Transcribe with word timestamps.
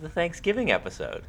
It's 0.00 0.08
the 0.08 0.14
Thanksgiving 0.14 0.70
episode. 0.70 1.24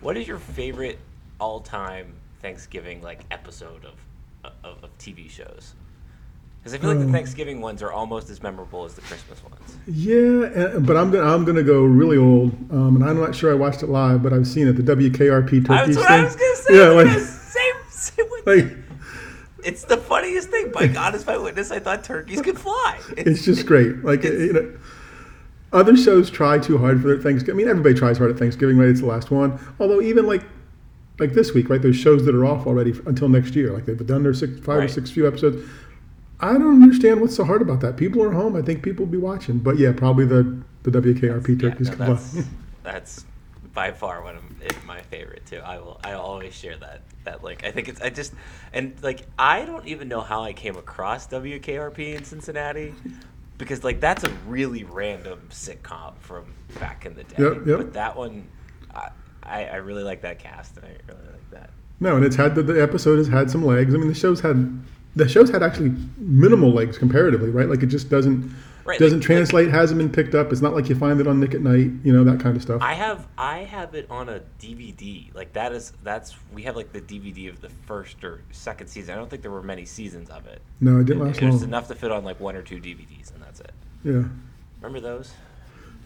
What 0.00 0.16
is 0.16 0.26
your 0.26 0.38
favorite 0.38 0.98
all-time 1.38 2.14
Thanksgiving 2.40 3.02
like 3.02 3.20
episode 3.30 3.84
of 3.84 4.50
of, 4.64 4.82
of 4.82 4.98
TV 4.98 5.28
shows? 5.28 5.74
Because 6.58 6.72
I 6.72 6.78
feel 6.78 6.88
like 6.88 7.00
the 7.00 7.04
Um, 7.04 7.12
Thanksgiving 7.12 7.60
ones 7.60 7.82
are 7.82 7.92
almost 7.92 8.30
as 8.30 8.42
memorable 8.42 8.86
as 8.86 8.94
the 8.94 9.02
Christmas 9.02 9.42
ones. 9.44 9.76
Yeah, 9.86 10.14
uh, 10.74 10.78
but 10.80 10.96
I'm 10.96 11.10
gonna 11.10 11.34
I'm 11.34 11.44
gonna 11.44 11.62
go 11.62 11.84
really 11.84 12.16
old, 12.16 12.52
um, 12.72 12.96
and 12.96 13.04
I'm 13.04 13.20
not 13.20 13.34
sure 13.34 13.50
I 13.50 13.54
watched 13.54 13.82
it 13.82 13.88
live, 13.90 14.22
but 14.22 14.32
I've 14.32 14.46
seen 14.46 14.68
it. 14.68 14.72
The 14.72 14.82
WKRP 14.96 15.66
turkeys 15.66 15.68
That's 15.68 15.96
what 15.98 16.08
thing. 16.08 16.20
I 16.20 16.24
was 16.24 16.36
gonna 16.36 16.56
say. 16.56 16.78
Yeah, 16.78 16.88
like, 16.88 17.18
same, 17.20 17.74
same 17.90 18.26
with 18.30 18.46
like 18.46 18.76
It's 19.64 19.84
the 19.84 19.98
funniest 19.98 20.48
thing. 20.48 20.72
By 20.72 20.86
God 20.86 21.14
is 21.14 21.26
my 21.26 21.36
witness, 21.36 21.70
I 21.70 21.78
thought 21.78 22.04
turkeys 22.04 22.40
could 22.40 22.58
fly. 22.58 22.98
it's 23.18 23.44
just 23.44 23.66
great. 23.66 24.02
Like 24.02 24.24
It's- 24.24 24.40
you 24.40 24.52
know, 24.54 24.72
other 25.72 25.96
shows 25.96 26.30
try 26.30 26.58
too 26.58 26.78
hard 26.78 27.00
for 27.00 27.08
their 27.08 27.18
Thanksgiving. 27.18 27.56
I 27.56 27.58
mean, 27.58 27.68
everybody 27.68 27.94
tries 27.94 28.18
hard 28.18 28.30
at 28.30 28.38
Thanksgiving, 28.38 28.76
right? 28.78 28.88
It's 28.88 29.00
the 29.00 29.06
last 29.06 29.30
one. 29.30 29.58
Although 29.80 30.00
even 30.02 30.26
like 30.26 30.42
like 31.18 31.32
this 31.32 31.52
week, 31.54 31.68
right? 31.68 31.80
There's 31.80 31.96
shows 31.96 32.24
that 32.24 32.34
are 32.34 32.44
off 32.44 32.66
already 32.66 32.92
until 33.06 33.28
next 33.28 33.54
year. 33.54 33.72
Like 33.72 33.86
they've 33.86 34.06
done 34.06 34.22
their 34.22 34.34
six, 34.34 34.58
five 34.60 34.82
or 34.84 34.88
six 34.88 35.10
few 35.10 35.26
episodes. 35.26 35.68
I 36.40 36.54
don't 36.54 36.82
understand 36.82 37.20
what's 37.20 37.36
so 37.36 37.44
hard 37.44 37.62
about 37.62 37.80
that. 37.80 37.96
People 37.96 38.22
are 38.22 38.32
home. 38.32 38.56
I 38.56 38.62
think 38.62 38.82
people 38.82 39.04
will 39.04 39.12
be 39.12 39.18
watching. 39.18 39.58
But 39.58 39.78
yeah, 39.78 39.92
probably 39.92 40.26
the 40.26 40.62
the 40.82 40.90
WKRP 40.90 41.48
Yeah, 41.62 41.70
turkeys 41.70 41.90
no, 41.90 41.96
come 41.96 42.06
that's, 42.08 42.36
on. 42.36 42.44
that's 42.82 43.24
by 43.72 43.92
far 43.92 44.22
one 44.22 44.36
of 44.36 44.42
my 44.84 45.00
favorite 45.02 45.46
too. 45.46 45.60
I 45.64 45.78
will 45.78 46.00
I 46.02 46.12
always 46.12 46.54
share 46.54 46.76
that 46.78 47.02
that 47.24 47.44
link. 47.44 47.64
I 47.64 47.70
think 47.70 47.88
it's 47.88 48.00
I 48.00 48.10
just 48.10 48.34
and 48.72 48.94
like 49.02 49.22
I 49.38 49.64
don't 49.64 49.86
even 49.86 50.08
know 50.08 50.20
how 50.20 50.42
I 50.42 50.52
came 50.52 50.76
across 50.76 51.28
WKRP 51.28 52.16
in 52.16 52.24
Cincinnati 52.24 52.92
because 53.62 53.84
like 53.84 54.00
that's 54.00 54.24
a 54.24 54.30
really 54.48 54.82
random 54.82 55.40
sitcom 55.50 56.18
from 56.18 56.52
back 56.80 57.06
in 57.06 57.14
the 57.14 57.22
day. 57.22 57.36
Yep, 57.38 57.66
yep. 57.66 57.78
But 57.78 57.92
that 57.92 58.16
one 58.16 58.48
I, 59.44 59.64
I 59.66 59.76
really 59.76 60.02
like 60.02 60.22
that 60.22 60.40
cast 60.40 60.76
and 60.76 60.86
I 60.86 60.96
really 61.06 61.26
like 61.30 61.50
that. 61.52 61.70
No, 62.00 62.16
and 62.16 62.24
it's 62.24 62.34
had 62.34 62.56
the, 62.56 62.62
the 62.64 62.82
episode 62.82 63.18
has 63.18 63.28
had 63.28 63.50
some 63.52 63.64
legs. 63.64 63.94
I 63.94 63.98
mean, 63.98 64.08
the 64.08 64.14
show's 64.14 64.40
had 64.40 64.82
the 65.14 65.28
show's 65.28 65.48
had 65.48 65.62
actually 65.62 65.94
minimal 66.16 66.72
legs 66.72 66.98
comparatively, 66.98 67.50
right? 67.50 67.68
Like 67.68 67.84
it 67.84 67.86
just 67.86 68.08
doesn't 68.08 68.52
Right, 68.84 68.98
doesn't 68.98 69.18
like- 69.20 69.26
translate, 69.26 69.70
hasn't 69.70 69.98
been 69.98 70.10
picked 70.10 70.34
up. 70.34 70.52
It's 70.52 70.60
not 70.62 70.74
like 70.74 70.88
you 70.88 70.94
find 70.96 71.20
it 71.20 71.26
on 71.26 71.38
Nick 71.40 71.54
at 71.54 71.60
Nite, 71.62 71.90
you 72.04 72.12
know, 72.12 72.24
that 72.24 72.40
kind 72.40 72.56
of 72.56 72.62
stuff. 72.62 72.82
I 72.82 72.94
have 72.94 73.26
I 73.38 73.58
have 73.58 73.94
it 73.94 74.06
on 74.10 74.28
a 74.28 74.40
DVD. 74.60 75.32
Like 75.34 75.52
that 75.52 75.72
is 75.72 75.92
that's 76.02 76.34
we 76.52 76.62
have 76.62 76.74
like 76.76 76.92
the 76.92 77.00
DVD 77.00 77.48
of 77.48 77.60
the 77.60 77.68
first 77.86 78.22
or 78.24 78.40
second 78.50 78.88
season. 78.88 79.14
I 79.14 79.16
don't 79.18 79.30
think 79.30 79.42
there 79.42 79.50
were 79.50 79.62
many 79.62 79.84
seasons 79.84 80.30
of 80.30 80.46
it. 80.46 80.60
no, 80.80 80.98
it 81.00 81.04
didn't 81.06 81.24
last 81.24 81.40
It 81.40 81.46
was 81.46 81.56
long. 81.56 81.64
enough 81.64 81.88
to 81.88 81.94
fit 81.94 82.10
on 82.10 82.24
like 82.24 82.40
one 82.40 82.56
or 82.56 82.62
two 82.62 82.76
DVDs, 82.80 83.32
and 83.34 83.42
that's 83.42 83.60
it. 83.60 83.72
Yeah, 84.04 84.24
Remember 84.80 85.00
those? 85.00 85.32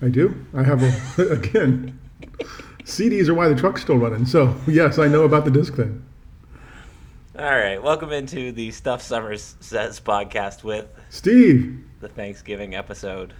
I 0.03 0.09
do. 0.09 0.45
I 0.55 0.63
have 0.63 0.83
a, 0.83 1.23
again. 1.33 1.99
CDs 2.85 3.29
are 3.29 3.35
why 3.35 3.49
the 3.49 3.55
truck's 3.55 3.83
still 3.83 3.97
running. 3.99 4.27
So 4.27 4.55
yes, 4.67 4.99
I 4.99 5.09
know 5.09 5.25
about 5.25 5.45
the 5.45 5.51
disc 5.51 5.75
thing. 5.75 6.05
All 7.39 7.45
right, 7.45 7.83
welcome 7.83 8.13
into 8.13 8.51
the 8.51 8.71
Stuff 8.71 9.03
Summers 9.03 9.57
Says 9.61 10.01
podcast 10.01 10.65
with 10.65 10.89
Steve, 11.11 11.85
the 12.01 12.09
Thanksgiving 12.09 12.75
episode. 12.75 13.35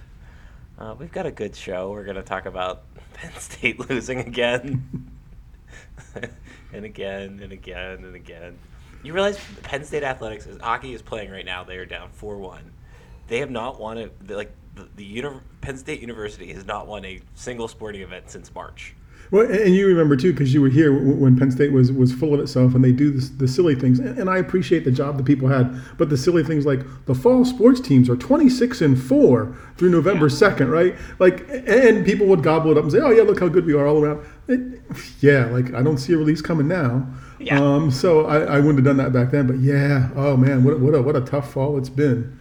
Uh, 0.77 0.93
we've 0.99 1.11
got 1.11 1.25
a 1.25 1.31
good 1.31 1.55
show. 1.55 1.89
We're 1.89 2.03
going 2.03 2.17
to 2.17 2.21
talk 2.21 2.45
about 2.45 2.83
Penn 3.13 3.33
State 3.39 3.89
losing 3.89 4.19
again, 4.19 5.09
and 6.73 6.85
again, 6.85 7.39
and 7.41 7.51
again, 7.51 8.03
and 8.03 8.15
again. 8.15 8.59
You 9.01 9.13
realize 9.13 9.39
Penn 9.63 9.83
State 9.83 10.03
athletics, 10.03 10.45
as 10.45 10.59
hockey 10.59 10.93
is 10.93 11.01
playing 11.01 11.31
right 11.31 11.45
now, 11.45 11.63
they 11.63 11.77
are 11.77 11.85
down 11.87 12.11
four 12.11 12.37
one. 12.37 12.71
They 13.29 13.39
have 13.39 13.49
not 13.49 13.79
won 13.79 13.97
a 13.97 14.09
like 14.31 14.51
the, 14.75 14.87
the 14.95 15.05
uni- 15.05 15.41
Penn 15.61 15.77
State 15.77 16.01
University 16.01 16.53
has 16.53 16.67
not 16.67 16.85
won 16.85 17.03
a 17.03 17.19
single 17.33 17.67
sporting 17.67 18.01
event 18.01 18.29
since 18.29 18.53
March. 18.53 18.93
Well, 19.31 19.49
and 19.49 19.75
you 19.75 19.87
remember 19.87 20.15
too, 20.15 20.31
because 20.31 20.53
you 20.53 20.61
were 20.61 20.69
here 20.69 20.97
when 20.97 21.37
Penn 21.37 21.51
State 21.51 21.73
was 21.73 21.91
was 21.91 22.13
full 22.13 22.33
of 22.33 22.39
itself, 22.39 22.75
and 22.75 22.83
they 22.83 22.91
do 22.91 23.11
this, 23.11 23.29
the 23.29 23.47
silly 23.47 23.75
things. 23.75 23.99
And, 23.99 24.17
and 24.17 24.29
I 24.29 24.37
appreciate 24.37 24.85
the 24.85 24.91
job 24.91 25.17
the 25.17 25.23
people 25.23 25.49
had, 25.49 25.79
but 25.97 26.09
the 26.09 26.17
silly 26.17 26.43
things 26.43 26.65
like 26.65 26.79
the 27.05 27.15
fall 27.15 27.43
sports 27.43 27.81
teams 27.81 28.09
are 28.09 28.15
twenty 28.15 28.49
six 28.49 28.81
and 28.81 29.01
four 29.01 29.55
through 29.77 29.89
November 29.89 30.29
second, 30.29 30.69
right? 30.69 30.95
Like, 31.19 31.45
and 31.49 32.05
people 32.05 32.25
would 32.27 32.41
gobble 32.41 32.71
it 32.71 32.77
up 32.77 32.83
and 32.83 32.91
say, 32.91 32.99
"Oh 32.99 33.11
yeah, 33.11 33.23
look 33.23 33.39
how 33.39 33.49
good 33.49 33.65
we 33.65 33.73
are 33.73 33.85
all 33.85 34.03
around." 34.03 34.25
It, 34.47 34.81
yeah, 35.19 35.45
like 35.45 35.73
I 35.73 35.81
don't 35.83 35.97
see 35.97 36.13
a 36.13 36.17
release 36.17 36.41
coming 36.41 36.67
now. 36.67 37.07
Yeah. 37.39 37.61
Um, 37.61 37.91
so 37.91 38.25
I, 38.25 38.39
I 38.39 38.59
wouldn't 38.59 38.77
have 38.77 38.85
done 38.85 38.97
that 38.97 39.11
back 39.13 39.31
then, 39.31 39.45
but 39.45 39.57
yeah, 39.59 40.09
oh 40.15 40.37
man, 40.37 40.63
what 40.63 40.79
what 40.79 40.95
a 40.95 41.01
what 41.01 41.15
a 41.15 41.21
tough 41.21 41.51
fall 41.51 41.77
it's 41.77 41.89
been. 41.89 42.39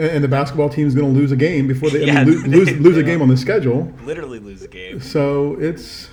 And, 0.00 0.24
the 0.24 0.28
basketball 0.28 0.70
team 0.70 0.86
is 0.86 0.94
going 0.94 1.12
to 1.12 1.18
lose 1.20 1.30
a 1.30 1.36
game 1.36 1.66
before 1.66 1.90
they 1.90 2.10
I 2.10 2.24
mean, 2.24 2.42
lose, 2.50 2.66
they- 2.66 2.74
lose, 2.76 2.94
they 2.94 3.00
a 3.02 3.04
game 3.04 3.20
on 3.20 3.28
the 3.28 3.36
schedule. 3.36 3.92
Literally 4.04 4.38
lose 4.38 4.62
a 4.62 4.68
game. 4.68 4.98
So 5.00 5.56
it's 5.60 6.08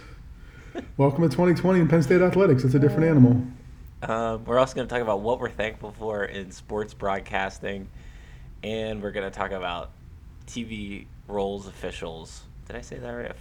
welcome 0.97 1.23
to 1.23 1.29
2020 1.29 1.79
in 1.79 1.87
Penn 1.87 2.03
State 2.03 2.21
athletics. 2.21 2.65
It's 2.65 2.75
a 2.75 2.79
different 2.79 3.05
animal. 3.05 3.41
Um, 4.01 4.43
we're 4.45 4.59
also 4.59 4.75
going 4.75 4.87
to 4.87 4.93
talk 4.93 5.01
about 5.01 5.21
what 5.21 5.39
we're 5.39 5.49
thankful 5.49 5.91
for 5.93 6.25
in 6.25 6.51
sports 6.51 6.93
broadcasting, 6.93 7.87
and 8.61 9.01
we're 9.01 9.11
going 9.11 9.29
to 9.29 9.35
talk 9.35 9.51
about 9.51 9.91
TV 10.47 11.05
roles 11.27 11.65
officials. 11.67 12.43
Did 12.67 12.75
I 12.75 12.81
say 12.81 12.97
that 12.97 13.09
right? 13.09 13.31
Of- 13.31 13.37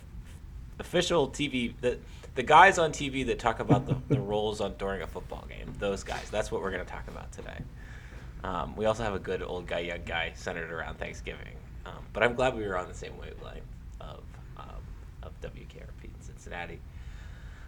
Official 0.78 1.28
TV, 1.28 1.72
the 1.80 1.98
the 2.36 2.42
guys 2.42 2.78
on 2.78 2.92
TV 2.92 3.24
that 3.26 3.38
talk 3.38 3.60
about 3.60 3.86
the, 3.86 3.96
the 4.14 4.20
roles 4.20 4.60
on 4.60 4.74
during 4.76 5.00
a 5.02 5.06
football 5.06 5.44
game. 5.48 5.72
Those 5.78 6.04
guys. 6.04 6.28
That's 6.30 6.52
what 6.52 6.60
we're 6.60 6.70
going 6.70 6.84
to 6.84 6.90
talk 6.90 7.08
about 7.08 7.32
today. 7.32 7.58
Um, 8.46 8.76
we 8.76 8.84
also 8.84 9.02
have 9.02 9.14
a 9.14 9.18
good 9.18 9.42
old 9.42 9.66
guy, 9.66 9.80
young 9.80 10.04
guy 10.06 10.30
centered 10.36 10.70
around 10.70 10.98
Thanksgiving. 10.98 11.56
Um, 11.84 12.04
but 12.12 12.22
I'm 12.22 12.34
glad 12.34 12.56
we 12.56 12.64
were 12.64 12.78
on 12.78 12.86
the 12.86 12.94
same 12.94 13.18
wavelength 13.18 13.64
of 14.00 14.22
um, 14.56 14.82
of 15.24 15.32
WKRP 15.40 16.04
in 16.04 16.20
Cincinnati. 16.20 16.78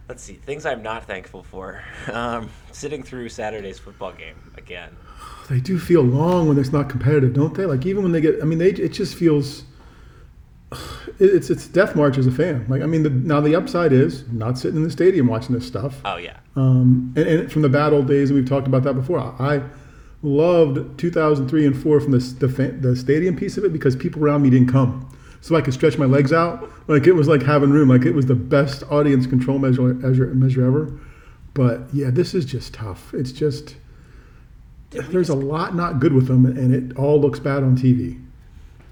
Let's 0.08 0.22
see 0.22 0.34
things 0.34 0.64
I'm 0.64 0.82
not 0.82 1.04
thankful 1.04 1.42
for. 1.42 1.82
Um, 2.12 2.48
sitting 2.72 3.02
through 3.02 3.28
Saturday's 3.28 3.78
football 3.78 4.12
game 4.12 4.36
again. 4.56 4.96
They 5.50 5.60
do 5.60 5.78
feel 5.78 6.02
long 6.02 6.48
when 6.48 6.58
it's 6.58 6.72
not 6.72 6.88
competitive, 6.88 7.34
don't 7.34 7.54
they? 7.54 7.66
Like 7.66 7.84
even 7.84 8.02
when 8.04 8.12
they 8.12 8.20
get, 8.20 8.40
I 8.40 8.44
mean, 8.44 8.58
they 8.58 8.70
it 8.70 8.92
just 8.92 9.16
feels. 9.16 9.64
It's 11.20 11.50
it's 11.50 11.66
death 11.66 11.96
march 11.96 12.16
as 12.16 12.28
a 12.28 12.30
fan. 12.30 12.64
Like 12.68 12.80
I 12.80 12.86
mean, 12.86 13.02
the, 13.02 13.10
now 13.10 13.40
the 13.40 13.56
upside 13.56 13.92
is 13.92 14.28
not 14.30 14.56
sitting 14.56 14.76
in 14.76 14.84
the 14.84 14.90
stadium 14.90 15.26
watching 15.26 15.52
this 15.52 15.66
stuff. 15.66 16.00
Oh 16.04 16.16
yeah, 16.16 16.36
Um, 16.54 17.12
and, 17.16 17.26
and 17.26 17.50
from 17.50 17.62
the 17.62 17.68
bad 17.68 17.92
old 17.92 18.06
days, 18.06 18.30
and 18.30 18.38
we've 18.38 18.48
talked 18.48 18.68
about 18.68 18.84
that 18.84 18.94
before. 18.94 19.18
I 19.18 19.62
loved 20.22 20.98
2003 20.98 21.66
and 21.66 21.80
four 21.80 22.00
from 22.00 22.12
the 22.12 22.18
the, 22.18 22.46
the 22.80 22.96
stadium 22.96 23.36
piece 23.36 23.56
of 23.56 23.64
it 23.64 23.72
because 23.72 23.94
people 23.96 24.22
around 24.22 24.42
me 24.42 24.50
didn't 24.50 24.68
come, 24.68 25.08
so 25.40 25.54
I 25.56 25.60
could 25.60 25.74
stretch 25.74 25.98
my 25.98 26.06
legs 26.06 26.32
out. 26.32 26.70
Like 26.88 27.06
it 27.06 27.12
was 27.12 27.28
like 27.28 27.42
having 27.42 27.70
room. 27.70 27.88
Like 27.88 28.04
it 28.04 28.14
was 28.14 28.26
the 28.26 28.34
best 28.34 28.82
audience 28.90 29.26
control 29.26 29.58
measure 29.58 29.94
measure, 29.94 30.26
measure 30.34 30.64
ever. 30.64 30.98
But 31.54 31.82
yeah, 31.92 32.10
this 32.10 32.34
is 32.34 32.44
just 32.44 32.74
tough. 32.74 33.12
It's 33.14 33.32
just 33.32 33.76
Did 34.90 35.06
there's 35.06 35.28
a 35.28 35.34
lot 35.34 35.74
not 35.74 36.00
good 36.00 36.12
with 36.12 36.26
them, 36.26 36.46
and 36.46 36.74
it 36.74 36.96
all 36.96 37.20
looks 37.20 37.38
bad 37.38 37.62
on 37.62 37.76
TV. 37.76 38.22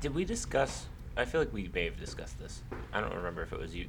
Did 0.01 0.15
we 0.15 0.25
discuss? 0.25 0.87
I 1.17 1.25
feel 1.25 1.41
like 1.41 1.53
we 1.53 1.71
may 1.73 1.87
have 1.87 1.99
discussed 1.99 2.39
this. 2.39 2.63
I 2.93 3.01
don't 3.01 3.15
remember 3.15 3.43
if 3.43 3.53
it 3.53 3.59
was 3.59 3.75
you 3.75 3.87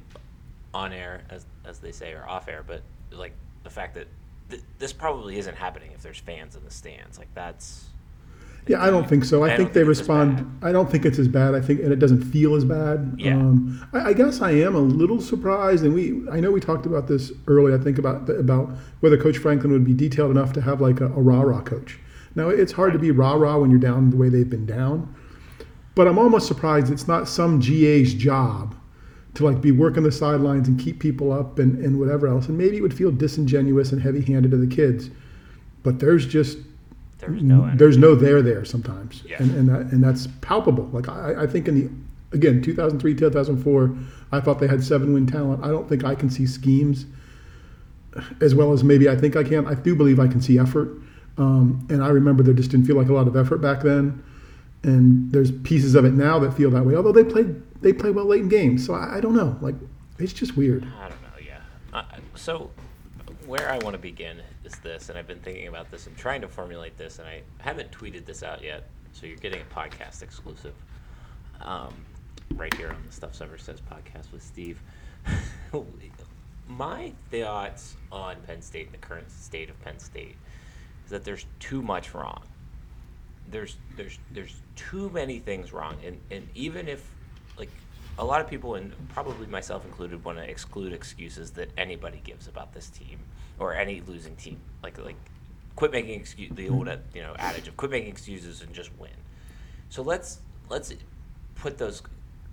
on 0.74 0.92
air, 0.92 1.22
as 1.30 1.46
as 1.64 1.78
they 1.78 1.92
say, 1.92 2.12
or 2.12 2.26
off 2.28 2.48
air. 2.48 2.64
But 2.66 2.82
like 3.10 3.32
the 3.62 3.70
fact 3.70 3.94
that 3.94 4.08
th- 4.50 4.62
this 4.78 4.92
probably 4.92 5.38
isn't 5.38 5.56
happening 5.56 5.92
if 5.92 6.02
there's 6.02 6.18
fans 6.18 6.56
in 6.56 6.64
the 6.64 6.70
stands. 6.70 7.18
Like 7.18 7.32
that's 7.34 7.86
Yeah, 8.66 8.82
I 8.82 8.90
don't 8.90 9.08
think 9.08 9.24
so. 9.24 9.44
I, 9.44 9.54
I 9.54 9.56
think 9.56 9.72
they 9.72 9.80
think 9.80 9.88
respond. 9.88 10.58
I 10.62 10.72
don't 10.72 10.90
think 10.90 11.04
it's 11.04 11.18
as 11.18 11.28
bad. 11.28 11.54
I 11.54 11.60
think, 11.60 11.80
and 11.80 11.92
it 11.92 11.98
doesn't 11.98 12.22
feel 12.22 12.54
as 12.54 12.64
bad. 12.64 13.14
Yeah. 13.16 13.34
Um, 13.34 13.86
I, 13.92 14.10
I 14.10 14.12
guess 14.12 14.40
I 14.40 14.52
am 14.52 14.74
a 14.74 14.80
little 14.80 15.20
surprised, 15.20 15.84
and 15.84 15.94
we. 15.94 16.28
I 16.30 16.40
know 16.40 16.50
we 16.50 16.60
talked 16.60 16.86
about 16.86 17.08
this 17.08 17.32
early. 17.46 17.74
I 17.74 17.78
think 17.78 17.98
about 17.98 18.26
the, 18.26 18.34
about 18.34 18.70
whether 19.00 19.16
Coach 19.16 19.38
Franklin 19.38 19.72
would 19.72 19.84
be 19.84 19.94
detailed 19.94 20.30
enough 20.30 20.52
to 20.54 20.60
have 20.60 20.80
like 20.80 21.00
a, 21.00 21.06
a 21.06 21.20
rah 21.20 21.42
rah 21.42 21.62
coach. 21.62 21.98
Now 22.34 22.50
it's 22.50 22.72
hard 22.72 22.92
to 22.92 22.98
be 22.98 23.10
rah 23.10 23.34
rah 23.34 23.58
when 23.58 23.70
you're 23.70 23.80
down 23.80 24.10
the 24.10 24.16
way 24.16 24.28
they've 24.28 24.48
been 24.48 24.66
down, 24.66 25.14
but 25.94 26.06
I'm 26.06 26.18
almost 26.18 26.46
surprised 26.46 26.92
it's 26.92 27.08
not 27.08 27.26
some 27.28 27.58
GA's 27.58 28.14
job 28.14 28.74
to 29.34 29.44
like 29.44 29.60
be 29.60 29.70
working 29.72 30.02
the 30.02 30.12
sidelines 30.12 30.68
and 30.68 30.80
keep 30.80 30.98
people 30.98 31.32
up 31.32 31.58
and, 31.58 31.78
and 31.84 31.98
whatever 31.98 32.26
else. 32.28 32.48
And 32.48 32.56
maybe 32.58 32.76
it 32.78 32.80
would 32.80 32.94
feel 32.94 33.10
disingenuous 33.12 33.92
and 33.92 34.00
heavy 34.02 34.20
handed 34.22 34.50
to 34.52 34.56
the 34.56 34.66
kids, 34.66 35.10
but 35.82 35.98
there's 36.00 36.26
just 36.26 36.58
there's 37.18 37.42
no 37.42 37.62
energy. 37.64 37.78
there's 37.78 37.96
no 37.98 38.14
there 38.14 38.42
there 38.42 38.64
sometimes, 38.64 39.22
Yeah. 39.26 39.36
and 39.42 39.50
and, 39.54 39.68
that, 39.68 39.80
and 39.92 40.02
that's 40.02 40.28
palpable. 40.40 40.86
Like 40.92 41.08
I, 41.08 41.42
I 41.42 41.46
think 41.46 41.68
in 41.68 41.74
the 41.74 41.90
again 42.36 42.62
2003 42.62 43.14
2004, 43.14 43.96
I 44.32 44.40
thought 44.40 44.58
they 44.60 44.68
had 44.68 44.82
seven 44.84 45.12
win 45.14 45.26
talent. 45.26 45.64
I 45.64 45.68
don't 45.68 45.88
think 45.88 46.04
I 46.04 46.14
can 46.14 46.30
see 46.30 46.46
schemes 46.46 47.06
as 48.40 48.54
well 48.54 48.72
as 48.72 48.82
maybe 48.82 49.08
I 49.08 49.16
think 49.16 49.36
I 49.36 49.44
can. 49.44 49.66
I 49.66 49.74
do 49.74 49.94
believe 49.94 50.18
I 50.18 50.26
can 50.26 50.40
see 50.40 50.58
effort, 50.58 50.88
um, 51.36 51.86
and 51.90 52.02
I 52.02 52.08
remember 52.08 52.42
there 52.42 52.54
just 52.54 52.70
didn't 52.70 52.86
feel 52.86 52.96
like 52.96 53.08
a 53.08 53.12
lot 53.12 53.28
of 53.28 53.36
effort 53.36 53.58
back 53.58 53.82
then. 53.82 54.22
And 54.84 55.32
there's 55.32 55.50
pieces 55.50 55.96
of 55.96 56.04
it 56.04 56.12
now 56.12 56.38
that 56.38 56.54
feel 56.54 56.70
that 56.70 56.84
way. 56.86 56.94
Although 56.94 57.10
they 57.12 57.24
played 57.24 57.60
they 57.80 57.92
play 57.92 58.10
well 58.10 58.26
late 58.26 58.42
in 58.42 58.48
games, 58.48 58.84
so 58.84 58.94
I, 58.94 59.16
I 59.16 59.20
don't 59.20 59.34
know. 59.34 59.56
Like 59.60 59.74
it's 60.18 60.32
just 60.32 60.56
weird. 60.56 60.86
I 60.98 61.08
don't 61.08 61.22
know. 61.22 61.28
Yeah. 61.44 61.60
Uh, 61.92 62.04
so 62.34 62.70
where 63.46 63.70
I 63.70 63.78
want 63.78 63.94
to 63.94 63.98
begin 63.98 64.42
is 64.64 64.76
this, 64.80 65.08
and 65.08 65.18
I've 65.18 65.26
been 65.26 65.40
thinking 65.40 65.68
about 65.68 65.90
this 65.90 66.06
and 66.06 66.16
trying 66.16 66.40
to 66.42 66.48
formulate 66.48 66.98
this, 66.98 67.18
and 67.18 67.28
I 67.28 67.42
haven't 67.58 67.90
tweeted 67.90 68.26
this 68.26 68.42
out 68.42 68.62
yet. 68.62 68.88
So 69.12 69.26
you're 69.26 69.36
getting 69.36 69.62
a 69.62 69.74
podcast 69.74 70.22
exclusive. 70.22 70.74
Um, 71.62 71.94
right 72.54 72.72
here 72.74 72.90
on 72.90 73.02
the 73.06 73.12
Stuff 73.12 73.34
Summer 73.34 73.58
Says 73.58 73.80
podcast 73.80 74.32
with 74.32 74.42
Steve. 74.42 74.80
My 76.68 77.12
thoughts 77.30 77.96
on 78.12 78.36
Penn 78.46 78.60
State 78.60 78.86
and 78.86 78.94
the 78.94 78.98
current 78.98 79.30
state 79.30 79.70
of 79.70 79.80
Penn 79.82 79.98
State 79.98 80.36
is 81.04 81.10
that 81.10 81.24
there's 81.24 81.46
too 81.58 81.82
much 81.82 82.14
wrong. 82.14 82.42
There's 83.50 83.76
there's 83.96 84.18
there's 84.30 84.54
too 84.76 85.08
many 85.10 85.38
things 85.38 85.72
wrong, 85.72 85.96
and 86.04 86.20
and 86.30 86.46
even 86.54 86.86
if 86.86 87.02
like 87.58 87.70
a 88.18 88.24
lot 88.24 88.40
of 88.40 88.48
people 88.48 88.74
and 88.74 88.92
probably 89.10 89.46
myself 89.46 89.84
included 89.84 90.24
want 90.24 90.38
to 90.38 90.44
exclude 90.48 90.92
excuses 90.92 91.52
that 91.52 91.70
anybody 91.76 92.20
gives 92.24 92.48
about 92.48 92.72
this 92.74 92.90
team 92.90 93.18
or 93.58 93.74
any 93.74 94.00
losing 94.06 94.36
team, 94.36 94.58
like 94.82 94.98
like 95.04 95.16
quit 95.76 95.92
making 95.92 96.20
excuse 96.20 96.50
the 96.54 96.68
old 96.68 96.86
mm-hmm. 96.86 97.16
you 97.16 97.22
know 97.22 97.34
adage 97.38 97.68
of 97.68 97.76
quit 97.76 97.90
making 97.90 98.10
excuses 98.10 98.62
and 98.62 98.72
just 98.72 98.90
win. 98.98 99.10
So 99.88 100.02
let's 100.02 100.40
let's 100.68 100.92
put 101.54 101.78
those 101.78 102.02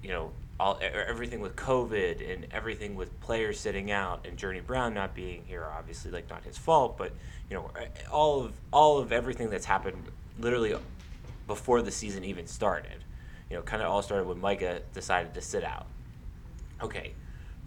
you 0.03 0.09
know 0.09 0.31
all 0.59 0.79
everything 0.81 1.41
with 1.41 1.55
COVID 1.55 2.33
and 2.33 2.47
everything 2.51 2.95
with 2.95 3.19
players 3.19 3.59
sitting 3.59 3.91
out 3.91 4.25
and 4.25 4.37
Journey 4.37 4.61
Brown 4.61 4.93
not 4.93 5.13
being 5.13 5.43
here, 5.45 5.65
obviously 5.65 6.11
like 6.11 6.29
not 6.29 6.43
his 6.43 6.57
fault, 6.57 6.97
but 6.97 7.11
you 7.49 7.55
know 7.55 7.71
all 8.11 8.45
of 8.45 8.53
all 8.71 8.99
of 8.99 9.11
everything 9.11 9.49
that's 9.49 9.65
happened 9.65 9.97
literally 10.39 10.75
before 11.47 11.81
the 11.81 11.91
season 11.91 12.23
even 12.23 12.47
started. 12.47 13.03
You 13.49 13.57
know, 13.57 13.61
kind 13.61 13.81
of 13.81 13.89
all 13.89 14.01
started 14.01 14.27
when 14.27 14.39
Micah 14.39 14.81
decided 14.93 15.33
to 15.35 15.41
sit 15.41 15.63
out. 15.63 15.85
Okay, 16.81 17.13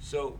so 0.00 0.38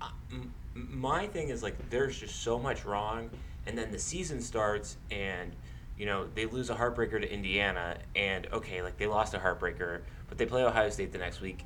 uh, 0.00 0.10
m- 0.30 0.52
my 0.74 1.26
thing 1.26 1.48
is 1.48 1.62
like 1.62 1.90
there's 1.90 2.18
just 2.18 2.42
so 2.42 2.58
much 2.58 2.84
wrong, 2.84 3.30
and 3.66 3.76
then 3.76 3.90
the 3.90 3.98
season 3.98 4.40
starts 4.40 4.96
and 5.10 5.52
you 5.96 6.06
know 6.06 6.26
they 6.34 6.46
lose 6.46 6.70
a 6.70 6.74
heartbreaker 6.74 7.20
to 7.20 7.32
Indiana, 7.32 7.96
and 8.16 8.46
okay, 8.52 8.82
like 8.82 8.96
they 8.98 9.06
lost 9.06 9.34
a 9.34 9.38
heartbreaker, 9.38 10.00
but 10.28 10.38
they 10.38 10.46
play 10.46 10.62
Ohio 10.64 10.90
State 10.90 11.12
the 11.12 11.18
next 11.18 11.40
week. 11.40 11.64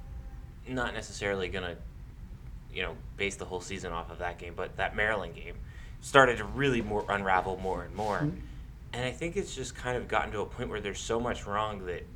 Not 0.68 0.94
necessarily 0.94 1.48
gonna, 1.48 1.76
you 2.72 2.82
know, 2.82 2.96
base 3.16 3.36
the 3.36 3.44
whole 3.44 3.60
season 3.60 3.92
off 3.92 4.10
of 4.10 4.18
that 4.18 4.38
game, 4.38 4.54
but 4.56 4.76
that 4.76 4.94
Maryland 4.96 5.34
game 5.34 5.56
started 6.00 6.38
to 6.38 6.44
really 6.44 6.82
more 6.82 7.04
unravel 7.08 7.56
more 7.58 7.82
and 7.82 7.94
more. 7.94 8.18
And 8.92 9.04
I 9.04 9.10
think 9.10 9.36
it's 9.36 9.54
just 9.54 9.74
kind 9.74 9.96
of 9.96 10.06
gotten 10.06 10.30
to 10.32 10.40
a 10.40 10.46
point 10.46 10.68
where 10.70 10.80
there's 10.80 11.00
so 11.00 11.18
much 11.18 11.46
wrong 11.46 11.84
that 11.86 12.06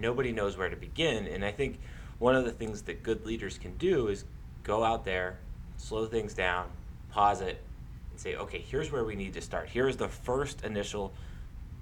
nobody 0.00 0.32
knows 0.32 0.56
where 0.56 0.68
to 0.68 0.76
begin. 0.76 1.26
And 1.26 1.44
I 1.44 1.52
think 1.52 1.78
one 2.18 2.34
of 2.34 2.44
the 2.44 2.50
things 2.50 2.82
that 2.82 3.02
good 3.02 3.24
leaders 3.24 3.58
can 3.58 3.76
do 3.76 4.08
is 4.08 4.24
go 4.62 4.84
out 4.84 5.04
there, 5.04 5.38
slow 5.76 6.06
things 6.06 6.34
down, 6.34 6.68
pause 7.10 7.40
it, 7.40 7.62
and 8.10 8.20
say, 8.20 8.36
okay, 8.36 8.58
here's 8.58 8.90
where 8.90 9.04
we 9.04 9.14
need 9.14 9.34
to 9.34 9.40
start. 9.40 9.68
Here's 9.68 9.96
the 9.96 10.08
first 10.08 10.64
initial 10.64 11.12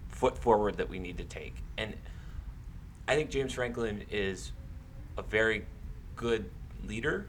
foot 0.08 0.38
forward 0.38 0.76
that 0.78 0.88
we 0.88 0.98
need 0.98 1.18
to 1.18 1.24
take. 1.24 1.54
And 1.76 1.94
I 3.06 3.14
think 3.14 3.30
James 3.30 3.54
Franklin 3.54 4.04
is 4.10 4.52
a 5.16 5.22
very 5.22 5.64
good 6.16 6.50
leader, 6.86 7.26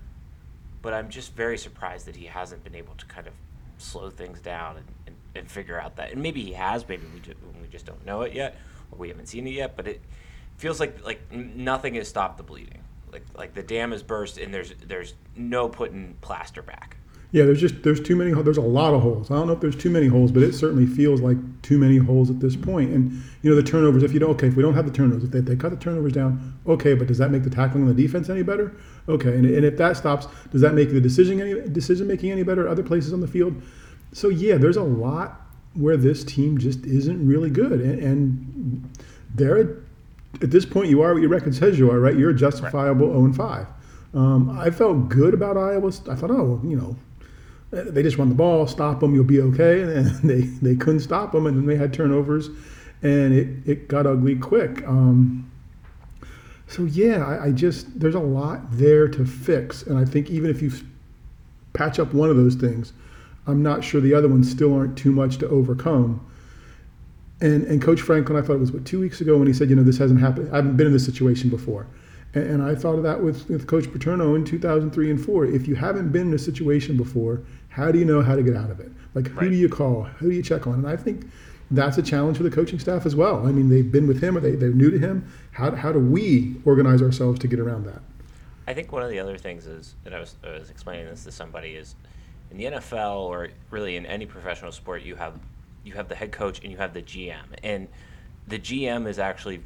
but 0.82 0.94
I'm 0.94 1.10
just 1.10 1.34
very 1.34 1.58
surprised 1.58 2.06
that 2.08 2.16
he 2.16 2.26
hasn't 2.26 2.64
been 2.64 2.76
able 2.76 2.96
to 2.96 3.06
kind 3.06 3.28
of 3.28 3.34
slow 3.78 4.10
things 4.10 4.40
down 4.42 4.78
and, 4.78 4.86
and, 5.08 5.16
and 5.36 5.50
figure 5.50 5.80
out 5.80 5.96
that. 5.98 6.12
And 6.12 6.22
maybe 6.22 6.44
he 6.44 6.54
has, 6.54 6.88
maybe 6.88 7.04
we 7.14 7.20
just, 7.20 7.38
we 7.62 7.68
just 7.70 7.86
don't 7.86 8.06
know 8.06 8.22
it 8.22 8.34
yet, 8.34 8.58
or 8.92 8.98
we 8.98 9.10
haven't 9.10 9.28
seen 9.28 9.48
it 9.48 9.54
yet. 9.54 9.76
But 9.76 9.88
it 9.88 10.02
feels 10.60 10.80
like 10.80 11.04
like 11.06 11.32
nothing 11.32 11.96
has 11.96 12.08
stopped 12.08 12.38
the 12.38 12.44
bleeding. 12.44 12.84
Like 13.12 13.26
like 13.36 13.54
the 13.54 13.64
dam 13.64 13.94
is 13.94 14.04
burst, 14.04 14.38
and 14.38 14.54
there's 14.54 14.74
there's 14.86 15.16
no 15.36 15.68
putting 15.70 16.16
plaster 16.22 16.62
back. 16.62 16.98
Yeah, 17.32 17.46
there's 17.46 17.62
just 17.62 17.84
there's 17.84 18.02
too 18.02 18.16
many. 18.16 18.32
There's 18.34 18.58
a 18.58 18.62
lot 18.62 18.94
of 18.94 19.02
holes. 19.02 19.32
I 19.32 19.36
don't 19.36 19.48
know 19.48 19.54
if 19.54 19.62
there's 19.62 19.76
too 19.76 19.90
many 19.90 20.08
holes, 20.08 20.32
but 20.32 20.44
it 20.44 20.54
certainly 20.54 20.86
feels 20.86 21.22
like 21.22 21.38
too 21.62 21.78
many 21.78 21.98
holes 21.98 22.30
at 22.30 22.40
this 22.40 22.56
point. 22.56 22.92
And 22.92 23.12
you 23.42 23.50
know 23.50 23.56
the 23.56 23.64
turnovers. 23.64 24.04
If 24.04 24.14
you 24.14 24.20
don't, 24.20 24.32
okay, 24.32 24.48
if 24.48 24.56
we 24.56 24.64
don't 24.64 24.74
have 24.74 24.86
the 24.86 24.92
turnovers, 24.92 25.24
if 25.24 25.32
they, 25.32 25.40
they 25.40 25.56
cut 25.56 25.70
the 25.70 25.78
turnovers 25.78 26.14
down, 26.14 26.60
okay, 26.68 26.96
but 26.96 27.08
does 27.08 27.20
that 27.20 27.30
make 27.32 27.44
the 27.44 27.50
tackling 27.50 27.84
on 27.88 27.96
the 27.96 28.02
defense 28.02 28.30
any 28.30 28.42
better? 28.42 28.76
Okay, 29.08 29.30
and, 29.30 29.46
and 29.46 29.64
if 29.64 29.78
that 29.78 29.96
stops, 29.96 30.28
does 30.52 30.62
that 30.62 30.74
make 30.74 30.92
the 30.92 31.00
decision 31.00 31.40
any 31.40 31.70
decision 31.70 32.08
making 32.08 32.32
any 32.32 32.44
better? 32.44 32.68
Other 32.68 32.84
places 32.84 33.14
on 33.14 33.22
the 33.22 33.28
field. 33.28 33.62
So 34.12 34.30
yeah, 34.30 34.58
there's 34.58 34.78
a 34.78 34.84
lot 34.84 35.42
where 35.76 35.98
this 35.98 36.24
team 36.24 36.58
just 36.58 36.84
isn't 36.84 37.28
really 37.28 37.52
good, 37.52 37.80
and, 37.80 38.00
and 38.00 38.98
they're 39.36 39.84
at 40.42 40.52
this 40.52 40.66
point 40.66 40.90
you 40.90 41.02
are 41.02 41.14
what 41.14 41.22
your 41.22 41.30
record 41.30 41.56
says 41.56 41.78
you 41.78 41.92
are, 41.92 42.00
right? 42.00 42.18
You're 42.18 42.32
a 42.32 42.36
justifiable 42.36 43.08
0 43.08 43.26
and 43.26 43.36
5. 43.36 43.68
Um, 44.14 44.58
I 44.58 44.70
felt 44.72 45.10
good 45.10 45.34
about 45.34 45.58
Iowa. 45.58 45.88
I 46.10 46.16
thought, 46.16 46.32
oh, 46.32 46.62
you 46.64 46.76
know, 46.76 46.96
they 47.72 48.02
just 48.02 48.18
run 48.18 48.30
the 48.30 48.36
ball, 48.36 48.66
stop 48.66 49.00
them, 49.00 49.14
you'll 49.14 49.24
be 49.24 49.42
okay. 49.42 49.82
And 50.00 50.08
they, 50.30 50.42
they 50.42 50.76
couldn't 50.76 51.02
stop 51.02 51.32
them, 51.32 51.46
and 51.46 51.58
then 51.58 51.66
they 51.66 51.76
had 51.76 51.94
turnovers, 51.94 52.50
and 53.02 53.34
it, 53.34 53.48
it 53.66 53.88
got 53.88 54.08
ugly 54.08 54.36
quick. 54.36 54.84
Um, 54.88 55.50
so 56.68 56.84
yeah, 56.84 57.26
I, 57.26 57.46
I 57.46 57.52
just 57.52 58.00
there's 58.00 58.16
a 58.16 58.20
lot 58.20 58.62
there 58.72 59.08
to 59.08 59.26
fix, 59.26 59.84
and 59.84 59.98
I 59.98 60.06
think 60.06 60.30
even 60.30 60.50
if 60.50 60.62
you 60.62 60.72
patch 61.74 62.00
up 62.00 62.14
one 62.14 62.30
of 62.30 62.38
those 62.38 62.56
things, 62.56 62.94
I'm 63.48 63.64
not 63.64 63.84
sure 63.84 64.02
the 64.02 64.14
other 64.14 64.28
ones 64.28 64.50
still 64.50 64.76
aren't 64.76 64.98
too 64.98 65.12
much 65.12 65.38
to 65.40 65.50
overcome. 65.50 66.26
And 67.42 67.64
and 67.68 67.82
Coach 67.82 68.02
Franklin, 68.02 68.38
I 68.38 68.46
thought 68.46 68.54
it 68.56 68.60
was 68.60 68.72
what 68.72 68.86
two 68.86 69.00
weeks 69.00 69.22
ago 69.22 69.38
when 69.38 69.48
he 69.48 69.54
said, 69.54 69.70
you 69.70 69.76
know, 69.76 69.84
this 69.84 69.98
hasn't 69.98 70.20
happened. 70.20 70.50
I 70.52 70.58
haven't 70.58 70.78
been 70.78 70.88
in 70.88 70.94
this 70.94 71.06
situation 71.06 71.50
before. 71.50 71.88
And, 72.34 72.44
and 72.46 72.64
I 72.64 72.76
thought 72.76 72.96
of 72.96 73.04
that 73.04 73.24
with, 73.24 73.50
with 73.50 73.66
Coach 73.68 73.92
Paterno 73.92 74.36
in 74.36 74.44
2003 74.46 75.10
and 75.10 75.24
four. 75.24 75.46
If 75.46 75.68
you 75.68 75.76
haven't 75.76 76.12
been 76.12 76.28
in 76.28 76.34
a 76.34 76.40
situation 76.40 76.98
before, 76.98 77.42
how 77.70 77.92
do 77.92 78.00
you 78.00 78.06
know 78.06 78.22
how 78.22 78.36
to 78.36 78.44
get 78.44 78.56
out 78.56 78.70
of 78.70 78.80
it? 78.80 78.92
Like 79.16 79.28
who 79.28 79.40
Right. 79.40 79.50
do 79.50 79.56
you 79.56 79.70
call? 79.70 80.04
Who 80.04 80.30
do 80.30 80.36
you 80.36 80.44
check 80.44 80.68
on? 80.68 80.76
And 80.76 80.88
I 80.88 80.96
think 80.96 81.30
that's 81.72 81.98
a 81.98 82.02
challenge 82.04 82.38
for 82.38 82.44
the 82.44 82.52
coaching 82.52 82.80
staff 82.80 83.06
as 83.06 83.16
well. 83.16 83.48
I 83.48 83.52
mean, 83.52 83.70
they've 83.70 83.92
been 83.92 84.08
with 84.08 84.22
him 84.22 84.36
or 84.38 84.40
they, 84.40 84.56
they're 84.56 84.72
new 84.72 84.92
to 84.92 85.00
him. 85.00 85.32
How, 85.52 85.72
how 85.72 85.92
do 85.92 86.00
we 86.00 86.56
organize 86.66 87.02
ourselves 87.02 87.40
to 87.40 87.48
get 87.48 87.60
around 87.60 87.86
that? 87.86 88.02
I 88.68 88.74
think 88.74 88.92
one 88.92 89.02
of 89.02 89.10
the 89.10 89.20
other 89.20 89.38
things 89.38 89.66
is 89.66 89.96
that 90.04 90.14
I 90.14 90.20
was, 90.20 90.36
I 90.44 90.52
was 90.52 90.70
explaining 90.70 91.06
this 91.06 91.24
to 91.24 91.32
somebody 91.32 91.70
is 91.72 91.96
in 92.52 92.58
the 92.58 92.66
NFL 92.66 93.22
or 93.22 93.50
really 93.72 93.96
in 93.96 94.06
any 94.06 94.26
professional 94.26 94.72
sport 94.72 95.04
you 95.04 95.16
have 95.16 95.34
you 95.90 95.96
have 95.96 96.08
the 96.08 96.16
head 96.16 96.32
coach 96.32 96.62
and 96.62 96.72
you 96.72 96.78
have 96.78 96.94
the 96.94 97.02
GM 97.02 97.46
and 97.64 97.88
the 98.48 98.60
GM 98.60 99.08
is 99.08 99.20
actually 99.20 99.62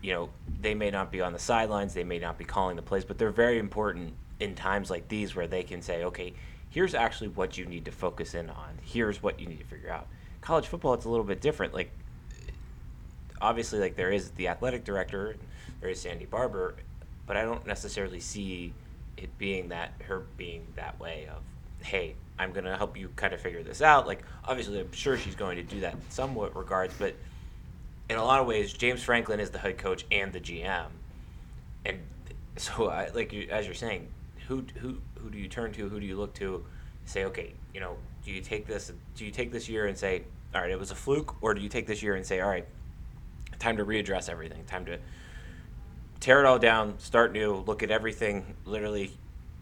you 0.00 0.12
know 0.12 0.28
they 0.60 0.74
may 0.74 0.90
not 0.90 1.12
be 1.12 1.20
on 1.20 1.32
the 1.32 1.38
sidelines 1.38 1.94
they 1.94 2.04
may 2.04 2.18
not 2.18 2.36
be 2.38 2.44
calling 2.44 2.76
the 2.76 2.82
plays 2.82 3.04
but 3.04 3.18
they're 3.18 3.30
very 3.30 3.58
important 3.58 4.14
in 4.40 4.54
times 4.54 4.90
like 4.90 5.06
these 5.08 5.36
where 5.36 5.46
they 5.46 5.62
can 5.62 5.80
say 5.80 6.04
okay 6.04 6.32
here's 6.70 6.94
actually 6.94 7.28
what 7.28 7.56
you 7.58 7.66
need 7.66 7.84
to 7.84 7.92
focus 7.92 8.34
in 8.34 8.48
on. 8.48 8.78
Here's 8.80 9.22
what 9.22 9.38
you 9.38 9.46
need 9.46 9.58
to 9.58 9.64
figure 9.66 9.90
out. 9.90 10.06
College 10.40 10.66
football 10.66 10.94
it's 10.94 11.04
a 11.04 11.10
little 11.10 11.24
bit 11.24 11.40
different. 11.40 11.74
Like 11.74 11.92
obviously 13.42 13.78
like 13.78 13.96
there 13.96 14.10
is 14.10 14.30
the 14.32 14.48
athletic 14.48 14.84
director 14.84 15.36
there 15.80 15.90
is 15.90 16.00
Sandy 16.00 16.24
Barbour 16.24 16.76
but 17.26 17.36
i 17.36 17.42
don't 17.42 17.66
necessarily 17.66 18.20
see 18.20 18.72
it 19.16 19.36
being 19.38 19.68
that 19.68 19.92
her 20.06 20.22
being 20.36 20.66
that 20.76 20.98
way 21.00 21.28
of 21.34 21.42
hey 21.84 22.14
i'm 22.38 22.52
going 22.52 22.64
to 22.64 22.76
help 22.76 22.96
you 22.96 23.08
kind 23.16 23.32
of 23.32 23.40
figure 23.40 23.62
this 23.62 23.82
out. 23.82 24.06
Like 24.06 24.22
obviously 24.44 24.80
i'm 24.80 24.92
sure 24.92 25.16
she's 25.16 25.34
going 25.34 25.56
to 25.56 25.62
do 25.62 25.80
that 25.80 25.94
in 25.94 26.00
somewhat 26.08 26.56
regards 26.56 26.94
but 26.98 27.14
in 28.08 28.16
a 28.16 28.24
lot 28.24 28.40
of 28.40 28.46
ways 28.46 28.72
james 28.72 29.02
franklin 29.02 29.40
is 29.40 29.50
the 29.50 29.58
head 29.58 29.78
coach 29.78 30.04
and 30.10 30.32
the 30.32 30.40
gm 30.40 30.86
and 31.84 31.98
so 32.56 32.88
I, 32.88 33.08
like 33.14 33.32
you, 33.32 33.48
as 33.50 33.66
you're 33.66 33.74
saying 33.74 34.08
who 34.48 34.64
who 34.78 34.98
who 35.18 35.30
do 35.30 35.38
you 35.38 35.48
turn 35.48 35.72
to? 35.72 35.88
Who 35.88 36.00
do 36.00 36.06
you 36.06 36.16
look 36.16 36.34
to? 36.34 36.64
Say 37.04 37.24
okay 37.24 37.54
you 37.74 37.80
know 37.80 37.96
do 38.24 38.30
you 38.30 38.40
take 38.40 38.66
this 38.66 38.92
do 39.16 39.24
you 39.24 39.30
take 39.30 39.50
this 39.50 39.68
year 39.68 39.86
and 39.86 39.96
say 39.96 40.22
all 40.54 40.60
right 40.60 40.70
it 40.70 40.78
was 40.78 40.90
a 40.90 40.94
fluke 40.94 41.42
or 41.42 41.54
do 41.54 41.60
you 41.60 41.68
take 41.68 41.86
this 41.86 42.02
year 42.02 42.14
and 42.14 42.24
say 42.24 42.40
all 42.40 42.48
right 42.48 42.66
time 43.58 43.76
to 43.76 43.84
readdress 43.84 44.28
everything 44.28 44.64
time 44.64 44.84
to 44.84 44.98
tear 46.20 46.40
it 46.40 46.46
all 46.46 46.58
down 46.58 46.98
start 46.98 47.32
new 47.32 47.54
look 47.66 47.82
at 47.82 47.90
everything 47.90 48.54
literally 48.64 49.10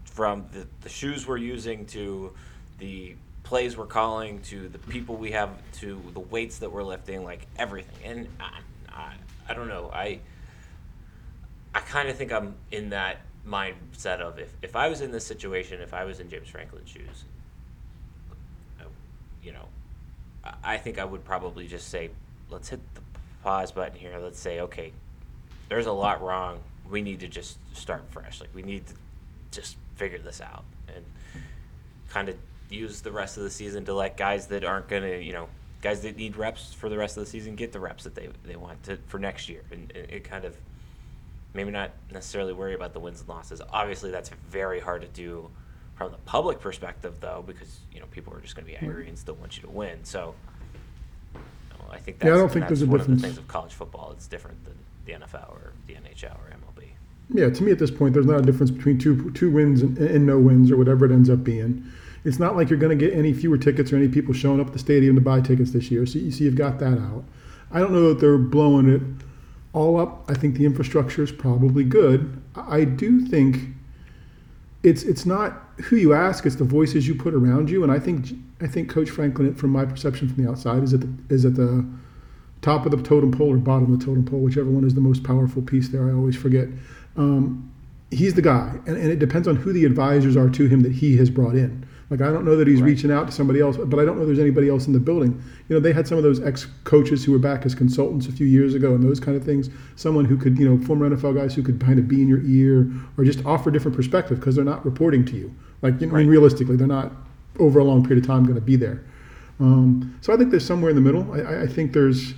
from 0.05 0.45
the, 0.51 0.67
the 0.81 0.89
shoes 0.89 1.27
we're 1.27 1.37
using 1.37 1.85
to 1.85 2.33
the 2.81 3.15
plays 3.43 3.77
we're 3.77 3.85
calling 3.85 4.41
to 4.41 4.67
the 4.67 4.77
people 4.77 5.15
we 5.15 5.31
have 5.31 5.49
to 5.71 6.01
the 6.13 6.19
weights 6.19 6.57
that 6.59 6.71
we're 6.71 6.83
lifting 6.83 7.23
like 7.23 7.47
everything 7.57 7.95
and 8.03 8.27
i, 8.39 8.59
I, 8.89 9.13
I 9.49 9.53
don't 9.53 9.67
know 9.67 9.89
i 9.93 10.19
I 11.73 11.79
kind 11.79 12.09
of 12.09 12.17
think 12.17 12.31
I'm 12.33 12.55
in 12.71 12.89
that 12.89 13.21
mindset 13.47 14.19
of 14.19 14.39
if, 14.39 14.53
if 14.61 14.75
I 14.75 14.89
was 14.89 15.01
in 15.01 15.11
this 15.11 15.25
situation, 15.25 15.81
if 15.81 15.93
I 15.93 16.03
was 16.03 16.19
in 16.19 16.29
James 16.29 16.49
Franklin's 16.49 16.89
shoes, 16.89 17.23
you 19.43 19.51
know, 19.51 19.67
I 20.63 20.77
think 20.77 20.99
I 20.99 21.05
would 21.05 21.23
probably 21.23 21.67
just 21.67 21.89
say, 21.89 22.11
let's 22.49 22.69
hit 22.69 22.79
the 22.93 23.01
pause 23.43 23.71
button 23.71 23.97
here. 23.97 24.19
Let's 24.19 24.39
say, 24.39 24.59
okay, 24.61 24.91
there's 25.69 25.87
a 25.87 25.91
lot 25.91 26.21
wrong. 26.21 26.59
We 26.89 27.01
need 27.01 27.21
to 27.21 27.27
just 27.27 27.57
start 27.75 28.03
fresh. 28.09 28.39
Like 28.39 28.49
we 28.53 28.61
need 28.61 28.85
to 28.87 28.93
just 29.51 29.77
figure 29.95 30.19
this 30.19 30.41
out 30.41 30.63
and 30.93 31.05
kind 32.09 32.29
of 32.29 32.35
use 32.71 33.01
the 33.01 33.11
rest 33.11 33.37
of 33.37 33.43
the 33.43 33.49
season 33.49 33.85
to 33.85 33.93
let 33.93 34.17
guys 34.17 34.47
that 34.47 34.63
aren't 34.63 34.87
gonna, 34.87 35.17
you 35.17 35.33
know, 35.33 35.47
guys 35.81 36.01
that 36.01 36.15
need 36.15 36.37
reps 36.37 36.73
for 36.73 36.89
the 36.89 36.97
rest 36.97 37.17
of 37.17 37.23
the 37.23 37.29
season 37.29 37.55
get 37.55 37.71
the 37.71 37.79
reps 37.79 38.03
that 38.03 38.15
they 38.15 38.29
they 38.43 38.55
want 38.55 38.81
to 38.83 38.97
for 39.07 39.19
next 39.19 39.49
year, 39.49 39.61
and 39.71 39.91
it, 39.91 40.23
kind 40.23 40.45
of 40.45 40.55
maybe 41.53 41.71
not 41.71 41.91
necessarily 42.11 42.53
worry 42.53 42.73
about 42.73 42.93
the 42.93 42.99
wins 42.99 43.19
and 43.19 43.29
losses. 43.29 43.61
Obviously, 43.71 44.11
that's 44.11 44.29
very 44.49 44.79
hard 44.79 45.01
to 45.01 45.07
do 45.07 45.49
from 45.95 46.11
the 46.11 46.17
public 46.19 46.59
perspective, 46.59 47.15
though, 47.19 47.43
because 47.45 47.79
you 47.93 47.99
know 47.99 48.05
people 48.11 48.33
are 48.33 48.39
just 48.39 48.55
going 48.55 48.65
to 48.65 48.71
be 48.71 48.75
mm-hmm. 48.75 48.85
angry 48.85 49.07
and 49.07 49.17
still 49.17 49.35
want 49.35 49.57
you 49.57 49.63
to 49.63 49.69
win. 49.69 49.99
So, 50.03 50.33
you 51.33 51.39
know, 51.39 51.85
I 51.91 51.97
think 51.97 52.19
that's, 52.19 52.27
Yeah, 52.27 52.35
I 52.35 52.37
don't 52.37 52.51
think 52.51 52.67
there's 52.67 52.81
a 52.81 52.85
one 52.85 53.01
of 53.01 53.07
the 53.07 53.13
difference. 53.13 53.35
things 53.35 53.37
of 53.37 53.47
college 53.47 53.73
football. 53.73 54.11
It's 54.13 54.27
different 54.27 54.63
than 54.65 54.75
the 55.05 55.13
NFL 55.13 55.51
or 55.51 55.73
the 55.87 55.93
NHL 55.93 56.35
or 56.35 56.51
MLB. 56.51 56.89
yeah, 57.29 57.49
to 57.49 57.63
me 57.63 57.71
at 57.71 57.79
this 57.79 57.91
point, 57.91 58.13
there's 58.13 58.25
not 58.25 58.39
a 58.39 58.43
difference 58.43 58.71
between 58.71 58.97
two 58.97 59.31
two 59.31 59.51
wins 59.51 59.81
and, 59.81 59.97
and 59.97 60.25
no 60.25 60.39
wins 60.39 60.71
or 60.71 60.77
whatever 60.77 61.05
it 61.05 61.11
ends 61.11 61.29
up 61.29 61.43
being. 61.43 61.91
It's 62.23 62.39
not 62.39 62.55
like 62.55 62.69
you're 62.69 62.79
going 62.79 62.97
to 62.97 63.05
get 63.07 63.17
any 63.17 63.33
fewer 63.33 63.57
tickets 63.57 63.91
or 63.91 63.97
any 63.97 64.07
people 64.07 64.33
showing 64.33 64.59
up 64.59 64.67
at 64.67 64.73
the 64.73 64.79
stadium 64.79 65.15
to 65.15 65.21
buy 65.21 65.41
tickets 65.41 65.71
this 65.71 65.89
year. 65.89 66.05
So 66.05 66.19
you 66.19 66.31
see, 66.31 66.43
you've 66.43 66.55
got 66.55 66.79
that 66.79 66.97
out. 66.99 67.23
I 67.71 67.79
don't 67.79 67.93
know 67.93 68.09
that 68.09 68.19
they're 68.19 68.37
blowing 68.37 68.89
it 68.89 69.01
all 69.73 69.99
up. 69.99 70.29
I 70.29 70.33
think 70.33 70.55
the 70.55 70.65
infrastructure 70.65 71.23
is 71.23 71.31
probably 71.31 71.83
good. 71.83 72.41
I 72.55 72.83
do 72.83 73.25
think 73.25 73.69
it's 74.83 75.03
it's 75.03 75.25
not 75.25 75.63
who 75.83 75.95
you 75.95 76.13
ask; 76.13 76.45
it's 76.45 76.55
the 76.55 76.63
voices 76.63 77.07
you 77.07 77.15
put 77.15 77.33
around 77.33 77.69
you. 77.69 77.83
And 77.83 77.91
I 77.91 77.99
think 77.99 78.27
I 78.59 78.67
think 78.67 78.89
Coach 78.89 79.09
Franklin, 79.09 79.55
from 79.55 79.71
my 79.71 79.85
perception 79.85 80.27
from 80.27 80.43
the 80.43 80.49
outside, 80.49 80.83
is 80.83 80.93
at 80.93 81.01
the 81.01 81.09
is 81.29 81.45
at 81.45 81.55
the 81.55 81.85
top 82.61 82.85
of 82.85 82.91
the 82.91 83.01
totem 83.01 83.31
pole 83.31 83.53
or 83.53 83.57
bottom 83.57 83.91
of 83.91 83.99
the 83.99 84.05
totem 84.05 84.25
pole, 84.25 84.39
whichever 84.39 84.69
one 84.69 84.83
is 84.83 84.93
the 84.93 85.01
most 85.01 85.23
powerful 85.23 85.61
piece 85.61 85.89
there. 85.89 86.07
I 86.07 86.13
always 86.13 86.35
forget. 86.35 86.67
Um, 87.17 87.71
he's 88.11 88.33
the 88.33 88.41
guy, 88.41 88.77
and, 88.85 88.97
and 88.97 89.11
it 89.11 89.19
depends 89.19 89.47
on 89.47 89.55
who 89.55 89.73
the 89.73 89.85
advisors 89.85 90.35
are 90.35 90.49
to 90.49 90.67
him 90.67 90.81
that 90.81 90.91
he 90.91 91.17
has 91.17 91.29
brought 91.29 91.55
in. 91.55 91.87
Like 92.11 92.21
I 92.21 92.29
don't 92.29 92.43
know 92.45 92.57
that 92.57 92.67
he's 92.67 92.81
Right. 92.81 92.87
reaching 92.89 93.09
out 93.09 93.27
to 93.27 93.31
somebody 93.33 93.61
else, 93.61 93.77
but 93.77 93.97
I 93.97 94.03
don't 94.05 94.19
know 94.19 94.25
there's 94.25 94.37
anybody 94.37 94.67
else 94.67 94.85
in 94.85 94.91
the 94.93 94.99
building. 94.99 95.31
You 95.69 95.75
know, 95.75 95.79
they 95.79 95.93
had 95.93 96.05
some 96.07 96.17
of 96.17 96.23
those 96.23 96.41
ex-coaches 96.41 97.23
who 97.23 97.31
were 97.31 97.39
back 97.39 97.65
as 97.65 97.73
consultants 97.73 98.27
a 98.27 98.33
few 98.33 98.45
years 98.45 98.73
ago, 98.75 98.93
and 98.93 99.01
those 99.01 99.19
kind 99.19 99.37
of 99.37 99.43
things. 99.45 99.69
Someone 99.95 100.25
who 100.25 100.35
could, 100.35 100.59
you 100.59 100.67
know, 100.69 100.77
former 100.85 101.09
NFL 101.09 101.33
guys 101.33 101.55
who 101.55 101.63
could 101.63 101.79
kind 101.79 101.97
of 101.97 102.07
be 102.09 102.21
in 102.21 102.27
your 102.27 102.41
ear 102.43 102.91
or 103.17 103.23
just 103.23 103.43
offer 103.45 103.71
different 103.71 103.95
perspective 103.95 104.39
because 104.39 104.55
they're 104.57 104.65
not 104.65 104.83
reporting 104.85 105.23
to 105.25 105.37
you. 105.37 105.51
Like, 105.81 105.99
you 106.01 106.07
know, 106.07 106.15
I 106.15 106.19
mean, 106.19 106.27
realistically, 106.27 106.75
they're 106.75 106.85
not 106.85 107.13
over 107.59 107.79
a 107.79 107.83
long 107.85 108.03
period 108.03 108.23
of 108.23 108.27
time 108.27 108.43
going 108.43 108.55
to 108.55 108.61
be 108.61 108.75
there. 108.75 109.01
Um, 109.61 110.13
so 110.21 110.33
I 110.33 110.37
think 110.37 110.49
there's 110.51 110.65
somewhere 110.65 110.89
in 110.89 110.95
the 110.97 111.01
middle. 111.01 111.31
I- 111.31 111.61
I 111.61 111.67
think 111.67 111.93
there's. 111.93 112.33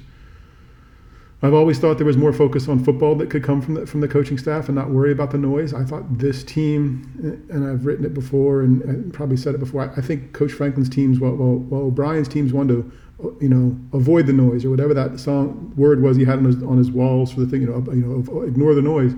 I've 1.43 1.53
always 1.53 1.77
thought 1.77 1.97
there 1.97 2.07
was 2.07 2.15
more 2.15 2.31
focus 2.31 2.69
on 2.69 2.81
football 2.81 3.15
that 3.15 3.29
could 3.29 3.43
come 3.43 3.62
from 3.62 3.73
the, 3.73 3.85
from 3.85 4.00
the 4.00 4.07
coaching 4.07 4.38
staff 4.38 4.69
and 4.69 4.75
not 4.75 4.91
worry 4.91 5.12
about 5.12 5.31
the 5.31 5.38
noise. 5.38 5.73
I 5.73 5.83
thought 5.83 6.17
this 6.17 6.41
team, 6.41 7.12
eh, 7.21 7.53
and 7.53 7.67
I've 7.67 7.85
written 7.85 8.05
it 8.05 8.13
before 8.13 8.62
and, 8.62 9.13
probably 9.13 9.35
said 9.35 9.53
it 9.53 9.57
before. 9.57 9.81
I, 9.81 9.97
I 9.97 10.01
think 10.01 10.31
Coach 10.31 10.53
Franklin's 10.53 10.88
teams, 10.88 11.19
while, 11.19 11.35
while, 11.35 11.57
while 11.57 11.81
O'Brien's 11.81 12.29
teams 12.29 12.53
wanted 12.53 12.75
to, 12.75 13.38
you 13.41 13.50
know, 13.50 13.77
avoid 13.91 14.25
the 14.25 14.31
noise 14.31 14.63
or 14.63 14.69
whatever 14.69 14.93
that 14.93 15.19
song 15.19 15.73
word 15.75 16.01
was 16.01 16.15
he 16.15 16.23
had 16.23 16.38
on 16.39 16.45
his 16.45 16.63
on 16.63 16.77
his 16.77 16.91
walls 16.91 17.33
for 17.33 17.41
the 17.41 17.45
thing, 17.45 17.62
you 17.62 17.67
know, 17.67 17.83
you 17.91 18.01
know, 18.01 18.41
ignore 18.43 18.73
the 18.73 18.81
noise. 18.81 19.13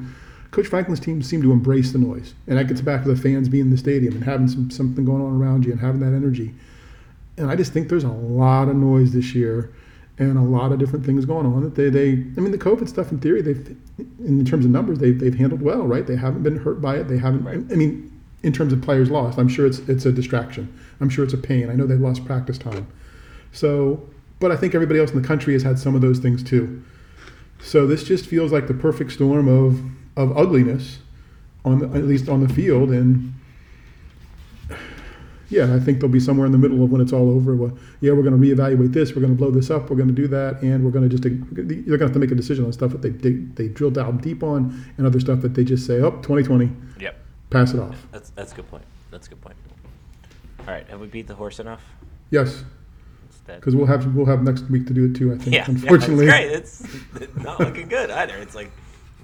Coach 0.50 0.68
Franklin's 0.68 1.00
team 1.00 1.22
seemed 1.22 1.44
to 1.44 1.52
embrace 1.52 1.92
the 1.92 2.00
noise, 2.00 2.34
and 2.48 2.58
that 2.58 2.68
gets 2.68 2.82
back 2.82 3.04
to 3.04 3.10
the 3.10 3.16
fans 3.16 3.50
being 3.50 3.66
in 3.66 3.70
the 3.70 3.78
stadium 3.78 4.16
and 4.16 4.24
having 4.24 4.48
some 4.48 4.72
something 4.72 5.06
going 5.06 5.22
on 5.22 5.40
around 5.40 5.64
you 5.64 5.72
and 5.72 5.80
having 5.80 6.02
that 6.02 6.16
energy. 6.16 6.56
And 7.38 7.52
I 7.52 7.56
just 7.56 7.72
think 7.72 7.90
there's 7.90 8.04
a 8.04 8.10
lot 8.10 8.68
of 8.68 8.76
noise 8.76 9.14
this 9.14 9.36
year 9.36 9.72
and 10.18 10.38
a 10.38 10.42
lot 10.42 10.72
of 10.72 10.80
different 10.80 11.06
things 11.06 11.26
going 11.26 11.46
on. 11.46 11.64
That 11.64 11.76
they, 11.76 11.90
they 11.90 12.12
I 12.12 12.42
mean 12.42 12.52
the 12.52 12.58
COVID 12.58 12.88
stuff 12.88 13.12
in 13.12 13.20
theory 13.20 13.42
they've 13.42 13.76
in 14.20 14.46
terms 14.46 14.66
of 14.66 14.72
numbers 14.72 15.00
they've, 15.00 15.20
they've 15.20 15.36
handled 15.36 15.62
well 15.62 15.84
right? 15.84 16.06
They 16.06 16.16
haven't 16.16 16.44
been 16.44 16.58
hurt 16.58 16.82
by 16.82 16.98
it. 16.98 17.08
They 17.08 17.18
haven't 17.18 17.44
Right. 17.44 17.60
I 17.72 17.76
mean 17.76 18.12
in 18.44 18.54
terms 18.54 18.74
of 18.74 18.82
players 18.82 19.10
lost 19.10 19.38
I'm 19.38 19.48
sure 19.48 19.66
it's 19.66 19.80
it's 19.80 20.06
a 20.06 20.12
distraction. 20.12 20.74
I'm 21.00 21.10
sure 21.10 21.24
it's 21.24 21.34
a 21.34 21.38
pain. 21.38 21.70
I 21.70 21.74
know 21.74 21.86
they've 21.86 22.00
lost 22.00 22.26
practice 22.26 22.58
time. 22.58 22.88
So 23.52 24.08
but 24.40 24.52
I 24.52 24.56
think 24.56 24.76
everybody 24.76 25.00
else 25.00 25.12
in 25.12 25.22
the 25.22 25.28
country 25.28 25.54
has 25.54 25.64
had 25.64 25.80
some 25.80 25.96
of 25.96 26.02
those 26.02 26.20
things 26.20 26.44
too. 26.44 26.84
So 27.60 27.88
this 27.88 28.04
just 28.04 28.26
feels 28.26 28.52
like 28.52 28.68
the 28.68 28.74
perfect 28.74 29.12
storm 29.12 29.48
of 29.48 29.82
of 30.16 30.38
ugliness 30.38 31.00
on 31.66 31.80
the, 31.80 31.88
at 31.88 32.06
least 32.06 32.30
on 32.30 32.46
the 32.46 32.54
field. 32.54 32.90
And 32.92 33.34
yeah, 35.50 35.74
I 35.76 35.80
think 35.80 36.00
they'll 36.00 36.10
be 36.10 36.20
somewhere 36.20 36.46
in 36.46 36.52
the 36.52 36.58
middle 36.58 36.84
of 36.84 36.92
when 36.92 37.02
it's 37.02 37.14
all 37.14 37.30
over. 37.30 37.56
Well, 37.56 37.78
yeah, 38.02 38.12
we're 38.14 38.24
going 38.24 38.40
to 38.40 38.48
reevaluate 38.48 38.94
this. 38.94 39.16
We're 39.16 39.22
going 39.22 39.34
to 39.34 39.38
blow 39.38 39.52
this 39.52 39.70
up. 39.70 39.90
We're 39.90 39.96
going 39.96 40.08
to 40.10 40.14
do 40.14 40.28
that, 40.28 40.62
and 40.62 40.84
we're 40.84 40.92
going 40.92 41.08
to 41.08 41.16
just 41.18 41.24
they're 41.24 41.32
going 41.32 41.84
to 41.86 41.98
have 42.00 42.14
to 42.14 42.20
make 42.20 42.32
a 42.32 42.36
decision 42.36 42.66
on 42.66 42.74
stuff 42.74 42.92
that 42.92 43.02
they 43.02 43.10
dig, 43.12 43.56
they 43.56 43.68
drill 43.68 43.92
down 43.92 44.18
deep 44.18 44.44
on, 44.44 44.86
and 44.98 45.06
other 45.06 45.20
stuff 45.20 45.42
that 45.42 45.54
they 45.54 45.64
just 45.64 45.86
say, 45.86 46.00
oh, 46.02 46.12
2020, 46.12 46.72
Yep. 47.00 47.18
pass 47.50 47.74
it 47.74 47.80
off. 47.80 48.08
That's 48.12 48.30
that's 48.32 48.54
a 48.54 48.56
good 48.56 48.68
point. 48.70 48.84
That's 49.12 49.28
a 49.28 49.30
good 49.32 49.42
point. 49.42 49.56
All 50.60 50.74
right, 50.74 50.88
have 50.90 51.00
we 51.00 51.08
beat 51.08 51.28
the 51.28 51.36
horse 51.36 51.60
enough? 51.60 51.84
Yes, 52.32 52.64
because 53.46 53.76
we'll 53.76 53.86
have 53.86 54.16
we'll 54.16 54.26
have 54.26 54.42
next 54.42 54.64
week 54.72 54.88
to 54.88 54.94
do 54.94 55.06
it 55.06 55.16
too. 55.16 55.32
I 55.34 55.38
think. 55.38 55.56
yeah, 55.56 55.66
unfortunately, 55.68 56.26
yeah, 56.26 56.38
it's 56.40 56.82
great. 56.82 57.22
It's 57.22 57.22
it's 57.36 57.44
not 57.44 57.60
looking 57.60 57.88
good 57.88 58.10
either. 58.10 58.36
It's 58.38 58.56
like 58.56 58.72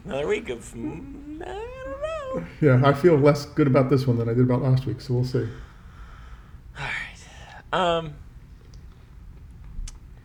another 0.05 0.27
week 0.27 0.49
of 0.49 0.71
mm, 0.75 1.41
I 1.41 1.45
don't 1.45 2.01
know. 2.41 2.47
yeah, 2.61 2.87
I 2.87 2.93
feel 2.93 3.15
less 3.17 3.45
good 3.47 3.65
about 3.65 3.89
this 3.89 4.05
one 4.05 4.17
than 4.19 4.29
I 4.29 4.33
did 4.35 4.43
about 4.43 4.61
last 4.61 4.85
week. 4.85 5.01
So 5.01 5.15
we'll 5.15 5.25
see. 5.25 5.47
All 6.77 6.85
right. 6.85 7.97
Um, 7.97 8.13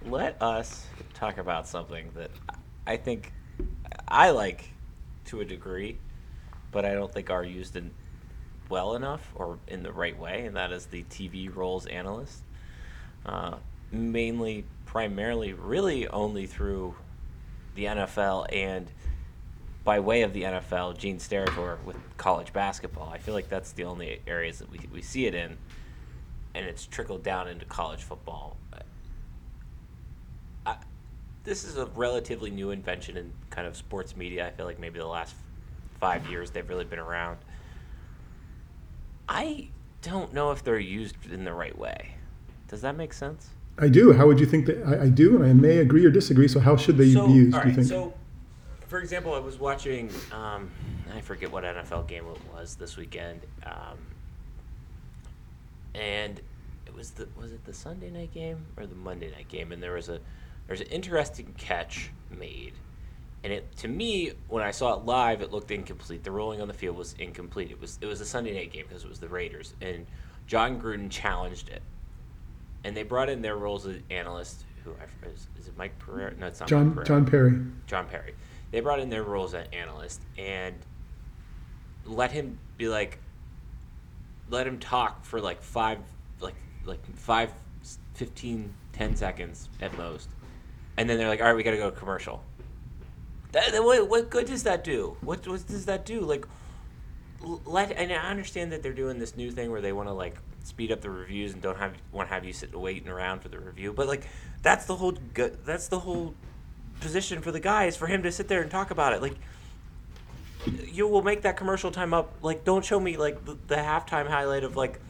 let 0.04 0.40
us 0.40 0.86
talk 1.14 1.38
about 1.38 1.66
something 1.66 2.10
that 2.14 2.30
I 2.86 2.96
think 2.96 3.32
I 4.08 4.30
like 4.30 4.64
to 5.26 5.40
a 5.40 5.44
degree, 5.44 5.98
but 6.72 6.84
I 6.84 6.94
don't 6.94 7.12
think 7.12 7.30
are 7.30 7.44
used 7.44 7.76
in 7.76 7.90
well 8.68 8.94
enough 8.94 9.32
or 9.34 9.58
in 9.68 9.82
the 9.82 9.92
right 9.92 10.18
way, 10.18 10.46
and 10.46 10.56
that 10.56 10.72
is 10.72 10.86
the 10.86 11.04
TV 11.04 11.54
roles 11.54 11.86
analyst. 11.86 12.42
Uh, 13.24 13.56
mainly, 13.90 14.64
primarily, 14.84 15.52
really 15.52 16.08
only 16.08 16.46
through 16.46 16.94
the 17.74 17.84
NFL 17.84 18.46
and 18.52 18.90
by 19.84 20.00
way 20.00 20.22
of 20.22 20.32
the 20.32 20.42
NFL, 20.42 20.98
Gene 20.98 21.18
Steratore 21.18 21.82
with 21.84 21.96
college 22.16 22.52
basketball. 22.52 23.08
I 23.08 23.18
feel 23.18 23.34
like 23.34 23.48
that's 23.48 23.70
the 23.70 23.84
only 23.84 24.20
areas 24.26 24.58
that 24.58 24.68
we, 24.68 24.80
we 24.92 25.00
see 25.00 25.26
it 25.26 25.34
in, 25.34 25.56
and 26.56 26.64
it's 26.64 26.86
trickled 26.86 27.22
down 27.22 27.48
into 27.48 27.66
college 27.66 28.02
football. 28.02 28.56
I, 30.64 30.76
this 31.44 31.64
is 31.64 31.76
a 31.76 31.84
relatively 31.86 32.50
new 32.50 32.70
invention 32.70 33.18
in 33.18 33.30
kind 33.50 33.66
of 33.66 33.76
sports 33.76 34.16
media. 34.16 34.46
I 34.46 34.50
feel 34.50 34.64
like 34.64 34.80
maybe 34.80 34.98
the 34.98 35.06
last 35.06 35.34
five 36.00 36.28
years 36.30 36.50
they've 36.50 36.68
really 36.68 36.86
been 36.86 36.98
around. 36.98 37.36
I 39.28 39.68
don't 40.00 40.32
know 40.32 40.50
if 40.50 40.64
they're 40.64 40.78
used 40.78 41.16
in 41.30 41.44
the 41.44 41.52
right 41.52 41.76
way. 41.76 42.14
Does 42.68 42.80
that 42.80 42.96
make 42.96 43.12
sense? 43.12 43.50
I 43.78 43.88
do. 43.88 44.14
How 44.14 44.26
would 44.26 44.40
you 44.40 44.46
think 44.46 44.64
that? 44.66 44.82
I, 44.86 45.04
I 45.04 45.08
do, 45.10 45.36
and 45.36 45.44
I 45.44 45.52
may 45.52 45.78
agree 45.78 46.06
or 46.06 46.10
disagree. 46.10 46.48
So 46.48 46.58
how 46.58 46.76
should 46.76 46.96
they 46.96 47.12
so, 47.12 47.26
be 47.26 47.34
used? 47.34 47.54
all 47.54 47.62
do 47.62 47.68
you 47.68 47.74
think? 47.74 47.86
So, 47.86 48.14
for 48.86 48.98
example, 48.98 49.34
I 49.34 49.38
was 49.38 49.58
watching. 49.58 50.10
Um, 50.32 50.70
I 51.14 51.20
forget 51.20 51.52
what 51.52 51.64
NFL 51.64 52.08
game 52.08 52.24
it 52.24 52.54
was 52.54 52.76
this 52.76 52.96
weekend, 52.96 53.42
um, 53.64 53.98
and 55.96 56.40
it 56.86 56.94
was 56.94 57.12
the 57.12 57.28
was 57.36 57.52
it 57.52 57.64
the 57.64 57.72
Sunday 57.72 58.10
night 58.10 58.32
game 58.32 58.66
or 58.76 58.86
the 58.86 58.94
Monday 58.94 59.30
night 59.30 59.48
game? 59.48 59.72
And 59.72 59.82
there 59.82 59.92
was 59.92 60.08
a 60.08 60.20
there's 60.66 60.80
an 60.80 60.88
interesting 60.88 61.54
catch 61.56 62.10
made, 62.30 62.74
and 63.42 63.52
it 63.52 63.76
to 63.78 63.88
me 63.88 64.32
when 64.48 64.62
I 64.62 64.70
saw 64.70 64.94
it 64.94 65.04
live, 65.04 65.40
it 65.40 65.50
looked 65.52 65.70
incomplete. 65.70 66.22
The 66.22 66.30
rolling 66.30 66.60
on 66.60 66.68
the 66.68 66.74
field 66.74 66.96
was 66.96 67.14
incomplete. 67.18 67.70
It 67.70 67.80
was 67.80 67.98
it 68.00 68.06
was 68.06 68.20
a 68.20 68.26
Sunday 68.26 68.54
night 68.54 68.72
game 68.72 68.84
because 68.88 69.04
it 69.04 69.08
was 69.08 69.20
the 69.20 69.28
Raiders, 69.28 69.74
and 69.80 70.06
Jon 70.46 70.80
Gruden 70.80 71.10
challenged 71.10 71.68
it, 71.68 71.82
and 72.84 72.96
they 72.96 73.02
brought 73.02 73.28
in 73.28 73.42
their 73.42 73.56
roles 73.56 73.86
as 73.86 73.96
analyst. 74.10 74.64
Who 74.84 74.92
I, 74.92 75.26
is, 75.28 75.48
is 75.58 75.66
it 75.66 75.76
Mike 75.76 75.98
Pereira? 75.98 76.32
No, 76.38 76.46
it's 76.46 76.60
not 76.60 76.68
John. 76.68 77.02
John 77.04 77.26
Parry. 77.26 77.58
John 77.86 78.06
Parry. 78.06 78.34
They 78.70 78.80
brought 78.80 79.00
in 79.00 79.10
their 79.10 79.24
roles 79.24 79.54
as 79.54 79.66
analyst 79.72 80.20
and 80.38 80.74
let 82.04 82.30
him 82.30 82.58
be 82.76 82.88
like, 82.88 83.18
let 84.50 84.66
him 84.66 84.78
talk 84.78 85.24
for 85.24 85.40
like 85.40 85.62
five, 85.62 85.98
like 86.40 86.54
like 86.84 87.04
five, 87.16 87.52
15, 88.14 88.72
10 88.92 89.16
seconds 89.16 89.68
at 89.80 89.96
most, 89.96 90.28
and 90.96 91.08
then 91.08 91.18
they're 91.18 91.28
like, 91.28 91.40
all 91.40 91.46
right, 91.46 91.56
we 91.56 91.62
got 91.62 91.72
to 91.72 91.76
go 91.76 91.90
commercial. 91.90 92.42
That, 93.52 93.72
that- 93.72 93.84
what, 93.84 94.08
what 94.08 94.30
good 94.30 94.46
does 94.46 94.62
that 94.64 94.84
do? 94.84 95.16
What, 95.20 95.46
what 95.46 95.66
does 95.66 95.86
that 95.86 96.04
do? 96.06 96.20
Like, 96.20 96.46
let 97.64 97.92
and 97.92 98.12
I 98.12 98.16
understand 98.30 98.72
that 98.72 98.82
they're 98.82 98.92
doing 98.92 99.18
this 99.18 99.36
new 99.36 99.50
thing 99.50 99.70
where 99.70 99.80
they 99.80 99.92
want 99.92 100.08
to 100.08 100.12
like 100.12 100.36
speed 100.64 100.90
up 100.90 101.00
the 101.00 101.10
reviews 101.10 101.52
and 101.52 101.62
don't 101.62 101.78
have 101.78 101.92
want 102.10 102.28
to 102.28 102.34
have 102.34 102.44
you 102.44 102.52
sit 102.52 102.74
waiting 102.74 103.08
around 103.08 103.40
for 103.40 103.48
the 103.48 103.58
review. 103.58 103.92
But 103.92 104.08
like, 104.08 104.26
that's 104.62 104.86
the 104.86 104.96
whole. 104.96 105.16
That's 105.34 105.88
the 105.88 106.00
whole 106.00 106.34
position 107.00 107.42
for 107.42 107.52
the 107.52 107.60
guy 107.60 107.84
is 107.84 107.96
for 107.96 108.06
him 108.06 108.22
to 108.22 108.32
sit 108.32 108.48
there 108.48 108.62
and 108.62 108.70
talk 108.70 108.90
about 108.90 109.12
it. 109.12 109.20
Like, 109.20 109.34
you 110.66 111.06
will 111.06 111.22
make 111.22 111.42
that 111.42 111.56
commercial 111.56 111.90
time 111.90 112.14
up. 112.14 112.34
Like, 112.42 112.64
don't 112.64 112.84
show 112.84 112.98
me 112.98 113.16
like 113.16 113.44
the, 113.44 113.56
the 113.66 113.76
halftime 113.76 114.26
highlight 114.28 114.64
of 114.64 114.76
like 114.76 115.00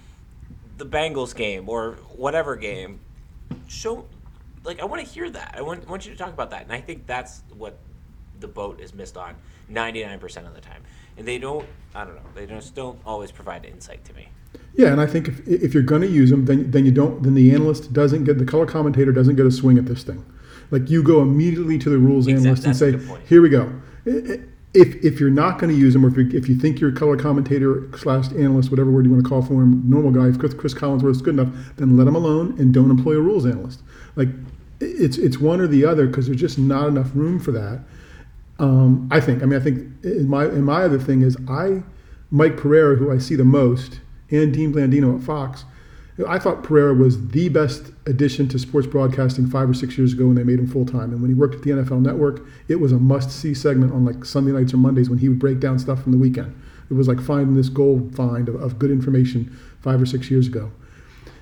the 0.78 0.86
Bengals 0.86 1.34
game 1.34 1.68
or 1.68 1.92
whatever 2.14 2.56
game. 2.56 3.00
Show, 3.68 4.06
like, 4.64 4.80
I 4.80 4.84
want 4.84 5.04
to 5.06 5.08
hear 5.08 5.30
that. 5.30 5.54
I 5.56 5.62
want 5.62 5.88
want 5.88 6.06
you 6.06 6.12
to 6.12 6.18
talk 6.18 6.32
about 6.32 6.50
that. 6.50 6.62
And 6.62 6.72
I 6.72 6.80
think 6.80 7.06
that's 7.06 7.42
what 7.56 7.78
the 8.40 8.48
boat 8.48 8.80
is 8.80 8.92
missed 8.92 9.16
on 9.16 9.34
99% 9.70 10.46
of 10.46 10.54
the 10.54 10.60
time. 10.60 10.82
And 11.16 11.26
they 11.26 11.38
don't, 11.38 11.66
I 11.94 12.04
don't 12.04 12.16
know, 12.16 12.30
they 12.34 12.46
just 12.46 12.74
don't 12.74 12.98
always 13.06 13.30
provide 13.30 13.64
insight 13.64 14.04
to 14.04 14.14
me. 14.14 14.28
Yeah, 14.74 14.88
and 14.88 15.00
I 15.00 15.06
think 15.06 15.28
if, 15.28 15.46
if 15.48 15.74
you're 15.74 15.82
going 15.82 16.02
to 16.02 16.08
use 16.08 16.30
them, 16.30 16.44
then 16.44 16.70
then 16.70 16.84
you 16.84 16.92
don't. 16.92 17.22
Then 17.22 17.34
the 17.34 17.54
analyst 17.54 17.92
doesn't 17.92 18.24
get 18.24 18.38
the 18.38 18.44
color 18.44 18.66
commentator 18.66 19.12
doesn't 19.12 19.36
get 19.36 19.46
a 19.46 19.50
swing 19.50 19.78
at 19.78 19.86
this 19.86 20.02
thing. 20.02 20.24
Like 20.70 20.90
you 20.90 21.02
go 21.02 21.22
immediately 21.22 21.78
to 21.78 21.88
the 21.90 21.98
rules 21.98 22.26
Exact- 22.26 22.64
analyst 22.64 22.64
and 22.82 22.98
that's 22.98 23.06
a 23.06 23.08
say, 23.08 23.20
"Here 23.26 23.40
we 23.40 23.48
go." 23.48 23.72
I- 24.06 24.10
I- 24.10 24.40
If 24.76 25.02
if 25.04 25.18
you're 25.18 25.30
not 25.30 25.58
going 25.58 25.72
to 25.72 25.78
use 25.78 25.94
them, 25.94 26.04
or 26.04 26.08
if 26.08 26.16
you 26.16 26.28
if 26.38 26.48
you 26.48 26.56
think 26.56 26.82
a 26.82 26.92
color 26.92 27.16
commentator 27.16 27.88
slash 27.96 28.30
analyst, 28.32 28.70
whatever 28.70 28.90
word 28.90 29.06
you 29.06 29.12
want 29.12 29.24
to 29.24 29.28
call 29.28 29.42
for 29.42 29.62
him, 29.62 29.82
normal 29.88 30.10
guy, 30.10 30.28
if 30.28 30.38
Chris, 30.38 30.52
Cris 30.52 30.74
Collinsworth 30.74 31.12
is 31.12 31.22
good 31.22 31.34
enough, 31.38 31.48
then 31.76 31.96
let 31.96 32.06
him 32.06 32.14
alone 32.14 32.54
and 32.58 32.74
don't 32.74 32.90
employ 32.90 33.14
a 33.14 33.20
rules 33.20 33.46
analyst. 33.46 33.80
Like 34.16 34.28
it's 34.80 35.16
it's 35.18 35.38
one 35.38 35.60
or 35.60 35.66
the 35.66 35.84
other 35.84 36.06
because 36.06 36.26
there's 36.26 36.40
just 36.40 36.58
not 36.58 36.88
enough 36.88 37.10
room 37.14 37.38
for 37.38 37.52
that. 37.52 37.80
Um, 38.58 39.08
I 39.10 39.20
think. 39.20 39.42
I 39.42 39.46
mean, 39.46 39.58
I 39.58 39.62
think 39.62 40.04
in 40.04 40.28
my 40.28 40.44
in 40.44 40.62
my 40.62 40.82
other 40.82 40.98
thing 40.98 41.22
is 41.22 41.36
I, 41.48 41.82
Mike 42.30 42.56
Pereira, 42.56 42.96
who 42.96 43.10
I 43.12 43.18
see 43.18 43.36
the 43.36 43.44
most, 43.44 44.00
and 44.30 44.52
Dean 44.52 44.72
Blandino 44.72 45.16
at 45.16 45.22
Fox. 45.22 45.64
I 46.26 46.38
thought 46.38 46.62
Pereira 46.62 46.94
was 46.94 47.28
the 47.28 47.50
best 47.50 47.92
addition 48.06 48.48
to 48.48 48.58
sports 48.58 48.86
broadcasting 48.86 49.46
five 49.46 49.68
or 49.68 49.74
six 49.74 49.98
years 49.98 50.14
ago 50.14 50.26
when 50.26 50.36
they 50.36 50.44
made 50.44 50.58
him 50.58 50.66
full 50.66 50.86
time. 50.86 51.12
And 51.12 51.20
when 51.20 51.30
he 51.30 51.34
worked 51.34 51.56
at 51.56 51.62
the 51.62 51.70
NFL 51.70 52.00
Network, 52.00 52.46
it 52.68 52.76
was 52.76 52.92
a 52.92 52.98
must 52.98 53.30
see 53.30 53.52
segment 53.52 53.92
on 53.92 54.06
like 54.06 54.24
Sunday 54.24 54.52
nights 54.52 54.72
or 54.72 54.78
Mondays 54.78 55.10
when 55.10 55.18
he 55.18 55.28
would 55.28 55.38
break 55.38 55.60
down 55.60 55.78
stuff 55.78 56.02
from 56.02 56.12
the 56.12 56.18
weekend. 56.18 56.58
It 56.90 56.94
was 56.94 57.06
like 57.06 57.20
finding 57.20 57.54
this 57.54 57.68
gold 57.68 58.14
find 58.14 58.48
of, 58.48 58.54
of 58.54 58.78
good 58.78 58.90
information 58.90 59.54
five 59.82 60.00
or 60.00 60.06
six 60.06 60.30
years 60.30 60.46
ago. 60.46 60.72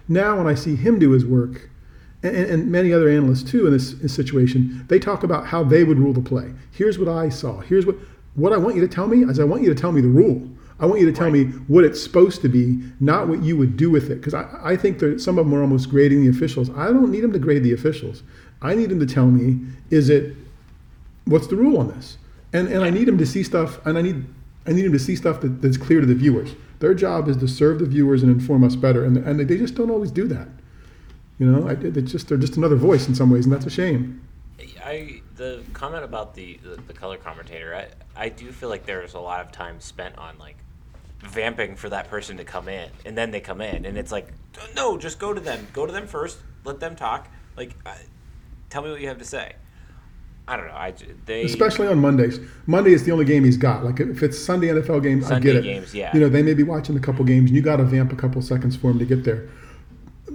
Now, 0.09 0.39
when 0.39 0.49
I 0.49 0.55
see 0.55 0.75
him 0.75 0.99
do 0.99 1.13
his 1.13 1.25
work, 1.25 1.71
and, 2.25 2.35
and 2.35 2.73
many 2.73 2.93
other 2.93 3.09
analysts 3.09 3.49
too 3.49 3.67
in 3.67 3.73
this, 3.73 3.93
in 3.93 3.99
this 4.01 4.15
situation, 4.15 4.85
they 4.89 4.99
talk 4.99 5.23
about 5.23 5.47
how 5.47 5.63
they 5.63 5.85
would 5.85 5.99
rule 5.99 6.13
the 6.13 6.21
play. 6.21 6.53
Here's 6.73 6.99
what 6.99 7.09
I 7.09 7.29
saw. 7.29 7.61
Here's 7.61 7.87
what 7.87 7.97
what 8.35 8.53
I 8.53 8.57
want 8.57 8.75
you 8.75 8.81
to 8.81 8.93
tell 8.93 9.07
me 9.07 9.23
is 9.23 9.39
I 9.39 9.45
want 9.45 9.63
you 9.63 9.73
to 9.73 9.81
tell 9.81 9.93
me 9.93 10.01
the 10.01 10.09
rule. 10.09 10.51
I 10.85 10.87
want 10.87 11.01
you 11.01 11.07
to 11.07 11.13
tell 11.13 11.31
right. 11.31 11.47
me 11.47 11.53
what 11.67 11.83
it's 11.83 12.03
supposed 12.03 12.43
to 12.43 12.49
be, 12.51 12.79
not 13.01 13.27
what 13.27 13.43
you 13.43 13.57
would 13.57 13.75
do 13.75 13.91
with 13.91 14.11
it. 14.11 14.17
Because 14.17 14.35
I, 14.35 14.47
I 14.63 14.77
think 14.77 14.99
that 14.99 15.19
some 15.19 15.39
of 15.39 15.47
them 15.47 15.55
are 15.55 15.63
almost 15.63 15.89
grading 15.89 16.21
the 16.21 16.29
officials. 16.29 16.69
I 16.77 16.89
don't 16.89 17.11
need 17.11 17.23
them 17.23 17.33
to 17.33 17.39
grade 17.39 17.63
the 17.63 17.73
officials. 17.73 18.23
I 18.61 18.75
need 18.75 18.91
them 18.91 19.01
to 19.01 19.07
tell 19.07 19.29
me, 19.29 19.67
is 19.89 20.11
it, 20.11 20.37
what's 21.25 21.47
the 21.47 21.57
rule 21.57 21.79
on 21.79 21.89
this? 21.89 22.19
And, 22.53 22.69
and 22.69 22.85
I 22.85 22.91
need 22.91 23.09
them 23.09 23.17
to 23.17 23.25
see 23.25 23.43
stuff, 23.43 23.85
and 23.87 23.97
I 23.97 24.03
need, 24.03 24.27
I 24.67 24.73
need 24.73 24.83
them 24.83 24.93
to 24.93 24.99
see 24.99 25.17
stuff 25.17 25.41
that, 25.41 25.63
that's 25.63 25.79
clear 25.79 26.03
to 26.03 26.07
the 26.07 26.15
viewers. 26.15 26.51
Their 26.81 26.93
job 26.93 27.29
is 27.29 27.39
to 27.39 27.49
serve 27.49 27.79
the 27.79 27.87
viewers 27.87 28.23
and 28.23 28.31
inform 28.31 28.63
us 28.63 28.77
better, 28.77 29.07
and, 29.07 29.17
and 29.17 29.41
they 29.41 29.57
just 29.57 29.77
don't 29.77 29.91
always 29.91 30.11
do 30.11 30.29
that. 30.29 30.49
You 31.39 31.51
know, 31.51 31.67
I, 31.67 31.73
it's 31.81 32.13
just 32.13 32.29
they're 32.29 32.37
just 32.37 32.59
another 32.59 32.77
voice 32.77 33.09
in 33.09 33.15
some 33.15 33.31
ways, 33.31 33.47
and 33.47 33.55
that's 33.55 33.65
a 33.65 33.71
shame. 33.71 34.21
I 34.85 35.23
the 35.37 35.63
comment 35.73 36.05
about 36.05 36.35
the, 36.35 36.59
the, 36.63 36.81
the 36.83 36.93
color 36.93 37.17
commentator, 37.17 37.75
I, 37.75 37.89
I 38.25 38.29
do 38.29 38.53
feel 38.53 38.69
like 38.69 38.87
there's 38.87 39.15
a 39.15 39.21
lot 39.21 39.41
of 39.41 39.51
time 39.51 39.81
spent 39.81 40.17
on 40.17 40.39
like 40.39 40.57
vamping 41.25 41.77
for 41.77 41.89
that 41.89 42.09
person 42.09 42.37
to 42.37 42.45
come 42.45 42.69
in, 42.69 42.91
and 43.05 43.17
then 43.17 43.31
they 43.31 43.41
come 43.41 43.61
in, 43.61 43.85
and 43.85 43.99
it's 43.99 44.13
like, 44.13 44.29
no, 44.75 44.97
just 44.97 45.19
go 45.19 45.33
to 45.33 45.41
them, 45.41 45.67
go 45.73 45.87
to 45.87 45.93
them 45.93 46.07
first, 46.07 46.39
let 46.65 46.81
them 46.81 46.97
talk. 46.97 47.29
Like, 47.57 47.75
uh, 47.85 47.95
tell 48.71 48.83
me 48.83 48.91
what 48.91 49.01
you 49.01 49.09
have 49.09 49.19
to 49.19 49.25
say. 49.25 49.55
I 50.47 50.57
don't 50.57 50.67
know. 50.67 50.75
I 50.75 50.93
they 51.25 51.45
especially 51.45 51.87
on 51.87 51.99
Mondays. 51.99 52.39
Monday 52.67 52.93
is 52.93 53.05
the 53.05 53.13
only 53.13 53.25
game 53.25 53.45
he's 53.45 53.57
got. 53.57 53.83
Like 53.83 53.99
if 53.99 54.23
it's 54.23 54.39
Sunday 54.39 54.69
NFL 54.69 55.03
games, 55.03 55.27
Sunday 55.27 55.51
I 55.51 55.53
get 55.53 55.57
it. 55.57 55.63
Games, 55.63 55.95
yeah. 55.95 56.11
You 56.13 56.21
know, 56.21 56.29
they 56.29 56.43
may 56.43 56.53
be 56.53 56.63
watching 56.63 56.95
a 56.97 57.01
couple 57.01 57.25
games, 57.25 57.49
and 57.49 57.57
you 57.57 57.63
got 57.63 57.77
to 57.77 57.85
vamp 57.85 58.13
a 58.13 58.17
couple 58.17 58.43
seconds 58.43 58.77
for 58.77 58.91
him 58.91 58.99
to 58.99 59.07
get 59.07 59.25
there 59.25 59.49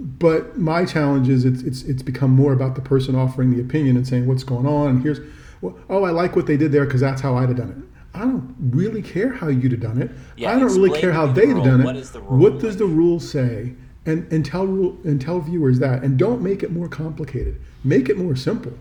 but 0.00 0.56
my 0.56 0.84
challenge 0.84 1.28
is 1.28 1.44
it's, 1.44 1.62
it's 1.62 1.82
it's 1.82 2.02
become 2.02 2.30
more 2.30 2.52
about 2.52 2.74
the 2.74 2.80
person 2.80 3.14
offering 3.14 3.54
the 3.54 3.60
opinion 3.60 3.96
and 3.96 4.06
saying 4.06 4.26
what's 4.26 4.44
going 4.44 4.66
on 4.66 4.88
and 4.88 5.02
here's 5.02 5.20
well, 5.60 5.76
oh 5.90 6.04
I 6.04 6.10
like 6.10 6.36
what 6.36 6.46
they 6.46 6.56
did 6.56 6.72
there 6.72 6.84
because 6.86 7.00
that's 7.00 7.20
how 7.20 7.36
I'd 7.36 7.48
have 7.48 7.58
done 7.58 7.70
it. 7.70 7.89
I 8.14 8.20
don't 8.20 8.54
really 8.60 9.02
care 9.02 9.32
how 9.32 9.48
you'd 9.48 9.72
have 9.72 9.80
done 9.80 10.02
it. 10.02 10.10
Yeah, 10.36 10.54
I 10.54 10.58
don't 10.58 10.74
really 10.74 10.98
care 10.98 11.12
how 11.12 11.26
they'd 11.26 11.48
have 11.48 11.64
done 11.64 11.80
it. 11.80 11.84
What, 11.84 11.96
is 11.96 12.10
the 12.10 12.20
rule? 12.20 12.38
what 12.38 12.58
does 12.58 12.76
the 12.76 12.86
rule 12.86 13.20
say? 13.20 13.74
And 14.06 14.30
and 14.32 14.44
tell 14.44 14.66
rule 14.66 14.98
and 15.04 15.20
tell 15.20 15.40
viewers 15.40 15.78
that 15.80 16.02
and 16.02 16.18
don't 16.18 16.42
make 16.42 16.62
it 16.62 16.72
more 16.72 16.88
complicated. 16.88 17.60
Make 17.84 18.08
it 18.08 18.16
more 18.16 18.34
simple. 18.34 18.72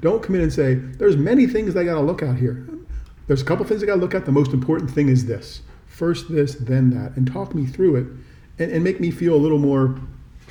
Don't 0.00 0.22
come 0.22 0.34
in 0.34 0.42
and 0.42 0.52
say 0.52 0.74
there's 0.74 1.16
many 1.16 1.46
things 1.46 1.76
I 1.76 1.84
got 1.84 1.94
to 1.94 2.00
look 2.00 2.22
at 2.22 2.36
here. 2.36 2.68
There's 3.26 3.40
a 3.40 3.44
couple 3.44 3.64
things 3.64 3.82
I 3.82 3.86
got 3.86 3.94
to 3.94 4.00
look 4.00 4.14
at. 4.14 4.26
The 4.26 4.32
most 4.32 4.52
important 4.52 4.90
thing 4.90 5.08
is 5.08 5.26
this. 5.26 5.62
First 5.86 6.30
this, 6.30 6.56
then 6.56 6.90
that, 6.90 7.16
and 7.16 7.26
talk 7.26 7.54
me 7.54 7.66
through 7.66 7.96
it, 7.96 8.06
and, 8.58 8.72
and 8.72 8.84
make 8.84 9.00
me 9.00 9.10
feel 9.10 9.34
a 9.34 9.38
little 9.38 9.58
more 9.58 9.98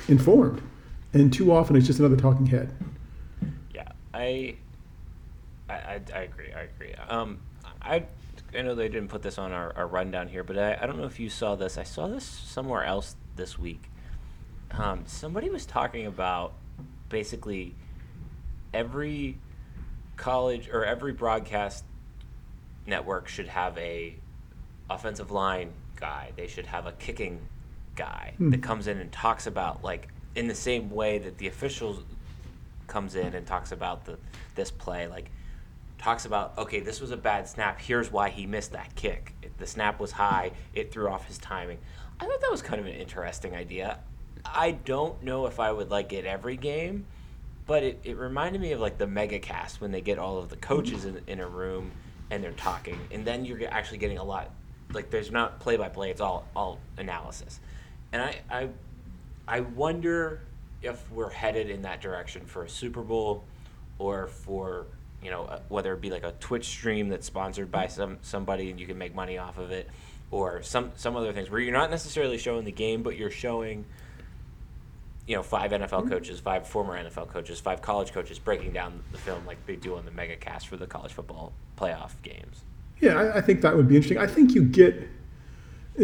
informed. 0.08 0.60
And 1.12 1.32
too 1.32 1.52
often 1.52 1.76
it's 1.76 1.86
just 1.86 2.00
another 2.00 2.16
talking 2.16 2.46
head. 2.46 2.74
Yeah, 3.74 3.92
I, 4.12 4.56
I, 5.68 6.00
I 6.12 6.20
agree. 6.20 6.52
I 6.52 6.62
agree. 6.62 6.94
Um, 7.08 7.38
I, 7.80 8.04
I 8.56 8.62
know 8.62 8.74
they 8.74 8.88
didn't 8.88 9.08
put 9.08 9.22
this 9.22 9.38
on 9.38 9.52
our, 9.52 9.74
our 9.76 9.86
rundown 9.86 10.28
here, 10.28 10.44
but 10.44 10.58
I, 10.58 10.78
I 10.80 10.86
don't 10.86 10.98
know 10.98 11.06
if 11.06 11.18
you 11.18 11.28
saw 11.28 11.54
this. 11.54 11.78
I 11.78 11.82
saw 11.82 12.06
this 12.06 12.24
somewhere 12.24 12.84
else 12.84 13.16
this 13.36 13.58
week. 13.58 13.90
Um, 14.70 15.04
somebody 15.06 15.50
was 15.50 15.66
talking 15.66 16.06
about 16.06 16.54
basically 17.08 17.74
every 18.72 19.38
college 20.16 20.68
or 20.68 20.84
every 20.84 21.12
broadcast 21.12 21.84
network 22.86 23.28
should 23.28 23.48
have 23.48 23.76
a 23.78 24.14
offensive 24.90 25.30
line 25.30 25.72
guy. 25.96 26.32
They 26.36 26.46
should 26.46 26.66
have 26.66 26.86
a 26.86 26.92
kicking 26.92 27.40
guy 27.96 28.34
hmm. 28.36 28.50
that 28.50 28.62
comes 28.62 28.86
in 28.86 28.98
and 28.98 29.10
talks 29.12 29.46
about 29.46 29.84
like 29.84 30.08
in 30.34 30.48
the 30.48 30.54
same 30.54 30.90
way 30.90 31.18
that 31.18 31.38
the 31.38 31.46
officials 31.46 32.02
comes 32.86 33.14
in 33.14 33.34
and 33.34 33.46
talks 33.46 33.72
about 33.72 34.04
the 34.04 34.18
this 34.54 34.70
play 34.70 35.06
like 35.06 35.30
talks 36.04 36.26
about 36.26 36.58
okay 36.58 36.80
this 36.80 37.00
was 37.00 37.10
a 37.10 37.16
bad 37.16 37.48
snap. 37.48 37.80
Here's 37.80 38.12
why 38.12 38.28
he 38.28 38.46
missed 38.46 38.72
that 38.72 38.94
kick. 38.94 39.32
The 39.56 39.66
snap 39.66 39.98
was 39.98 40.12
high. 40.12 40.52
It 40.74 40.92
threw 40.92 41.08
off 41.08 41.26
his 41.26 41.38
timing. 41.38 41.78
I 42.20 42.26
thought 42.26 42.40
that 42.42 42.50
was 42.50 42.62
kind 42.62 42.80
of 42.80 42.86
an 42.86 42.94
interesting 42.94 43.54
idea. 43.54 43.98
I 44.44 44.72
don't 44.72 45.22
know 45.22 45.46
if 45.46 45.58
i 45.58 45.72
would 45.72 45.90
like 45.90 46.12
it 46.12 46.26
every 46.26 46.58
game 46.58 47.06
but 47.66 47.82
it, 47.82 48.00
it 48.04 48.18
reminded 48.18 48.60
me 48.60 48.72
of 48.72 48.80
like 48.80 48.98
the 48.98 49.06
mega 49.06 49.38
cast 49.38 49.80
when 49.80 49.90
they 49.90 50.02
get 50.02 50.18
all 50.18 50.36
of 50.36 50.50
the 50.50 50.56
coaches 50.56 51.06
in, 51.06 51.20
in 51.26 51.40
a 51.40 51.46
room 51.46 51.90
and 52.30 52.44
they're 52.44 52.52
talking. 52.52 52.98
And 53.10 53.24
then 53.24 53.46
you're 53.46 53.66
actually 53.70 53.98
getting 53.98 54.18
a 54.18 54.24
lot 54.24 54.50
like 54.92 55.10
there's 55.10 55.30
not 55.30 55.60
play 55.60 55.78
by 55.78 55.88
play 55.88 56.10
it's 56.10 56.20
all 56.20 56.46
all 56.54 56.78
analysis. 56.98 57.60
And 58.12 58.22
I, 58.22 58.40
I, 58.50 58.68
I 59.48 59.60
wonder 59.60 60.42
if 60.82 61.10
we're 61.10 61.30
headed 61.30 61.70
in 61.70 61.82
that 61.82 62.02
direction 62.02 62.44
for 62.44 62.64
a 62.64 62.68
Super 62.68 63.00
Bowl, 63.00 63.44
or 63.98 64.26
for 64.26 64.86
you 65.24 65.30
know 65.30 65.44
uh, 65.44 65.60
whether 65.68 65.92
it 65.94 66.00
be 66.00 66.10
like 66.10 66.24
a 66.24 66.32
Twitch 66.32 66.66
stream 66.66 67.08
that's 67.08 67.26
sponsored 67.26 67.72
by 67.72 67.86
some 67.88 68.18
somebody 68.22 68.70
and 68.70 68.78
you 68.78 68.86
can 68.86 68.98
make 68.98 69.14
money 69.14 69.38
off 69.38 69.58
of 69.58 69.70
it, 69.70 69.88
or 70.30 70.62
some 70.62 70.92
some 70.94 71.16
other 71.16 71.32
things 71.32 71.50
where 71.50 71.60
you're 71.60 71.72
not 71.72 71.90
necessarily 71.90 72.38
showing 72.38 72.64
the 72.64 72.72
game, 72.72 73.02
but 73.02 73.16
you're 73.16 73.30
showing 73.30 73.84
you 75.26 75.34
know, 75.34 75.42
five 75.42 75.70
NFL 75.70 75.88
mm-hmm. 75.88 76.08
coaches, 76.10 76.40
five 76.40 76.66
former 76.66 77.02
NFL 77.02 77.28
coaches, 77.28 77.58
five 77.60 77.80
college 77.80 78.12
coaches 78.12 78.38
breaking 78.38 78.72
down 78.72 79.02
the 79.12 79.18
film 79.18 79.44
like 79.46 79.64
they 79.66 79.76
do 79.76 79.96
on 79.96 80.04
the 80.04 80.10
mega 80.10 80.36
cast 80.36 80.68
for 80.68 80.76
the 80.76 80.86
college 80.86 81.12
football 81.12 81.52
playoff 81.78 82.12
games. 82.22 82.64
Yeah, 83.00 83.18
I, 83.18 83.38
I, 83.38 83.40
think 83.40 83.62
that 83.62 83.74
would 83.74 83.88
be 83.88 83.96
interesting. 83.96 84.18
I 84.18 84.26
think 84.26 84.54
you 84.54 84.62
get 84.62 85.08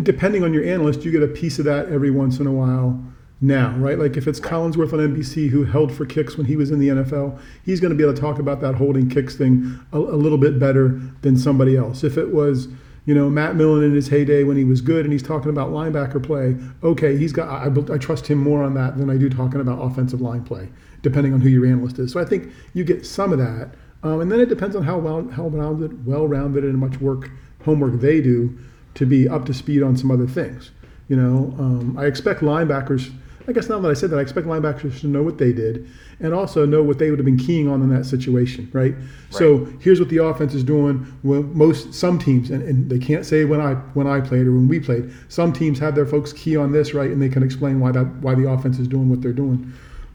depending 0.03 0.43
on 0.43 0.55
your 0.55 0.65
analyst, 0.65 1.05
you 1.05 1.11
get 1.11 1.23
a 1.23 1.29
piece 1.29 1.59
of 1.59 1.65
that 1.67 1.91
every 1.91 2.11
once 2.11 2.39
in 2.39 2.47
a 2.47 2.53
while 2.53 3.03
now, 3.41 3.75
right? 3.79 3.99
Like 3.99 4.17
if 4.17 4.29
it's 4.29 4.39
Collinsworth 4.39 4.93
on 4.93 4.99
NBC 4.99 5.49
who 5.49 5.65
held 5.65 5.93
for 5.93 6.05
kicks 6.05 6.37
when 6.37 6.47
he 6.47 6.57
was 6.57 6.71
in 6.71 6.79
the 6.79 6.89
NFL, 6.89 7.41
he's 7.65 7.81
going 7.81 7.91
to 7.91 7.97
be 7.97 8.03
able 8.03 8.15
to 8.15 8.21
talk 8.21 8.39
about 8.39 8.61
that 8.61 8.75
holding 8.75 9.09
kicks 9.09 9.35
thing 9.35 9.81
a, 9.93 9.99
a, 9.99 10.19
little 10.19 10.37
bit 10.37 10.59
better 10.59 11.01
than 11.23 11.39
somebody 11.39 11.77
else. 11.77 12.05
If 12.05 12.19
it 12.19 12.35
was, 12.35 12.69
you 13.07 13.15
know, 13.15 13.31
Matt 13.31 13.57
Millen 13.57 13.83
in 13.83 13.95
his 13.95 14.09
heyday 14.09 14.45
when 14.45 14.59
he 14.59 14.65
was 14.65 14.83
good 14.83 15.07
and 15.07 15.13
he's 15.13 15.23
talking 15.23 15.49
about 15.49 15.71
linebacker 15.71 16.23
play, 16.23 16.57
okay, 16.83 17.17
he's 17.17 17.33
got, 17.33 17.49
I, 17.49 17.95
I 17.95 17.97
trust 17.97 18.27
him 18.27 18.39
more 18.39 18.63
on 18.63 18.75
that 18.75 18.99
than 18.99 19.09
I 19.09 19.17
do 19.17 19.31
talking 19.31 19.61
about 19.61 19.79
offensive 19.79 20.21
line 20.21 20.45
play, 20.45 20.69
depending 21.01 21.33
on 21.33 21.41
who 21.41 21.49
your 21.49 21.65
analyst 21.65 21.99
is. 21.99 22.13
So 22.13 22.21
I 22.21 22.27
think 22.27 22.53
you 22.75 22.85
get 22.85 23.07
some 23.07 23.33
of 23.33 23.39
that. 23.39 23.71
Um, 24.03 24.21
and 24.21 24.31
then 24.31 24.41
it 24.41 24.51
depends 24.51 24.77
on 24.77 24.83
how 24.83 24.99
well, 24.99 25.29
how 25.31 25.49
rounded, 25.49 26.07
well-rounded 26.07 26.65
and 26.65 26.79
much 26.79 27.01
work, 27.01 27.31
homework 27.65 28.01
they 28.01 28.21
do 28.21 28.59
to 28.95 29.07
be 29.07 29.29
up 29.29 29.47
to 29.47 29.55
speed 29.55 29.83
on 29.83 29.97
some 29.97 30.11
other 30.11 30.27
things. 30.27 30.71
You 31.09 31.17
know, 31.17 31.55
um, 31.59 31.97
I 31.99 32.05
expect 32.05 32.41
linebackers. 32.41 33.13
I 33.49 33.53
guess 33.53 33.69
now 33.69 33.79
that 33.81 33.91
I 33.91 33.95
said 33.95 34.11
that, 34.11 34.19
I 34.19 34.23
expect 34.23 34.47
linebackers 34.47 35.01
to 35.01 35.07
know 35.07 35.23
what 35.23 35.39
they 35.39 35.53
did 35.53 35.89
and 36.21 36.35
also 36.35 36.67
know 36.67 36.83
what 36.83 36.99
they 36.99 37.11
would 37.11 37.19
have 37.19 37.25
been 37.25 37.39
keying 37.39 37.69
on 37.69 37.83
in 37.83 37.89
that 37.95 38.05
situation, 38.05 38.71
right? 38.73 38.95
right. 38.95 39.05
So 39.31 39.65
here's 39.81 39.99
what 39.99 40.11
the 40.11 40.19
offense 40.19 40.55
is 40.55 40.63
doing. 40.63 40.99
When 41.23 41.57
most 41.57 41.95
some 41.95 42.19
teams, 42.19 42.51
and, 42.51 42.63
and 42.63 42.91
they 42.91 42.99
can't 42.99 43.25
say 43.25 43.45
when 43.45 43.61
I 43.61 43.75
when 43.95 44.07
I 44.07 44.21
played 44.21 44.47
or 44.47 44.53
when 44.53 44.69
we 44.69 44.79
played. 44.81 45.11
Some 45.29 45.53
teams 45.53 45.79
have 45.79 45.95
their 45.95 46.07
folks 46.07 46.33
key 46.33 46.57
on 46.57 46.73
this, 46.73 46.93
right, 46.93 47.11
and 47.11 47.21
they 47.21 47.29
can 47.29 47.43
explain 47.43 47.81
why 47.81 47.93
that 47.93 48.07
why 48.17 48.35
the 48.35 48.49
offense 48.49 48.79
is 48.79 48.87
doing 48.87 49.09
what 49.09 49.23
they're 49.23 49.33
doing. 49.33 49.73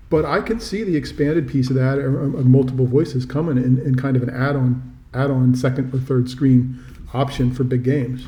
But 0.09 0.23
I 0.23 0.39
can 0.39 0.59
see 0.59 0.83
the 0.83 0.95
expanded 0.95 1.47
piece 1.47 1.69
of 1.69 1.75
that, 1.75 1.97
or, 1.97 2.21
or 2.21 2.43
multiple 2.43 2.85
voices 2.85 3.25
coming 3.25 3.57
in, 3.57 3.79
in 3.79 3.95
kind 3.95 4.15
of 4.15 4.23
an 4.23 4.29
add-on 4.29 4.95
add-on 5.13 5.55
second 5.55 5.93
or 5.93 5.99
third 5.99 6.29
screen 6.29 6.79
option 7.13 7.51
for 7.51 7.63
big 7.63 7.83
games. 7.83 8.27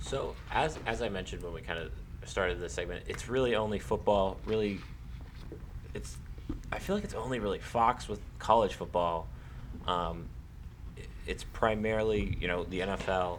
So 0.00 0.34
as 0.50 0.78
as 0.86 1.02
I 1.02 1.08
mentioned 1.08 1.42
when 1.42 1.52
we 1.52 1.60
kind 1.60 1.78
of 1.78 1.92
started 2.24 2.60
this 2.60 2.72
segment, 2.72 3.04
it's 3.08 3.28
really 3.28 3.54
only 3.54 3.78
football. 3.78 4.38
Really, 4.46 4.80
it's 5.94 6.16
I 6.70 6.78
feel 6.78 6.96
like 6.96 7.04
it's 7.04 7.14
only 7.14 7.38
really 7.38 7.58
Fox 7.58 8.08
with 8.08 8.20
college 8.38 8.74
football. 8.74 9.28
Um, 9.86 10.28
it's 11.26 11.44
primarily 11.44 12.36
you 12.40 12.48
know 12.48 12.64
the 12.64 12.80
NFL. 12.80 13.38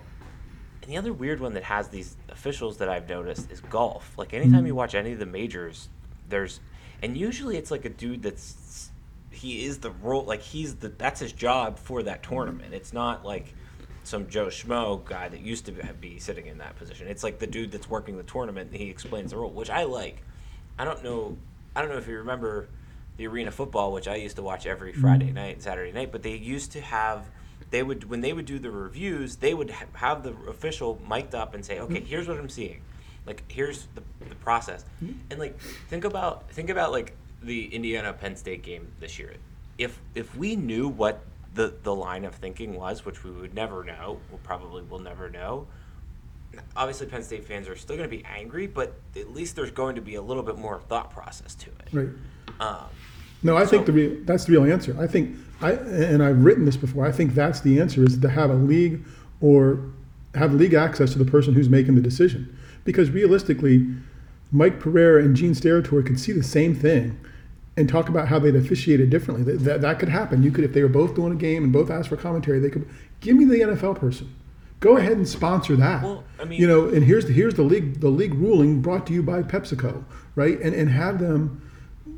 And 0.81 0.91
the 0.91 0.97
other 0.97 1.13
weird 1.13 1.39
one 1.39 1.53
that 1.53 1.63
has 1.63 1.87
these 1.87 2.17
officials 2.27 2.77
that 2.77 2.89
I've 2.89 3.07
noticed 3.07 3.49
is 3.49 3.61
golf. 3.61 4.17
Like 4.17 4.33
anytime 4.33 4.65
you 4.65 4.71
mm-hmm. 4.71 4.77
watch 4.77 4.95
any 4.95 5.13
of 5.13 5.19
the 5.19 5.25
majors, 5.25 5.87
there's 6.27 6.59
and 7.01 7.17
usually 7.17 7.57
it's 7.57 7.71
like 7.71 7.85
a 7.85 7.89
dude 7.89 8.21
that's 8.21 8.89
he 9.29 9.65
is 9.65 9.79
the 9.79 9.91
role 9.91 10.23
like 10.23 10.41
he's 10.41 10.75
the 10.75 10.89
that's 10.89 11.19
his 11.19 11.33
job 11.33 11.79
for 11.79 12.03
that 12.03 12.23
tournament. 12.23 12.73
It's 12.73 12.93
not 12.93 13.25
like 13.25 13.53
some 14.03 14.27
Joe 14.27 14.47
Schmo 14.47 15.03
guy 15.03 15.29
that 15.29 15.41
used 15.41 15.65
to 15.65 15.71
be 15.71 16.19
sitting 16.19 16.47
in 16.47 16.57
that 16.59 16.75
position. 16.75 17.07
It's 17.07 17.23
like 17.23 17.39
the 17.39 17.47
dude 17.47 17.71
that's 17.71 17.89
working 17.89 18.17
the 18.17 18.23
tournament 18.23 18.71
and 18.71 18.79
he 18.79 18.89
explains 18.89 19.31
the 19.31 19.37
rule, 19.37 19.51
which 19.51 19.69
I 19.69 19.83
like. 19.83 20.21
I 20.77 20.85
don't 20.85 21.03
know. 21.03 21.37
I 21.75 21.81
don't 21.81 21.89
know 21.89 21.97
if 21.97 22.07
you 22.07 22.17
remember 22.17 22.67
the 23.17 23.27
arena 23.27 23.51
football, 23.51 23.91
which 23.91 24.07
I 24.07 24.15
used 24.15 24.35
to 24.37 24.41
watch 24.41 24.65
every 24.65 24.93
Friday 24.93 25.25
mm-hmm. 25.25 25.35
night 25.35 25.53
and 25.55 25.61
Saturday 25.61 25.91
night, 25.91 26.11
but 26.11 26.23
they 26.23 26.35
used 26.35 26.71
to 26.73 26.81
have 26.81 27.29
they 27.69 27.81
would 27.83 28.09
when 28.09 28.21
they 28.21 28.33
would 28.33 28.45
do 28.45 28.59
the 28.59 28.69
reviews, 28.69 29.37
they 29.37 29.53
would 29.53 29.71
ha- 29.71 29.85
have 29.93 30.23
the 30.23 30.35
official 30.47 31.01
mic'd 31.09 31.33
up 31.33 31.55
and 31.55 31.65
say, 31.65 31.79
"Okay, 31.79 31.95
Mm-hmm. 31.95 32.05
here's 32.05 32.27
what 32.27 32.37
I'm 32.37 32.49
seeing. 32.49 32.81
Like 33.25 33.43
here's 33.47 33.87
the, 33.95 34.03
the 34.27 34.35
process." 34.35 34.85
Mm-hmm. 35.03 35.13
And 35.31 35.39
like 35.39 35.59
think 35.89 36.03
about 36.05 36.51
think 36.51 36.69
about 36.69 36.91
like 36.91 37.15
the 37.41 37.73
Indiana 37.73 38.13
Penn 38.13 38.35
State 38.35 38.63
game 38.63 38.91
this 38.99 39.17
year. 39.17 39.33
If 39.77 39.99
if 40.13 40.35
we 40.35 40.55
knew 40.55 40.87
what 40.87 41.23
the 41.53 41.73
the 41.83 41.93
line 41.93 42.25
of 42.25 42.35
thinking 42.35 42.75
was, 42.75 43.05
which 43.05 43.23
we 43.23 43.31
would 43.31 43.53
never 43.53 43.83
know, 43.83 44.19
we 44.31 44.37
probably 44.43 44.83
will 44.83 44.99
never 44.99 45.29
know. 45.29 45.67
Obviously, 46.75 47.07
Penn 47.07 47.23
State 47.23 47.45
fans 47.45 47.67
are 47.67 47.75
still 47.75 47.97
going 47.97 48.09
to 48.09 48.15
be 48.15 48.23
angry, 48.25 48.67
but 48.67 48.93
at 49.15 49.33
least 49.33 49.55
there's 49.55 49.71
going 49.71 49.95
to 49.95 50.01
be 50.01 50.15
a 50.15 50.21
little 50.21 50.43
bit 50.43 50.57
more 50.57 50.79
thought 50.81 51.09
process 51.09 51.55
to 51.55 51.69
it. 51.69 51.87
Right. 51.91 52.09
Um, 52.59 52.85
No, 53.41 53.57
I 53.57 53.65
think 53.65 53.85
the 53.85 53.91
real, 53.91 54.17
that's 54.23 54.45
the 54.45 54.53
real 54.53 54.71
answer. 54.71 54.95
I 54.99 55.07
think 55.07 55.35
I 55.61 55.71
and 55.71 56.23
I've 56.23 56.43
written 56.43 56.65
this 56.65 56.77
before. 56.77 57.05
I 57.05 57.11
think 57.11 57.33
that's 57.33 57.61
the 57.61 57.79
answer 57.79 58.03
is 58.03 58.17
to 58.17 58.29
have 58.29 58.49
a 58.49 58.55
league 58.55 59.03
or 59.41 59.79
have 60.35 60.53
league 60.53 60.73
access 60.73 61.11
to 61.13 61.19
the 61.19 61.29
person 61.29 61.53
who's 61.53 61.69
making 61.69 61.95
the 61.95 62.01
decision. 62.01 62.57
Because 62.85 63.09
realistically, 63.09 63.87
Mike 64.51 64.79
Pereira 64.79 65.23
and 65.23 65.35
Gene 65.35 65.53
Steratore 65.53 66.05
could 66.05 66.19
see 66.19 66.31
the 66.31 66.43
same 66.43 66.75
thing 66.75 67.19
and 67.75 67.89
talk 67.89 68.07
about 68.09 68.27
how 68.27 68.38
they'd 68.39 68.55
officiate 68.55 68.99
it 68.99 69.09
differently. 69.09 69.43
That, 69.43 69.63
that, 69.63 69.81
that 69.81 69.99
could 69.99 70.09
happen. 70.09 70.43
You 70.43 70.51
could, 70.51 70.63
if 70.63 70.73
they 70.73 70.83
were 70.83 70.89
both 70.89 71.15
doing 71.15 71.33
a 71.33 71.36
game 71.36 71.63
and 71.63 71.73
both 71.73 71.89
asked 71.89 72.09
for 72.09 72.17
commentary, 72.17 72.59
they 72.59 72.69
could 72.69 72.88
give 73.19 73.36
me 73.36 73.45
the 73.45 73.55
NFL 73.62 73.99
person. 73.99 74.33
Go 74.79 74.97
ahead 74.97 75.13
and 75.13 75.27
sponsor 75.27 75.75
that. 75.77 76.03
Well, 76.03 76.23
I 76.39 76.45
mean- 76.45 76.59
you 76.59 76.67
know, 76.67 76.89
and 76.89 77.03
here's 77.05 77.25
the 77.25 77.33
here's 77.33 77.53
the 77.55 77.63
league 77.63 78.01
the 78.01 78.09
league 78.09 78.33
ruling 78.33 78.81
brought 78.81 79.07
to 79.07 79.13
you 79.13 79.23
by 79.23 79.41
PepsiCo, 79.41 80.03
right? 80.36 80.59
And 80.62 80.75
and 80.75 80.89
have 80.89 81.19
them 81.19 81.62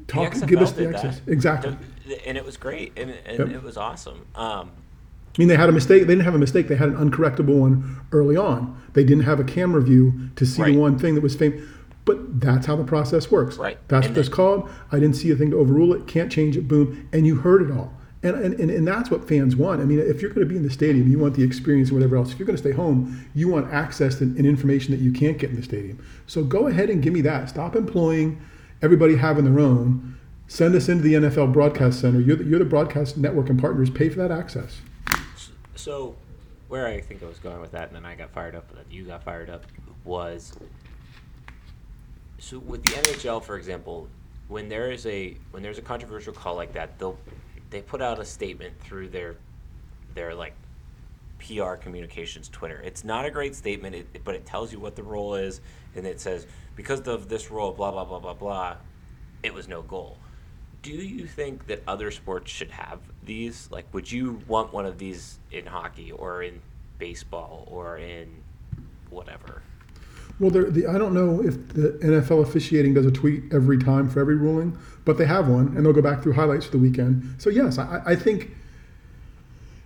talk, 0.08 0.34
XFL 0.34 0.48
give 0.48 0.62
us 0.62 0.72
the 0.72 0.82
did 0.86 0.94
that. 0.96 1.06
access. 1.06 1.22
Exactly. 1.28 1.78
The- 2.08 2.28
And 2.28 2.38
it 2.38 2.44
was 2.46 2.58
great, 2.58 2.92
and, 2.98 3.14
and 3.26 3.38
Yep. 3.40 3.50
it 3.50 3.64
was 3.64 3.78
awesome. 3.78 4.26
Um, 4.36 4.72
I 4.72 5.40
mean, 5.40 5.48
they 5.48 5.56
had 5.58 5.70
a 5.70 5.74
mistake. 5.74 6.02
They 6.04 6.14
didn't 6.14 6.24
have 6.26 6.34
a 6.36 6.40
mistake. 6.40 6.68
They 6.70 6.76
had 6.76 6.90
an 6.90 6.96
uncorrectable 6.96 7.60
one 7.60 7.98
early 8.12 8.36
on. 8.38 8.76
They 8.94 9.04
didn't 9.04 9.24
have 9.26 9.40
a 9.40 9.44
camera 9.44 9.82
view 9.82 10.30
to 10.38 10.46
see 10.46 10.62
Right. 10.62 10.74
the 10.74 10.80
one 10.80 10.98
thing 10.98 11.14
that 11.16 11.22
was 11.22 11.36
famous. 11.36 11.62
But 12.06 12.40
that's 12.40 12.68
how 12.68 12.76
the 12.76 12.84
process 12.84 13.32
works. 13.32 13.58
Right. 13.58 13.80
That's 13.88 14.06
And 14.08 14.16
what 14.16 14.20
it's 14.20 14.30
called. 14.30 14.70
I 14.92 15.00
didn't 15.00 15.16
see 15.16 15.32
a 15.32 15.36
thing 15.36 15.50
to 15.52 15.58
overrule 15.58 15.94
it. 15.94 16.08
Can't 16.08 16.32
change 16.32 16.56
it. 16.56 16.68
Boom. 16.68 17.10
And 17.12 17.26
you 17.26 17.38
heard 17.38 17.64
it 17.64 17.72
all. 17.72 17.92
And, 18.22 18.36
and, 18.38 18.60
and, 18.60 18.72
and 18.72 18.88
that's 18.88 19.12
what 19.12 19.28
fans 19.28 19.56
want. 19.56 19.82
I 19.82 19.86
mean, 19.86 20.00
if 20.00 20.22
you're 20.22 20.32
going 20.32 20.48
to 20.48 20.52
be 20.52 20.56
in 20.56 20.64
the 20.64 20.70
stadium, 20.70 21.08
you 21.12 21.20
want 21.20 21.36
the 21.36 21.44
experience 21.44 21.90
and 21.90 21.98
whatever 21.98 22.16
else. 22.16 22.32
If 22.32 22.40
you're 22.40 22.46
going 22.48 22.58
to 22.58 22.62
stay 22.62 22.72
home, 22.72 23.28
you 23.36 23.50
want 23.50 23.72
access 23.72 24.22
and, 24.22 24.36
and 24.38 24.46
information 24.46 24.92
that 24.92 25.00
you 25.00 25.12
can't 25.12 25.38
get 25.38 25.50
in 25.50 25.56
the 25.56 25.64
stadium. 25.64 26.04
So 26.26 26.44
go 26.44 26.68
ahead 26.68 26.90
and 26.90 27.04
give 27.04 27.14
me 27.14 27.22
that. 27.22 27.50
Stop 27.50 27.76
employing 27.76 28.42
everybody 28.82 29.16
having 29.16 29.46
their 29.46 29.60
own. 29.60 30.18
Send 30.48 30.76
us 30.76 30.90
into 30.90 31.04
the 31.04 31.14
NFL 31.14 31.54
Broadcast 31.54 32.00
Center. 32.02 32.20
You're 32.20 32.36
the, 32.36 32.44
you're 32.44 32.60
the 32.60 32.66
broadcast 32.66 33.18
network 33.18 33.50
and 33.50 33.60
partners. 33.60 33.90
Pay 33.90 34.10
for 34.10 34.18
that 34.20 34.32
access. 34.32 34.80
so, 35.76 36.16
where 36.68 36.88
I 36.88 37.02
think 37.02 37.24
I 37.24 37.26
was 37.26 37.40
going 37.40 37.62
with 37.62 37.72
that, 37.72 37.88
and 37.88 37.96
then 37.96 38.06
I 38.06 38.16
got 38.16 38.32
fired 38.32 38.56
up, 38.56 38.70
and 38.70 38.80
then 38.80 38.86
you 38.90 39.06
got 39.06 39.24
fired 39.24 39.50
up, 39.50 39.66
was 40.04 40.54
so 42.38 42.60
with 42.60 42.84
the 42.84 42.94
NHL, 42.94 43.44
for 43.44 43.58
example, 43.58 44.08
when 44.48 44.70
there 44.70 44.92
is 44.92 45.06
a 45.06 45.38
when 45.52 45.64
there's 45.64 45.78
a 45.78 45.82
controversial 45.82 46.34
call 46.34 46.56
like 46.56 46.74
that, 46.74 47.00
they'll 47.00 47.18
they 47.70 47.82
put 47.82 48.02
out 48.02 48.20
a 48.20 48.26
statement 48.26 48.80
through 48.80 49.10
their 49.10 49.36
their 50.14 50.36
like 50.36 50.54
PR 51.40 51.74
communications 51.76 52.50
Twitter. 52.50 52.82
It's 52.84 53.04
not 53.04 53.26
a 53.26 53.32
great 53.32 53.56
statement, 53.56 53.96
it, 53.96 54.24
but 54.24 54.36
it 54.36 54.46
tells 54.46 54.72
you 54.72 54.80
what 54.80 54.96
the 54.96 55.04
role 55.04 55.36
is, 55.36 55.62
and 55.96 56.06
it 56.06 56.20
says 56.20 56.48
because 56.76 57.02
of 57.02 57.30
this 57.30 57.52
role, 57.52 57.72
blah 57.72 57.92
blah 57.92 58.06
blah 58.06 58.20
blah 58.20 58.34
blah, 58.34 58.76
it 59.44 59.54
was 59.54 59.68
no 59.68 59.82
goal. 59.82 60.18
Do 60.82 60.92
you 60.92 61.26
think 61.26 61.66
that 61.68 61.82
other 61.88 62.12
sports 62.12 62.52
should 62.52 62.70
have 62.72 63.00
these? 63.24 63.70
Like, 63.72 63.92
would 63.92 64.12
you 64.12 64.42
want 64.48 64.72
one 64.72 64.86
of 64.86 65.00
these 65.00 65.40
in 65.52 65.66
hockey 65.66 66.12
or 66.12 66.44
in 66.44 66.62
baseball 67.00 67.68
or 67.72 67.98
in 67.98 68.44
whatever? 69.10 69.64
Well, 70.40 70.52
the, 70.52 70.86
I 70.88 70.98
don't 70.98 71.14
know 71.14 71.42
if 71.42 71.70
the 71.70 71.98
NFL 72.04 72.44
officiating 72.44 72.94
does 72.94 73.06
a 73.06 73.12
tweet 73.12 73.44
every 73.54 73.78
time 73.78 74.10
for 74.10 74.20
every 74.20 74.36
ruling, 74.36 74.78
but 75.06 75.18
they 75.18 75.26
have 75.26 75.48
one, 75.48 75.68
and 75.68 75.86
they'll 75.86 75.94
go 75.94 76.02
back 76.02 76.22
through 76.22 76.34
highlights 76.34 76.66
for 76.66 76.72
the 76.72 76.78
weekend. 76.78 77.36
So 77.38 77.50
yes, 77.50 77.78
I, 77.78 78.02
I 78.06 78.16
think 78.16 78.52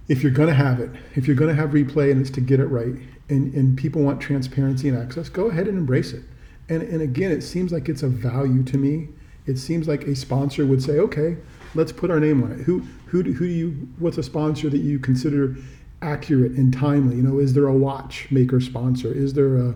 if 0.07 0.23
you're 0.23 0.31
going 0.31 0.49
to 0.49 0.55
have 0.55 0.79
it, 0.79 0.89
if 1.15 1.27
you're 1.27 1.35
going 1.35 1.55
to 1.55 1.61
have 1.61 1.69
replay 1.69 2.11
and 2.11 2.19
it's 2.19 2.31
to 2.31 2.41
get 2.41 2.59
it 2.59 2.65
right, 2.65 2.95
and, 3.29 3.53
and 3.53 3.77
people 3.77 4.01
want 4.01 4.19
transparency 4.19 4.89
and 4.89 4.97
access, 4.97 5.29
go 5.29 5.49
ahead 5.49 5.67
and 5.67 5.77
embrace 5.77 6.13
it. 6.13 6.23
And, 6.67 6.81
and 6.81 7.01
again, 7.01 7.31
it 7.31 7.41
seems 7.41 7.71
like 7.71 7.87
it's 7.87 8.01
a 8.01 8.07
value 8.07 8.63
to 8.63 8.77
me. 8.77 9.09
It 9.45 9.57
seems 9.57 9.87
like 9.87 10.03
a 10.03 10.15
sponsor 10.15 10.65
would 10.65 10.81
say, 10.81 10.93
okay, 10.99 11.37
let's 11.75 11.91
put 11.91 12.09
our 12.09 12.19
name 12.19 12.43
on 12.43 12.51
it. 12.53 12.59
Who, 12.61 12.79
who, 13.05 13.21
do, 13.21 13.33
who 13.33 13.47
do 13.47 13.53
you, 13.53 13.87
what's 13.99 14.17
a 14.17 14.23
sponsor 14.23 14.69
that 14.69 14.79
you 14.79 14.97
consider 14.97 15.55
accurate 16.01 16.53
and 16.53 16.73
timely? 16.73 17.17
You 17.17 17.23
know, 17.23 17.39
is 17.39 17.53
there 17.53 17.67
a 17.67 17.73
watchmaker 17.73 18.59
sponsor? 18.59 19.11
Is 19.11 19.33
there 19.33 19.57
a, 19.57 19.75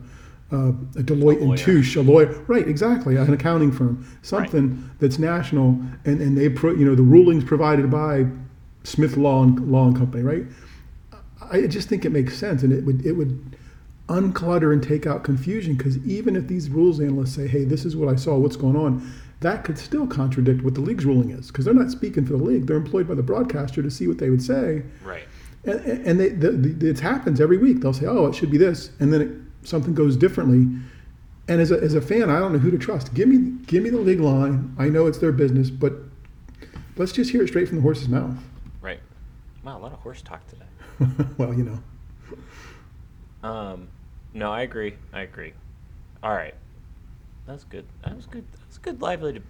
a, 0.54 0.70
a 1.00 1.04
Deloitte 1.04 1.42
and 1.42 1.58
Touche, 1.58 1.96
a 1.96 2.02
lawyer? 2.02 2.28
Right, 2.48 2.68
exactly, 2.68 3.16
an 3.16 3.34
accounting 3.34 3.72
firm, 3.72 4.06
something 4.22 4.90
that's 5.00 5.20
national, 5.20 5.80
and, 6.06 6.22
and 6.22 6.38
they, 6.38 6.50
pro, 6.50 6.72
you 6.74 6.86
know, 6.86 6.96
the 6.96 7.02
rulings 7.04 7.44
provided 7.44 7.90
by 7.90 8.28
Smith 8.84 9.18
Law 9.18 9.44
and 9.44 9.72
Law 9.72 9.88
and 9.88 9.98
Company, 9.98 10.24
right? 10.24 10.46
I 11.52 11.68
just 11.68 11.90
think 11.90 12.06
it 12.06 12.12
makes 12.12 12.38
sense, 12.38 12.64
and 12.64 12.72
it 12.72 12.84
would 12.86 13.06
it 13.06 13.14
would 13.14 13.58
unclutter 14.10 14.74
and 14.74 14.84
take 14.84 15.08
out 15.08 15.24
confusion 15.24 15.76
because 15.76 15.98
even 16.06 16.36
if 16.36 16.48
these 16.48 16.70
rules 16.70 17.00
analysts 17.00 17.36
say, 17.36 17.48
"Hey, 17.48 17.64
this 17.64 17.86
is 17.86 17.96
what 17.96 18.10
I 18.10 18.16
saw, 18.16 18.38
what's 18.38 18.56
going 18.56 18.76
on," 18.76 19.10
that 19.42 19.64
could 19.64 19.78
still 19.78 20.08
contradict 20.08 20.64
what 20.64 20.74
the 20.76 20.82
league's 20.82 21.06
ruling 21.06 21.32
is 21.32 21.48
because 21.48 21.66
they're 21.66 21.74
not 21.74 21.92
speaking 21.92 22.26
for 22.26 22.34
the 22.34 22.44
league; 22.44 22.68
they're 22.68 22.78
employed 22.78 23.08
by 23.08 23.16
the 23.16 23.24
broadcaster 23.24 23.82
to 23.82 23.92
see 23.92 24.08
what 24.08 24.18
they 24.18 24.30
would 24.30 24.42
say, 24.42 24.84
Right. 25.04 25.24
and, 25.66 25.80
and 25.80 26.20
they, 26.20 26.30
the, 26.30 26.52
the, 26.52 26.90
it 26.90 27.00
happens 27.00 27.40
every 27.42 27.58
week. 27.58 27.82
They'll 27.82 27.94
say, 27.94 28.06
"Oh, 28.06 28.26
it 28.28 28.36
should 28.36 28.52
be 28.52 28.58
this," 28.58 28.92
and 29.00 29.12
then 29.14 29.22
it, 29.22 29.32
something 29.64 29.94
goes 29.94 30.16
differently. 30.16 30.68
And 31.48 31.60
as 31.60 31.72
a, 31.72 31.80
as 31.82 31.94
a 31.94 32.02
fan, 32.02 32.30
I 32.30 32.40
don't 32.40 32.54
know 32.54 32.60
who 32.60 32.72
to 32.72 32.78
trust. 32.78 33.14
Give 33.14 33.28
me 33.28 33.58
give 33.66 33.84
me 33.84 33.90
the 33.90 33.98
league 33.98 34.22
line. 34.22 34.76
I 34.78 34.90
know 34.90 35.08
it's 35.08 35.18
their 35.18 35.32
business, 35.32 35.70
but 35.70 35.94
let's 36.96 37.12
just 37.12 37.32
hear 37.32 37.44
it 37.44 37.48
straight 37.48 37.68
from 37.68 37.78
the 37.78 37.82
horse's 37.82 38.08
mouth. 38.08 38.38
Right. 38.82 39.00
Wow, 39.64 39.78
a 39.78 39.80
lot 39.80 39.94
of 39.94 40.00
horse 40.00 40.22
talk 40.22 40.42
today. 40.48 41.26
well, 41.38 41.54
you 41.54 41.64
know. 43.44 43.48
Um, 43.48 43.90
no, 44.34 44.52
I 44.52 44.62
agree. 44.62 44.96
I 45.12 45.22
agree. 45.22 45.54
All 46.22 46.34
right. 46.34 46.56
That's 47.46 47.66
good. 47.66 47.86
That 48.06 48.16
was 48.16 48.26
good. 48.26 48.46
That 48.54 48.68
was 48.68 48.78
good 48.78 49.02
lively 49.02 49.34
de- 49.34 49.42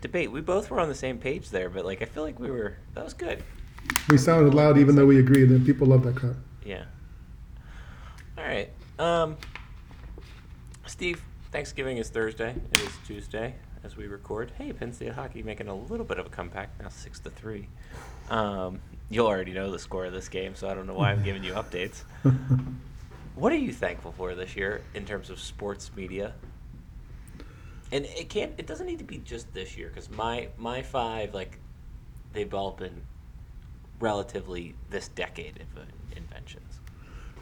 debate. 0.00 0.32
We 0.32 0.40
both 0.40 0.70
were 0.70 0.80
on 0.80 0.88
the 0.88 0.94
same 0.94 1.18
page 1.18 1.50
there, 1.50 1.68
but 1.68 1.84
like 1.84 2.00
I 2.00 2.06
feel 2.06 2.22
like 2.22 2.40
we 2.40 2.50
were. 2.50 2.76
That 2.94 3.04
was 3.04 3.12
good. 3.12 3.42
We 4.08 4.16
sounded 4.16 4.54
loud 4.54 4.78
even 4.78 4.96
though 4.96 5.06
we 5.06 5.18
agreed 5.18 5.50
and 5.50 5.66
people 5.66 5.86
love 5.86 6.02
that 6.04 6.16
crap. 6.16 6.36
Yeah. 6.64 6.84
All 8.38 8.44
right. 8.44 8.70
Um, 8.98 9.36
Steve, 10.92 11.24
Thanksgiving 11.52 11.96
is 11.96 12.10
Thursday. 12.10 12.54
It 12.70 12.80
is 12.82 12.92
Tuesday 13.06 13.54
as 13.82 13.96
we 13.96 14.08
record. 14.08 14.52
Hey, 14.58 14.74
Penn 14.74 14.92
State 14.92 15.14
hockey 15.14 15.42
making 15.42 15.68
a 15.68 15.74
little 15.74 16.04
bit 16.04 16.18
of 16.18 16.26
a 16.26 16.28
comeback 16.28 16.68
now, 16.78 16.90
six 16.90 17.18
to 17.20 17.30
three. 17.30 17.66
Um, 18.28 18.78
you'll 19.08 19.26
already 19.26 19.52
know 19.52 19.70
the 19.70 19.78
score 19.78 20.04
of 20.04 20.12
this 20.12 20.28
game, 20.28 20.54
so 20.54 20.68
I 20.68 20.74
don't 20.74 20.86
know 20.86 20.92
why 20.92 21.12
I'm 21.12 21.22
giving 21.24 21.42
you 21.42 21.54
updates. 21.54 22.02
What 23.34 23.50
are 23.50 23.56
you 23.56 23.72
thankful 23.72 24.12
for 24.12 24.34
this 24.34 24.54
year 24.54 24.82
in 24.92 25.06
terms 25.06 25.30
of 25.30 25.40
sports 25.40 25.90
media? 25.96 26.34
And 27.90 28.04
it 28.04 28.28
can't. 28.28 28.52
It 28.58 28.66
doesn't 28.66 28.86
need 28.86 28.98
to 28.98 29.04
be 29.04 29.16
just 29.16 29.52
this 29.54 29.74
year 29.74 29.88
because 29.88 30.10
my 30.10 30.48
my 30.58 30.82
five 30.82 31.32
like 31.32 31.58
they've 32.34 32.52
all 32.52 32.72
been 32.72 33.00
relatively 34.00 34.74
this 34.90 35.08
decade 35.08 35.60
of 35.60 35.84
inventions. 36.14 36.81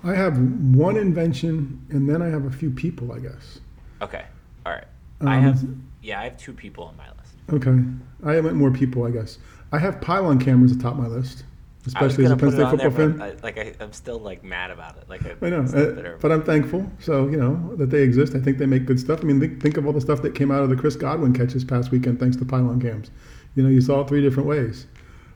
I 0.03 0.15
have 0.15 0.39
one 0.39 0.97
invention 0.97 1.85
and 1.91 2.09
then 2.09 2.23
I 2.23 2.29
have 2.29 2.45
a 2.47 2.51
few 2.51 2.71
people, 2.71 3.13
I 3.13 3.19
guess. 3.19 3.61
Okay. 4.01 4.25
All 4.65 4.73
right. 4.73 4.87
I 5.21 5.37
Um, 5.37 5.43
have 5.43 5.65
yeah, 6.03 6.21
I 6.21 6.25
have 6.25 6.37
two 6.39 6.53
people 6.53 6.85
on 6.85 6.97
my 6.97 7.07
list. 7.19 7.35
Okay. 7.53 7.85
I 8.25 8.41
went 8.41 8.57
more 8.57 8.71
people, 8.71 9.05
I 9.05 9.11
guess. 9.11 9.39
I 9.73 9.79
have 9.79 10.01
pylon 10.01 10.39
cameras 10.39 10.73
atop 10.73 10.97
my 10.97 11.07
list, 11.07 11.45
especially 11.87 12.25
as 12.25 12.31
a 12.31 12.37
Penn 12.37 12.51
State 12.51 12.63
on 12.63 12.77
there, 12.77 12.91
football 12.91 13.09
but 13.09 13.19
fan. 13.19 13.39
I, 13.39 13.43
like 13.43 13.59
I, 13.59 13.75
I'm 13.81 13.93
still 13.93 14.19
like 14.19 14.43
mad 14.43 14.71
about 14.71 14.97
it. 14.97 15.09
Like 15.09 15.25
I, 15.27 15.47
I 15.47 15.51
know, 15.51 15.63
not 15.63 15.75
uh, 15.75 16.17
but 16.21 16.33
I'm 16.33 16.43
thankful. 16.43 16.91
So 16.99 17.29
you 17.29 17.37
know 17.37 17.77
that 17.77 17.91
they 17.91 18.03
exist. 18.03 18.35
I 18.35 18.41
think 18.41 18.59
they 18.59 18.67
make 18.67 18.87
good 18.87 18.99
stuff. 18.99 19.21
I 19.23 19.25
mean, 19.25 19.39
think, 19.39 19.61
think 19.63 19.77
of 19.77 19.87
all 19.87 19.93
the 19.93 20.01
stuff 20.01 20.23
that 20.23 20.35
came 20.35 20.51
out 20.51 20.63
of 20.63 20.71
the 20.71 20.77
Chris 20.77 20.97
Godwin 20.97 21.33
catch 21.35 21.53
this 21.53 21.65
past 21.65 21.91
weekend, 21.91 22.19
thanks 22.19 22.37
to 22.39 22.45
pylon 22.45 22.81
cams. 22.81 23.11
You 23.55 23.63
know, 23.63 23.69
you 23.69 23.81
saw 23.81 24.01
it 24.01 24.09
three 24.09 24.23
different 24.23 24.49
ways. 24.49 24.87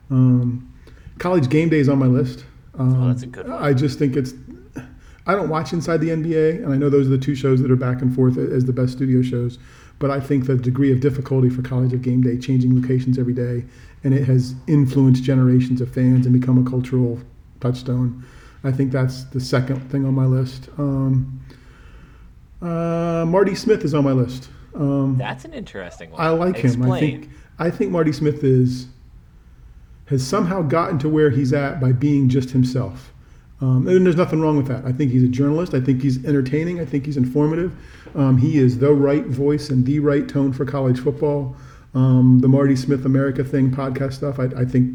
Um, 0.09 0.73
college 1.19 1.49
game 1.49 1.69
day 1.69 1.79
is 1.79 1.89
on 1.89 1.99
my 1.99 2.07
list. 2.07 2.45
Um, 2.77 3.03
Oh, 3.03 3.07
that's 3.07 3.23
a 3.23 3.27
good 3.27 3.47
one. 3.47 3.63
I 3.63 3.73
just 3.73 3.99
think 3.99 4.15
it's. 4.15 4.33
I 5.27 5.33
don't 5.33 5.49
watch 5.49 5.73
Inside 5.73 6.01
the 6.01 6.09
NBA, 6.09 6.63
and 6.63 6.73
I 6.73 6.77
know 6.77 6.89
those 6.89 7.07
are 7.07 7.11
the 7.11 7.17
two 7.17 7.35
shows 7.35 7.61
that 7.61 7.71
are 7.71 7.75
back 7.75 8.01
and 8.01 8.13
forth 8.13 8.37
as 8.37 8.65
the 8.65 8.73
best 8.73 8.93
studio 8.93 9.21
shows. 9.21 9.57
But 9.97 10.11
I 10.11 10.19
think 10.19 10.45
the 10.45 10.55
degree 10.55 10.91
of 10.91 10.99
difficulty 10.99 11.49
for 11.49 11.61
college 11.61 11.93
of 11.93 12.01
game 12.01 12.21
day, 12.21 12.37
changing 12.37 12.79
locations 12.79 13.17
every 13.17 13.33
day, 13.33 13.65
and 14.03 14.13
it 14.13 14.25
has 14.25 14.53
influenced 14.67 15.23
generations 15.23 15.81
of 15.81 15.91
fans 15.91 16.25
and 16.25 16.39
become 16.39 16.65
a 16.65 16.69
cultural 16.69 17.19
touchstone. 17.59 18.23
I 18.63 18.71
think 18.71 18.91
that's 18.91 19.23
the 19.25 19.39
second 19.39 19.79
thing 19.89 20.05
on 20.05 20.13
my 20.13 20.25
list. 20.25 20.69
Um, 20.77 21.39
uh, 22.61 23.25
Marty 23.27 23.55
Smith 23.55 23.83
is 23.83 23.93
on 23.93 24.03
my 24.03 24.11
list. 24.11 24.49
Um, 24.73 25.17
That's 25.17 25.45
an 25.45 25.53
interesting 25.53 26.11
one. 26.11 26.21
I 26.21 26.29
like 26.29 26.57
him. 26.57 26.65
I 26.65 26.69
Explain. 26.69 26.99
think 26.99 27.33
I 27.59 27.69
think 27.69 27.91
Marty 27.91 28.11
Smith 28.11 28.43
is 28.43 28.87
has 30.07 30.25
somehow 30.25 30.61
gotten 30.61 30.99
to 30.99 31.09
where 31.09 31.29
he's 31.29 31.53
at 31.53 31.79
by 31.79 31.91
being 31.91 32.27
just 32.27 32.49
himself. 32.51 33.11
Um, 33.61 33.87
and 33.87 34.05
there's 34.05 34.17
nothing 34.17 34.41
wrong 34.41 34.57
with 34.57 34.67
that. 34.67 34.85
I 34.85 34.91
think 34.91 35.11
he's 35.11 35.23
a 35.23 35.27
journalist. 35.27 35.73
I 35.73 35.79
think 35.79 36.01
he's 36.01 36.23
entertaining. 36.25 36.81
I 36.81 36.85
think 36.85 37.05
he's 37.05 37.17
informative. 37.17 37.73
Um, 38.13 38.37
he 38.37 38.57
is 38.57 38.79
the 38.79 38.93
right 38.93 39.25
voice 39.25 39.69
and 39.69 39.85
the 39.85 39.99
right 39.99 40.27
tone 40.27 40.51
for 40.51 40.65
college 40.65 40.99
football. 40.99 41.55
Um, 41.93 42.39
the 42.39 42.49
Marty 42.49 42.75
Smith 42.75 43.05
America 43.05 43.43
thing, 43.43 43.71
podcast 43.71 44.13
stuff, 44.13 44.39
I, 44.39 44.45
I 44.57 44.65
think 44.65 44.93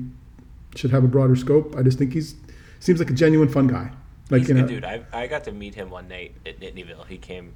should 0.74 0.90
have 0.90 1.04
a 1.04 1.08
broader 1.08 1.36
scope. 1.36 1.74
I 1.76 1.82
just 1.82 1.98
think 1.98 2.12
he's 2.12 2.34
seems 2.78 2.98
like 2.98 3.10
a 3.10 3.14
genuine 3.14 3.48
fun 3.48 3.66
guy. 3.66 3.90
Like 4.28 4.40
he's 4.40 4.50
you 4.50 4.56
a 4.56 4.60
know, 4.60 4.66
dude. 4.66 4.84
I, 4.84 5.02
I 5.12 5.26
got 5.26 5.44
to 5.44 5.52
meet 5.52 5.74
him 5.74 5.90
one 5.90 6.08
night 6.08 6.34
at 6.44 6.60
Nittanyville. 6.60 7.06
He 7.06 7.16
came, 7.16 7.54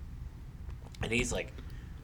and 1.02 1.12
he's 1.12 1.32
like, 1.32 1.52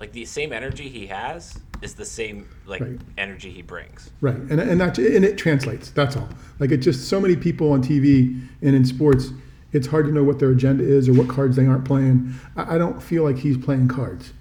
like 0.00 0.12
the 0.12 0.24
same 0.24 0.52
energy 0.52 0.88
he 0.88 1.06
has 1.06 1.58
is 1.82 1.94
the 1.94 2.04
same 2.04 2.48
like 2.66 2.80
Right. 2.80 2.98
energy 3.18 3.50
he 3.50 3.62
brings. 3.62 4.10
Right, 4.20 4.36
and 4.36 4.58
and 4.60 4.80
that 4.80 4.98
and 4.98 5.24
it 5.24 5.36
translates. 5.38 5.90
That's 5.90 6.16
all. 6.16 6.28
Like 6.58 6.70
it 6.72 6.78
just 6.78 7.08
so 7.08 7.20
many 7.20 7.36
people 7.36 7.72
on 7.72 7.82
TV 7.82 8.40
and 8.62 8.74
in 8.74 8.84
sports, 8.84 9.30
it's 9.72 9.86
hard 9.86 10.06
to 10.06 10.12
know 10.12 10.24
what 10.24 10.38
their 10.38 10.50
agenda 10.50 10.82
is 10.84 11.08
or 11.08 11.12
what 11.12 11.28
cards 11.28 11.56
they 11.56 11.66
aren't 11.66 11.84
playing. 11.84 12.34
I, 12.56 12.74
I 12.74 12.78
don't 12.78 13.02
feel 13.02 13.22
like 13.24 13.38
he's 13.38 13.56
playing 13.58 13.88
cards 13.88 14.32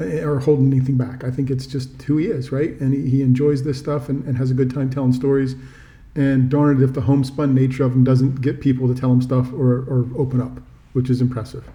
eh, 0.00 0.20
or 0.22 0.40
holding 0.40 0.72
anything 0.72 0.96
back. 0.96 1.24
I 1.24 1.30
think 1.30 1.50
it's 1.50 1.66
just 1.66 2.02
who 2.02 2.16
he 2.16 2.26
is, 2.26 2.50
right? 2.50 2.78
And 2.80 2.92
he, 2.94 3.08
he 3.08 3.22
enjoys 3.22 3.62
this 3.64 3.78
stuff 3.78 4.08
and, 4.08 4.24
and 4.24 4.36
has 4.38 4.50
a 4.50 4.54
good 4.54 4.72
time 4.74 4.90
telling 4.90 5.12
stories. 5.12 5.54
And 6.14 6.50
darn 6.50 6.76
it 6.76 6.84
if 6.84 6.92
the 6.92 7.00
homespun 7.00 7.54
nature 7.54 7.84
of 7.84 7.92
him 7.94 8.04
doesn't 8.04 8.42
get 8.42 8.60
people 8.60 8.86
to 8.86 8.94
tell 8.94 9.10
him 9.10 9.22
stuff 9.22 9.50
or, 9.50 9.78
or 9.88 10.06
open 10.18 10.42
up, 10.42 10.60
which 10.92 11.08
is 11.08 11.22
impressive. 11.22 11.66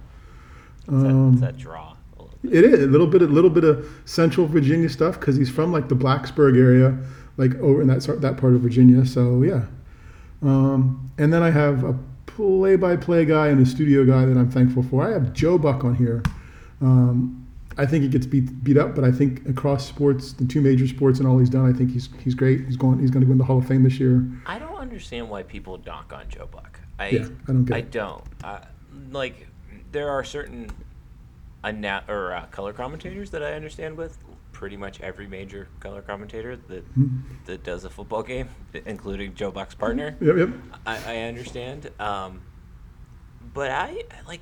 It's 0.82 0.88
that, 0.88 0.94
Um, 0.96 1.32
it's 1.34 1.42
that 1.42 1.58
draw. 1.58 1.96
A 2.44 2.48
little 2.48 2.62
bit. 2.62 2.64
It 2.74 2.80
is 2.80 2.84
a 2.84 2.88
little 2.88 3.08
bit, 3.08 3.22
a 3.22 3.26
little 3.26 3.50
bit 3.50 3.64
of 3.64 3.90
Central 4.06 4.48
Virginia 4.48 4.90
stuff 4.90 5.20
because 5.20 5.36
he's 5.36 5.50
from 5.50 5.72
like 5.72 5.90
the 5.90 5.96
Blacksburg 5.96 6.58
area, 6.58 6.98
like 7.38 7.56
over 7.56 7.82
in 7.82 7.88
that 7.88 8.02
that 8.22 8.38
part 8.38 8.54
of 8.54 8.62
Virginia. 8.62 9.06
So 9.06 9.42
yeah, 9.44 9.66
um, 10.42 11.12
and 11.18 11.34
then 11.34 11.44
I 11.44 11.50
have 11.52 11.84
a 11.84 11.98
play-by-play 12.28 13.26
guy 13.26 13.48
and 13.48 13.60
a 13.62 13.66
studio 13.66 14.06
guy 14.06 14.26
that 14.26 14.38
I'm 14.38 14.52
thankful 14.52 14.84
for. 14.84 15.04
I 15.08 15.12
have 15.12 15.34
Joe 15.34 15.58
Buck 15.58 15.84
on 15.84 15.96
here. 15.96 16.22
Um, 16.82 17.48
I 17.80 17.86
think 17.86 18.04
he 18.04 18.10
gets 18.10 18.26
beat 18.26 18.64
beat 18.64 18.78
up, 18.78 18.96
but 18.96 19.04
I 19.04 19.12
think 19.12 19.48
across 19.48 19.88
sports, 19.88 20.34
the 20.34 20.46
two 20.46 20.62
major 20.62 20.88
sports 20.88 21.20
and 21.20 21.28
all 21.28 21.38
he's 21.38 21.50
done, 21.50 21.68
I 21.72 21.76
think 21.76 21.92
he's 21.92 22.10
he's 22.24 22.34
great. 22.36 22.66
He's 22.66 22.78
going 22.78 23.00
he's 23.00 23.12
going 23.12 23.24
to 23.24 23.30
win 23.30 23.38
the 23.38 23.44
Hall 23.44 23.58
of 23.60 23.68
Fame 23.68 23.84
this 23.84 24.00
year. 24.00 24.26
I 24.46 24.60
don't 24.60 24.78
understand 24.78 25.30
why 25.30 25.44
people 25.44 25.80
knock 25.86 26.12
on 26.14 26.28
Joe 26.30 26.48
Buck. 26.52 26.80
I 27.00 27.10
Yeah, 27.10 27.28
I 27.48 27.52
don't 27.52 27.66
get 27.66 27.76
I 27.76 27.80
it. 27.80 27.92
don't. 27.92 28.24
Uh, 28.44 28.60
like 29.12 29.48
there 29.92 30.10
are 30.10 30.24
certain 30.24 30.70
or 32.08 32.34
uh, 32.34 32.46
color 32.48 32.74
commentators 32.74 33.30
that 33.32 33.44
I 33.44 33.54
understand 33.54 33.98
with 33.98 34.18
pretty 34.52 34.78
much 34.78 35.00
every 35.02 35.28
major 35.28 35.68
color 35.80 36.02
commentator 36.02 36.56
that 36.56 36.84
Hmm. 36.96 37.20
that 37.46 37.64
does 37.64 37.84
a 37.86 37.90
football 37.90 38.24
game, 38.24 38.50
including 38.86 39.36
Joe 39.36 39.52
Buck's 39.52 39.76
partner. 39.76 40.16
Yep, 40.20 40.36
yep. 40.38 40.50
I, 40.86 41.14
I 41.14 41.18
understand. 41.24 41.92
Um, 42.00 42.42
but 43.54 43.70
I 43.72 44.04
like 44.28 44.42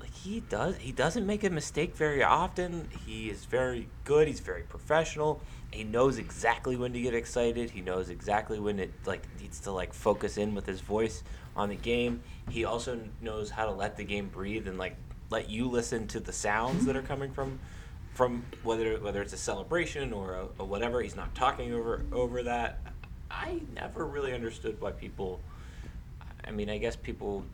like 0.00 0.12
he 0.12 0.40
does 0.40 0.76
he 0.78 0.92
doesn't 0.92 1.26
make 1.26 1.44
a 1.44 1.50
mistake 1.50 1.94
very 1.96 2.22
often. 2.22 2.88
He 3.06 3.30
is 3.30 3.44
very 3.44 3.88
good. 4.04 4.26
He's 4.28 4.40
very 4.40 4.62
professional. 4.62 5.40
He 5.72 5.84
knows 5.84 6.18
exactly 6.18 6.74
when 6.76 6.92
to 6.94 7.00
get 7.00 7.14
excited. 7.14 7.70
He 7.70 7.80
knows 7.80 8.08
exactly 8.10 8.58
when 8.58 8.80
it 8.80 8.92
like 9.06 9.22
needs 9.40 9.60
to 9.60 9.70
like 9.72 9.92
focus 9.94 10.36
in 10.36 10.54
with 10.54 10.66
his 10.66 10.80
voice 10.80 11.22
on 11.54 11.68
the 11.68 11.76
game. 11.76 12.22
He 12.48 12.64
also 12.64 12.98
knows 13.20 13.50
how 13.50 13.66
to 13.66 13.70
let 13.72 13.96
the 13.96 14.04
game 14.04 14.28
breathe 14.28 14.66
and 14.66 14.78
like 14.78 14.96
let 15.30 15.48
you 15.48 15.68
listen 15.68 16.06
to 16.08 16.20
the 16.20 16.32
sounds 16.32 16.84
that 16.86 16.96
are 16.96 17.02
coming 17.02 17.32
from 17.32 17.58
from 18.14 18.44
whether 18.64 18.98
whether 18.98 19.22
it's 19.22 19.32
a 19.32 19.38
celebration 19.38 20.12
or 20.12 20.34
a, 20.34 20.46
a 20.58 20.64
whatever. 20.64 21.00
He's 21.00 21.16
not 21.16 21.34
talking 21.34 21.72
over 21.72 22.04
over 22.12 22.42
that. 22.42 22.80
I 23.30 23.60
never 23.74 24.06
really 24.06 24.34
understood 24.34 24.80
why 24.80 24.90
people. 24.90 25.40
I 26.44 26.50
mean, 26.50 26.68
I 26.68 26.78
guess 26.78 26.96
people 26.96 27.44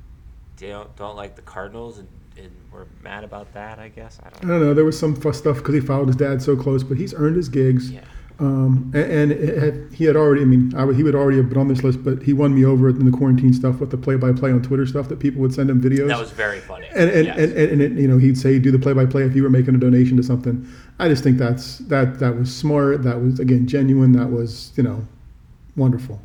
don't 0.56 0.94
don't 0.96 1.16
like 1.16 1.36
the 1.36 1.42
Cardinals 1.42 1.98
and, 1.98 2.08
and 2.38 2.50
were 2.72 2.86
mad 3.02 3.24
about 3.24 3.52
that. 3.54 3.78
I 3.78 3.88
guess 3.88 4.18
I 4.22 4.28
I 4.28 4.30
don't. 4.30 4.48
don't 4.48 4.60
know. 4.60 4.74
There 4.74 4.84
was 4.84 4.98
some 4.98 5.14
fuss 5.14 5.38
stuff 5.38 5.58
because 5.58 5.74
he 5.74 5.80
followed 5.80 6.06
his 6.08 6.16
dad 6.16 6.40
so 6.42 6.56
close, 6.56 6.82
but 6.82 6.96
he's 6.96 7.12
earned 7.14 7.36
his 7.36 7.48
gigs. 7.48 7.90
Yeah. 7.90 8.00
Um, 8.38 8.92
and 8.94 9.10
and 9.10 9.32
it 9.32 9.56
had, 9.62 9.94
he 9.94 10.04
had 10.04 10.14
already, 10.14 10.42
I 10.42 10.44
mean, 10.44 10.74
I, 10.76 10.92
he 10.92 11.02
would 11.02 11.14
already 11.14 11.38
have 11.38 11.48
been 11.48 11.56
on 11.56 11.68
this 11.68 11.82
list, 11.82 12.04
but 12.04 12.22
he 12.22 12.34
won 12.34 12.54
me 12.54 12.66
over 12.66 12.90
in 12.90 13.06
the 13.10 13.16
quarantine 13.16 13.54
stuff 13.54 13.80
with 13.80 13.90
the 13.90 13.96
play-by-play 13.96 14.50
on 14.52 14.60
Twitter 14.62 14.84
stuff 14.86 15.08
that 15.08 15.20
people 15.20 15.40
would 15.40 15.54
send 15.54 15.70
him 15.70 15.80
videos. 15.80 16.08
That 16.08 16.18
was 16.20 16.32
very 16.32 16.60
funny. 16.60 16.86
and 16.94 17.08
and, 17.10 17.26
Yes. 17.26 17.38
and, 17.38 17.52
and, 17.56 17.72
and 17.72 17.82
it, 17.82 17.92
you 17.92 18.06
know 18.06 18.18
he'd 18.18 18.36
say 18.36 18.58
do 18.58 18.70
the 18.70 18.78
play-by-play 18.78 19.22
if 19.22 19.34
you 19.34 19.42
were 19.42 19.48
making 19.48 19.74
a 19.74 19.78
donation 19.78 20.18
to 20.18 20.22
something. 20.22 20.68
I 20.98 21.08
just 21.08 21.22
think 21.24 21.38
that's 21.38 21.78
that 21.88 22.18
that 22.18 22.36
was 22.36 22.54
smart. 22.54 23.02
That 23.04 23.22
was 23.22 23.40
again 23.40 23.66
genuine. 23.66 24.12
That 24.12 24.30
was 24.30 24.72
you 24.76 24.82
know 24.82 25.06
wonderful. 25.74 26.20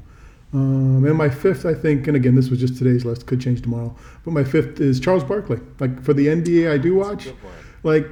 Um, 0.54 1.06
and 1.06 1.18
my 1.18 1.30
fifth, 1.30 1.66
I 1.66 1.74
think, 1.74 2.08
and 2.08 2.18
again, 2.18 2.36
this 2.36 2.50
was 2.50 2.60
just 2.60 2.78
today's 2.78 3.06
list, 3.06 3.26
could 3.26 3.40
change 3.40 3.62
tomorrow. 3.62 3.96
But 4.26 4.32
my 4.32 4.44
fifth 4.44 4.82
is 4.82 5.00
Charles 5.00 5.24
Barkley. 5.24 5.62
Like 5.80 6.04
for 6.04 6.14
the 6.14 6.28
NBA, 6.28 6.70
I 6.70 6.78
do 6.78 6.94
watch 6.96 7.30
like 7.84 8.06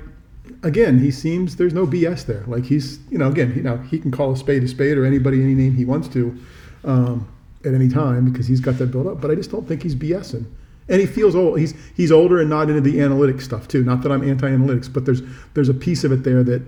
again 0.64 1.00
he 1.00 1.12
seems 1.12 1.56
there's 1.56 1.74
no 1.74 1.86
bs 1.86 2.26
there. 2.26 2.44
Like 2.48 2.66
he's 2.66 3.00
you 3.10 3.18
know 3.18 3.30
again 3.30 3.54
you 3.56 3.62
know 3.62 3.78
he 3.78 4.00
can 4.00 4.12
call 4.12 4.32
a 4.32 4.38
spade 4.38 4.64
a 4.64 4.68
spade 4.68 4.98
or 4.98 5.06
anybody 5.06 5.42
any 5.42 5.56
name 5.56 5.76
he 5.76 5.86
wants 5.86 6.08
to 6.10 6.38
um, 6.84 7.28
at 7.66 7.74
any 7.74 7.90
time 7.90 8.32
because 8.32 8.48
he's 8.48 8.60
got 8.60 8.78
that 8.78 8.88
built 8.88 9.06
up 9.06 9.20
but 9.20 9.30
i 9.30 9.36
just 9.36 9.52
don't 9.52 9.68
think 9.68 9.84
he's 9.84 9.96
bsing 9.96 10.46
and 10.88 11.02
he 11.02 11.06
feels 11.06 11.36
old 11.36 11.60
he's 11.60 11.74
he's 11.96 12.12
older 12.12 12.40
and 12.40 12.50
not 12.50 12.70
into 12.70 12.82
the 12.82 12.98
analytics 12.98 13.42
stuff 13.42 13.68
too. 13.68 13.84
Not 13.84 14.02
that 14.04 14.12
i'm 14.12 14.28
anti-analytics 14.28 14.92
but 14.92 15.06
there's 15.06 15.22
there's 15.54 15.70
a 15.70 15.74
piece 15.74 16.04
of 16.04 16.12
it 16.12 16.24
there 16.24 16.44
that 16.44 16.62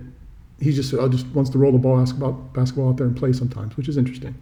he 0.60 0.72
just 0.72 0.94
uh, 0.94 1.08
just 1.08 1.26
wants 1.28 1.50
to 1.50 1.58
roll 1.58 1.72
the 1.72 1.78
ball 1.78 1.98
basketball 1.98 2.32
basketball 2.32 2.90
out 2.90 2.96
there 2.96 3.06
and 3.06 3.16
play 3.16 3.32
sometimes 3.32 3.76
which 3.76 3.88
is 3.88 3.96
interesting. 3.96 4.34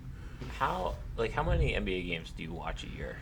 How 0.58 0.94
like 1.16 1.32
how 1.32 1.42
many 1.42 1.72
NBA 1.72 2.06
games 2.06 2.32
do 2.36 2.42
you 2.42 2.52
watch 2.52 2.84
a 2.84 2.88
year? 2.88 3.16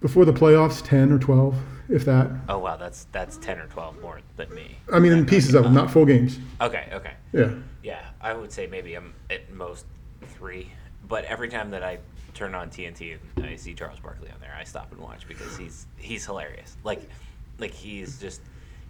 Before 0.00 0.24
the 0.24 0.32
playoffs 0.32 0.84
10 0.84 1.12
or 1.12 1.18
12 1.18 1.54
if 1.88 2.04
that 2.04 2.28
oh 2.48 2.58
wow, 2.58 2.76
that's 2.76 3.06
that's 3.12 3.36
ten 3.36 3.60
or 3.60 3.68
twelve 3.68 3.96
more 4.02 4.20
than 4.36 4.52
me. 4.52 4.76
i 4.92 4.98
mean 4.98 5.12
in 5.12 5.24
pieces 5.24 5.54
of 5.54 5.62
them 5.62 5.72
not 5.72 5.88
full 5.88 6.04
games 6.04 6.40
Okay, 6.60 6.88
okay. 6.92 7.12
yeah 7.32 7.50
Yeah, 7.80 8.04
I 8.20 8.32
would 8.34 8.50
say 8.50 8.66
maybe 8.66 8.94
I'm 8.96 9.14
at 9.30 9.52
most 9.52 9.86
three. 10.22 10.72
But 11.08 11.24
every 11.24 11.48
time 11.48 11.70
that 11.70 11.82
I 11.82 11.98
turn 12.34 12.54
on 12.54 12.68
TNT 12.68 13.16
and 13.36 13.46
I 13.46 13.56
see 13.56 13.74
Charles 13.74 14.00
Barkley 14.00 14.28
on 14.30 14.40
there, 14.40 14.54
I 14.58 14.64
stop 14.64 14.90
and 14.92 15.00
watch 15.00 15.26
because 15.28 15.56
he's 15.56 15.86
he's 15.96 16.26
hilarious. 16.26 16.76
Like, 16.82 17.08
like 17.58 17.72
he's 17.72 18.18
just, 18.18 18.40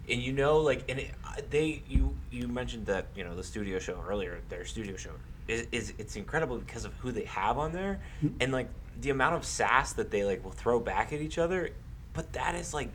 and 0.08 0.20
you 0.20 0.32
know, 0.32 0.58
like, 0.58 0.84
and 0.88 0.98
it, 0.98 1.10
they 1.50 1.82
you 1.88 2.16
you 2.30 2.48
mentioned 2.48 2.86
that 2.86 3.06
you 3.14 3.24
know 3.24 3.34
the 3.34 3.44
studio 3.44 3.78
show 3.78 4.02
earlier. 4.08 4.40
Their 4.48 4.64
studio 4.64 4.96
show 4.96 5.10
is, 5.46 5.66
is 5.72 5.92
it's 5.98 6.16
incredible 6.16 6.56
because 6.58 6.84
of 6.84 6.94
who 6.94 7.12
they 7.12 7.24
have 7.24 7.58
on 7.58 7.72
there, 7.72 8.00
mm-hmm. 8.22 8.34
and 8.40 8.52
like 8.52 8.68
the 9.00 9.10
amount 9.10 9.34
of 9.36 9.44
sass 9.44 9.92
that 9.94 10.10
they 10.10 10.24
like 10.24 10.44
will 10.44 10.50
throw 10.52 10.80
back 10.80 11.12
at 11.12 11.20
each 11.20 11.38
other. 11.38 11.70
But 12.12 12.32
that 12.32 12.54
is 12.54 12.72
like 12.72 12.90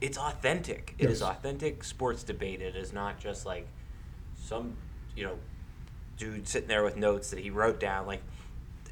it's 0.00 0.18
authentic. 0.18 0.94
It 0.98 1.08
is 1.08 1.20
Yes. 1.20 1.30
authentic 1.30 1.82
sports 1.84 2.22
debate. 2.22 2.60
It 2.60 2.76
is 2.76 2.92
not 2.92 3.18
just 3.18 3.46
like 3.46 3.66
some, 4.36 4.74
you 5.16 5.24
know, 5.24 5.38
dude 6.18 6.46
sitting 6.46 6.68
there 6.68 6.84
with 6.84 6.96
notes 6.96 7.30
that 7.30 7.38
he 7.38 7.50
wrote 7.50 7.80
down. 7.80 8.06
Like, 8.06 8.20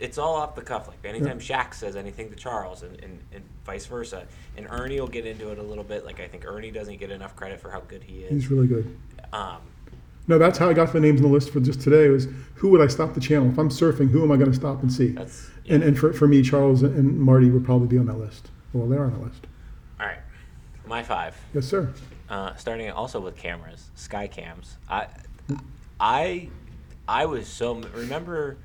it's 0.00 0.16
all 0.16 0.35
off 0.37 0.55
the 0.55 0.62
cuff. 0.62 0.88
Like, 0.88 1.05
anytime 1.05 1.38
Shaq 1.38 1.74
says 1.74 1.96
anything 1.96 2.31
to 2.31 2.37
Charles 2.37 2.83
and, 2.83 2.98
and, 3.05 3.18
and 3.35 3.44
vice 3.66 3.85
versa. 3.87 4.26
And 4.57 4.66
Ernie 4.70 4.98
will 4.98 5.07
get 5.09 5.26
into 5.26 5.50
it 5.50 5.59
a 5.59 5.62
little 5.62 5.85
bit. 5.85 6.07
Like, 6.07 6.18
I 6.18 6.28
think 6.28 6.46
Ernie 6.46 6.70
doesn't 6.70 6.98
get 6.98 7.11
enough 7.11 7.37
credit 7.37 7.61
for 7.61 7.70
how 7.70 7.81
good 7.81 8.02
he 8.02 8.20
is. 8.20 8.31
he's 8.31 8.50
really 8.50 8.66
good 8.66 8.96
Um, 9.33 9.59
No, 10.28 10.38
that's 10.38 10.57
how 10.59 10.70
I 10.70 10.72
got 10.72 10.92
the 10.92 11.00
names 11.00 11.20
on 11.20 11.26
the 11.26 11.33
list 11.33 11.50
for 11.50 11.61
just 11.61 11.83
today. 11.83 12.09
Was 12.09 12.26
who 12.55 12.70
would 12.70 12.81
I 12.81 12.87
stop 12.87 13.12
the 13.12 13.20
channel 13.20 13.50
if 13.50 13.59
I'm 13.59 13.68
surfing? 13.68 14.09
Who 14.11 14.22
am 14.22 14.33
I 14.33 14.37
going 14.37 14.50
to 14.50 14.57
stop 14.57 14.83
and 14.83 14.90
see? 14.90 15.09
that's, 15.09 15.50
And 15.68 15.83
and 15.83 15.98
for, 15.98 16.12
for 16.12 16.27
me, 16.27 16.42
Charles 16.42 16.83
and 16.83 17.18
Marty 17.20 17.51
would 17.51 17.64
probably 17.64 17.87
be 17.88 17.98
on 17.98 18.07
that 18.07 18.18
list. 18.18 18.51
Well, 18.72 18.87
they're 18.88 19.05
on 19.05 19.12
the 19.12 19.18
list. 19.27 19.46
all 20.01 20.07
right. 20.07 20.18
My 20.87 21.03
five. 21.03 21.37
Yes, 21.55 21.66
sir. 21.66 21.92
uh, 22.29 22.55
starting 22.57 22.90
also 22.90 23.20
with 23.20 23.37
cameras, 23.37 23.90
sky 23.94 24.27
cams. 24.27 24.77
I, 24.88 25.07
I, 26.01 26.48
I 27.07 27.27
was 27.27 27.46
so 27.48 27.75
remember. 27.94 28.57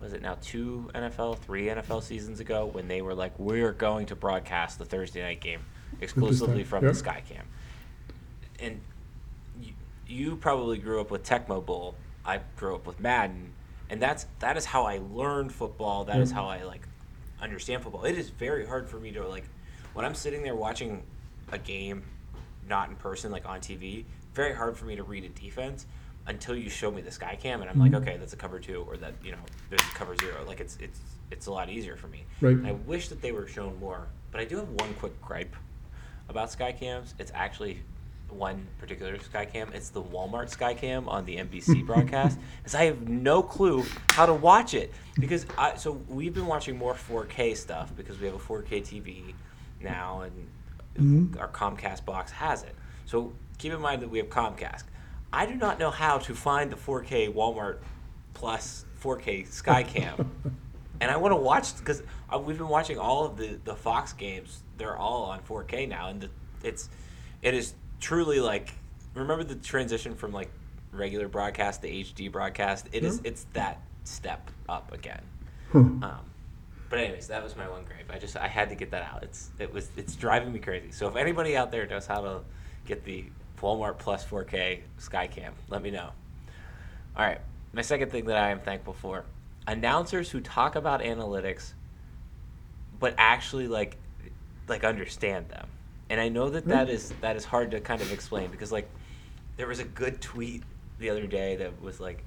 Was 0.00 0.14
it 0.14 0.22
now 0.22 0.36
two 0.42 0.90
NFL, 0.96 1.38
three 1.38 1.66
NFL 1.66 2.02
seasons 2.02 2.40
ago 2.40 2.66
when 2.66 2.88
they 2.88 3.02
were 3.02 3.14
like, 3.14 3.38
we're 3.38 3.70
going 3.72 4.06
to 4.06 4.16
broadcast 4.16 4.78
the 4.80 4.84
Thursday 4.84 5.22
night 5.22 5.40
game 5.40 5.60
exclusively 6.00 6.64
from 6.64 6.84
Yep. 6.84 6.94
the 6.94 7.00
Skycam, 7.00 7.42
and 8.58 8.80
you, 9.62 9.72
you 10.08 10.36
probably 10.36 10.78
grew 10.78 11.00
up 11.00 11.10
with 11.12 11.22
Tecmo 11.22 11.64
Bowl. 11.64 11.94
I 12.24 12.40
grew 12.56 12.74
up 12.74 12.84
with 12.86 12.98
Madden, 12.98 13.52
and 13.92 14.00
that's 14.00 14.26
that 14.38 14.56
is 14.56 14.64
how 14.64 14.84
I 14.84 15.00
learned 15.12 15.52
football. 15.52 16.06
That 16.06 16.18
is 16.18 16.30
Yep. 16.30 16.36
how 16.36 16.46
I 16.46 16.62
like 16.62 16.88
understand 17.40 17.82
football. 17.82 18.04
It 18.04 18.16
is 18.16 18.30
very 18.30 18.66
hard 18.66 18.88
for 18.88 18.98
me 18.98 19.12
to 19.12 19.28
like 19.28 19.44
when 19.92 20.06
I'm 20.06 20.14
sitting 20.14 20.42
there 20.42 20.56
watching 20.56 21.02
a 21.52 21.58
game, 21.58 22.02
not 22.66 22.88
in 22.88 22.96
person, 22.96 23.30
like 23.30 23.46
on 23.46 23.60
TV. 23.60 24.06
Very 24.32 24.54
hard 24.54 24.78
for 24.78 24.86
me 24.86 24.96
to 24.96 25.02
read 25.02 25.24
a 25.24 25.28
defense 25.28 25.84
until 26.26 26.56
you 26.56 26.70
show 26.70 26.90
me 26.90 27.02
the 27.02 27.10
sky 27.10 27.36
cam, 27.38 27.60
and 27.60 27.68
I'm 27.68 27.78
like, 27.78 27.90
mm-hmm. 27.92 28.02
okay, 28.08 28.16
that's 28.16 28.32
a 28.32 28.36
cover 28.36 28.58
two, 28.58 28.82
or 28.88 28.96
that 28.96 29.12
you 29.22 29.32
know, 29.32 29.38
there's 29.68 29.82
a 29.82 29.94
cover 29.94 30.16
zero. 30.16 30.42
Like 30.46 30.60
it's 30.60 30.78
it's 30.80 31.00
it's 31.30 31.46
a 31.46 31.52
lot 31.52 31.68
easier 31.68 31.96
for 31.96 32.08
me. 32.08 32.24
Right. 32.40 32.56
And 32.56 32.66
I 32.66 32.72
wish 32.72 33.08
that 33.08 33.20
they 33.20 33.32
were 33.32 33.46
shown 33.46 33.78
more, 33.78 34.06
but 34.30 34.40
I 34.40 34.46
do 34.46 34.56
have 34.56 34.70
one 34.70 34.94
quick 34.94 35.20
gripe 35.20 35.54
about 36.30 36.50
sky 36.50 36.72
cams. 36.72 37.14
It's 37.18 37.32
actually 37.34 37.82
one 38.32 38.66
particular 38.78 39.16
Skycam. 39.18 39.74
It's 39.74 39.90
the 39.90 40.02
Walmart 40.02 40.54
Skycam 40.54 41.08
on 41.08 41.24
the 41.24 41.36
NBC 41.36 41.86
broadcast, 41.86 42.38
because 42.58 42.74
I 42.74 42.84
have 42.84 43.08
no 43.08 43.42
clue 43.42 43.84
how 44.10 44.26
to 44.26 44.34
watch 44.34 44.74
it. 44.74 44.92
Because 45.18 45.46
I 45.58 45.76
so 45.76 45.92
we've 46.08 46.34
been 46.34 46.46
watching 46.46 46.76
more 46.76 46.94
4K 46.94 47.56
stuff 47.56 47.94
because 47.96 48.18
we 48.18 48.26
have 48.26 48.34
a 48.34 48.38
4K 48.38 48.82
TV 48.82 49.34
now, 49.80 50.22
and 50.22 50.48
mm-hmm. 50.96 51.38
our 51.38 51.48
Comcast 51.48 52.04
box 52.04 52.32
has 52.32 52.62
it. 52.62 52.74
So 53.06 53.32
keep 53.58 53.72
in 53.72 53.80
mind 53.80 54.02
that 54.02 54.08
we 54.08 54.18
have 54.18 54.28
Comcast. 54.28 54.84
I 55.32 55.46
do 55.46 55.54
not 55.54 55.78
know 55.78 55.90
how 55.90 56.18
to 56.18 56.34
find 56.34 56.70
the 56.70 56.76
4K 56.76 57.32
Walmart 57.32 57.78
Plus 58.34 58.84
4K 59.02 59.48
Skycam 59.48 60.26
and 61.02 61.10
I 61.10 61.16
want 61.16 61.32
to 61.32 61.36
watch 61.36 61.76
because 61.76 62.00
we've 62.44 62.56
been 62.56 62.68
watching 62.68 62.96
all 62.96 63.26
of 63.26 63.36
the 63.36 63.58
the 63.64 63.74
Fox 63.74 64.12
games. 64.12 64.62
They're 64.78 64.96
all 64.96 65.24
on 65.24 65.40
4K 65.40 65.88
now, 65.88 66.08
and 66.08 66.20
the, 66.20 66.30
it's 66.62 66.88
it 67.42 67.54
is 67.54 67.74
truly 68.02 68.40
like 68.40 68.74
remember 69.14 69.44
the 69.44 69.54
transition 69.54 70.14
from 70.14 70.32
like 70.32 70.50
regular 70.90 71.28
broadcast 71.28 71.80
to 71.82 71.88
HD 71.88 72.30
broadcast. 72.30 72.88
It 72.92 73.04
is 73.04 73.20
it's 73.24 73.46
that 73.54 73.80
step 74.04 74.50
up 74.68 74.92
again. 74.92 75.22
Um, 76.02 76.20
but 76.90 76.98
anyways, 76.98 77.28
that 77.28 77.42
was 77.42 77.56
my 77.56 77.66
one 77.66 77.84
gripe. 77.84 78.10
I 78.10 78.18
just 78.18 78.36
I 78.36 78.48
had 78.48 78.68
to 78.68 78.74
get 78.74 78.90
that 78.90 79.02
out. 79.10 79.22
It's 79.22 79.50
it 79.58 79.72
was 79.72 79.88
it's 79.96 80.14
driving 80.16 80.52
me 80.52 80.58
crazy. 80.58 80.90
So 80.90 81.08
if 81.08 81.16
anybody 81.16 81.56
out 81.56 81.70
there 81.70 81.86
knows 81.86 82.06
how 82.06 82.20
to 82.20 82.40
get 82.84 83.04
the 83.04 83.24
Walmart 83.60 83.98
Plus 83.98 84.24
4K 84.26 84.80
Skycam, 84.98 85.52
let 85.70 85.82
me 85.82 85.90
know. 85.90 86.10
All 87.16 87.24
right, 87.24 87.40
my 87.72 87.82
second 87.82 88.10
thing 88.10 88.24
that 88.26 88.36
I 88.36 88.50
am 88.50 88.58
thankful 88.58 88.92
for 88.92 89.24
announcers 89.66 90.28
who 90.30 90.40
talk 90.40 90.74
about 90.74 91.00
analytics 91.00 91.72
but 92.98 93.14
actually 93.16 93.68
like 93.68 93.96
like 94.68 94.84
understand 94.84 95.48
them 95.48 95.68
and 96.12 96.20
i 96.20 96.28
know 96.28 96.48
that 96.48 96.62
hmm. 96.62 96.70
that 96.70 96.88
is 96.88 97.12
that 97.20 97.34
is 97.34 97.44
hard 97.44 97.72
to 97.72 97.80
kind 97.80 98.00
of 98.00 98.12
explain 98.12 98.48
because 98.52 98.70
like 98.70 98.88
there 99.56 99.66
was 99.66 99.80
a 99.80 99.84
good 99.84 100.20
tweet 100.20 100.62
the 101.00 101.10
other 101.10 101.26
day 101.26 101.56
that 101.56 101.82
was 101.82 101.98
like 101.98 102.22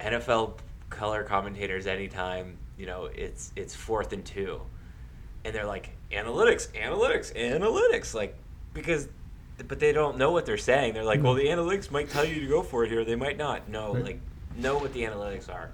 nfl 0.00 0.52
color 0.90 1.22
commentators 1.22 1.86
anytime 1.86 2.58
you 2.78 2.86
know 2.86 3.06
it's 3.06 3.52
it's 3.56 3.74
fourth 3.74 4.12
and 4.12 4.24
two. 4.24 4.60
And 5.44 5.54
they're 5.54 5.66
like 5.66 5.90
analytics 6.10 6.68
analytics 6.72 7.34
analytics 7.34 8.14
like 8.14 8.36
because 8.74 9.08
but 9.68 9.78
they 9.80 9.92
don't 9.92 10.18
know 10.18 10.32
what 10.32 10.44
they're 10.44 10.58
saying. 10.58 10.94
They're 10.94 11.04
like 11.04 11.20
hmm. 11.20 11.26
well 11.26 11.34
the 11.34 11.46
analytics 11.46 11.90
might 11.90 12.10
tell 12.10 12.24
you 12.24 12.40
to 12.40 12.46
go 12.46 12.62
for 12.62 12.84
it 12.84 12.90
here. 12.90 13.04
They 13.04 13.16
might 13.16 13.36
not. 13.36 13.68
No 13.68 13.92
like 13.92 14.20
know 14.56 14.78
what 14.78 14.92
the 14.92 15.02
analytics 15.02 15.48
are. 15.52 15.70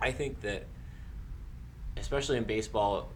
I 0.00 0.10
think 0.10 0.40
that, 0.40 0.64
especially 1.96 2.36
in 2.36 2.44
baseball, 2.44 3.08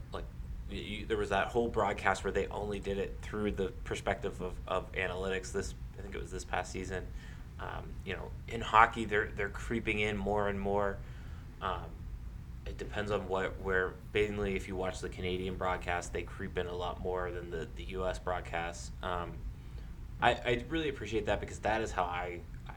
you, 0.71 1.07
there 1.07 1.17
was 1.17 1.31
that 1.31 1.49
whole 1.49 1.69
broadcast 1.69 2.25
where 2.25 2.33
they 2.33 2.47
only 2.49 2.79
did 2.81 2.99
it 2.99 3.19
through 3.23 3.53
the 3.53 3.69
perspective 3.85 4.41
of, 4.41 4.55
of 4.67 4.91
analytics. 4.93 5.53
This 5.53 5.75
I 5.99 6.03
think 6.03 6.15
it 6.15 6.21
was 6.21 6.31
this 6.31 6.45
past 6.45 6.73
season. 6.73 7.05
Um, 7.61 7.85
you 8.05 8.15
know, 8.15 8.31
in 8.49 8.61
hockey, 8.61 9.05
they're 9.05 9.31
they're 9.37 9.49
creeping 9.49 10.01
in 10.01 10.17
more 10.17 10.49
and 10.49 10.61
more. 10.61 10.99
Um, 11.63 11.85
it 12.67 12.77
depends 12.79 13.11
on 13.11 13.29
what 13.29 13.61
where 13.61 13.95
mainly 14.13 14.57
if 14.57 14.69
you 14.69 14.77
watch 14.77 15.01
the 15.01 15.09
Canadian 15.09 15.57
broadcast, 15.57 16.13
they 16.13 16.23
creep 16.23 16.59
in 16.59 16.67
a 16.67 16.75
lot 16.75 17.01
more 17.01 17.31
than 17.31 17.51
the 17.51 17.69
the 17.77 17.85
U.S. 17.85 18.19
broadcasts. 18.19 18.91
Um, 19.03 19.33
I, 20.21 20.33
I 20.33 20.65
really 20.69 20.89
appreciate 20.89 21.27
that 21.27 21.41
because 21.41 21.59
that 21.61 21.81
is 21.83 21.93
how 21.93 22.05
I, 22.05 22.41
I 22.69 22.73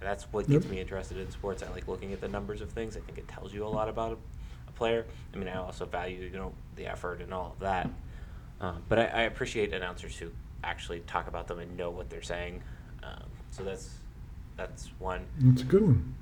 that's 0.00 0.24
what 0.32 0.48
gets 0.48 0.64
Yep. 0.64 0.70
me 0.70 0.80
interested 0.80 1.18
in 1.18 1.30
sports. 1.30 1.62
I 1.62 1.68
like 1.70 1.86
looking 1.88 2.12
at 2.12 2.20
the 2.20 2.28
numbers 2.28 2.60
of 2.60 2.70
things. 2.70 2.96
I 2.96 3.00
think 3.00 3.18
it 3.18 3.28
tells 3.28 3.52
you 3.54 3.64
a 3.66 3.68
lot 3.68 3.88
about 3.88 4.18
a, 4.74 4.78
player. 4.78 5.06
I 5.34 5.36
mean, 5.36 5.48
I 5.48 5.56
also 5.56 5.86
value 5.86 6.24
you 6.24 6.36
know 6.36 6.52
the 6.76 6.86
effort 6.86 7.20
and 7.20 7.32
all 7.32 7.52
of 7.52 7.60
that. 7.60 7.88
Um, 8.60 8.82
but 8.88 8.98
I, 8.98 9.04
I 9.04 9.22
appreciate 9.22 9.72
announcers 9.72 10.16
who 10.16 10.30
actually 10.64 11.00
talk 11.00 11.26
about 11.28 11.48
them 11.48 11.58
and 11.58 11.76
know 11.76 11.90
what 11.90 12.08
they're 12.08 12.22
saying. 12.22 12.62
Um, 13.02 13.24
so 13.50 13.62
that's 13.64 13.90
that's 14.56 14.90
one. 14.98 15.26
That's 15.38 15.62
a 15.62 15.64
good 15.66 15.82
one. 15.82 16.14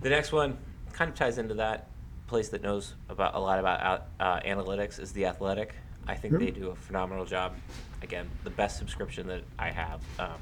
The 0.00 0.10
next 0.10 0.32
one 0.32 0.56
kind 0.92 1.08
of 1.10 1.14
ties 1.14 1.38
into 1.38 1.54
that 1.54 1.88
place 2.26 2.48
that 2.50 2.62
knows 2.62 2.94
about 3.08 3.34
a 3.34 3.38
lot 3.38 3.58
about 3.58 4.06
uh, 4.18 4.40
analytics 4.40 4.98
is 4.98 5.12
the 5.12 5.26
Athletic. 5.26 5.74
I 6.06 6.14
think 6.14 6.32
Yep. 6.32 6.40
they 6.40 6.50
do 6.50 6.70
a 6.70 6.74
phenomenal 6.74 7.24
job. 7.24 7.54
Again, 8.02 8.28
the 8.42 8.50
best 8.50 8.78
subscription 8.78 9.28
that 9.28 9.42
I 9.58 9.70
have, 9.70 10.00
um, 10.18 10.40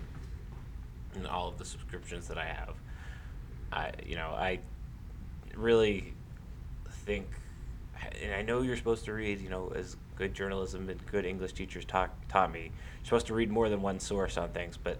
in 1.17 1.27
all 1.27 1.49
of 1.49 1.59
the 1.59 1.65
subscriptions 1.65 2.29
that 2.29 2.39
I 2.39 2.47
have. 2.47 2.75
I 3.73 3.93
you 4.07 4.17
know 4.17 4.29
I 4.31 4.61
really 5.55 6.15
think, 7.05 7.27
and 8.23 8.35
I 8.35 8.43
know 8.43 8.63
you're 8.63 8.77
supposed 8.77 9.05
to 9.07 9.13
read. 9.13 9.41
You 9.41 9.51
know, 9.51 9.73
as 9.75 9.97
good 10.17 10.35
journalism 10.35 10.89
and 10.89 11.05
good 11.07 11.25
English 11.25 11.53
teachers 11.53 11.85
taught 11.85 12.11
taught 12.29 12.53
me, 12.53 12.63
you're 12.63 13.05
supposed 13.05 13.27
to 13.29 13.35
read 13.35 13.51
more 13.51 13.69
than 13.69 13.83
one 13.83 14.01
source 14.01 14.37
on 14.37 14.51
things, 14.51 14.77
but 14.77 14.99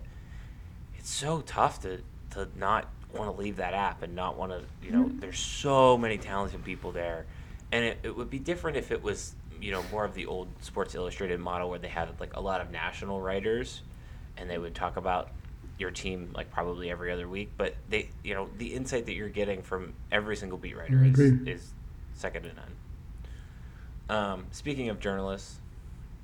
it's 0.97 1.11
so 1.11 1.41
tough 1.43 1.81
to 1.83 2.01
to 2.31 2.49
not 2.57 2.89
want 3.13 3.35
to 3.35 3.43
leave 3.43 3.57
that 3.57 3.75
app 3.75 4.03
and 4.03 4.15
not 4.15 4.37
want 4.37 4.53
to 4.53 4.63
you 4.83 4.93
know 4.93 5.05
mm-hmm. 5.05 5.19
there's 5.19 5.39
so 5.39 5.97
many 5.97 6.19
talented 6.19 6.65
people 6.65 6.93
there. 6.93 7.27
And 7.73 7.85
it, 7.85 7.99
it 8.03 8.17
would 8.17 8.31
be 8.31 8.41
different 8.41 8.77
if 8.77 8.91
it 8.91 9.03
was 9.03 9.35
you 9.61 9.73
know 9.73 9.83
more 9.91 10.05
of 10.05 10.15
the 10.15 10.27
old 10.27 10.49
sports 10.61 10.95
illustrated 10.95 11.39
model 11.39 11.69
where 11.69 11.79
they 11.79 11.89
had 11.89 12.09
like 12.21 12.35
a 12.37 12.41
lot 12.41 12.61
of 12.61 12.71
national 12.71 13.21
writers 13.21 13.83
and 14.37 14.49
they 14.49 14.59
would 14.59 14.75
talk 14.75 14.97
about 14.97 15.31
your 15.79 15.91
team 15.91 16.31
like 16.35 16.51
probably 16.51 16.91
every 16.91 17.13
other 17.13 17.29
week 17.29 17.51
but 17.57 17.75
they 17.89 18.11
you 18.23 18.35
know 18.35 18.49
the 18.59 18.75
insight 18.75 19.07
that 19.07 19.15
you're 19.15 19.29
getting 19.29 19.63
from 19.63 19.93
every 20.11 20.37
single 20.37 20.59
beat 20.59 20.77
writer 20.77 21.05
is, 21.05 21.17
mm-hmm. 21.17 21.49
is 21.49 21.73
second 22.15 22.43
to 22.43 22.49
none 22.49 22.73
um, 24.11 24.45
speaking 24.51 24.89
of 24.89 24.99
journalists 24.99 25.59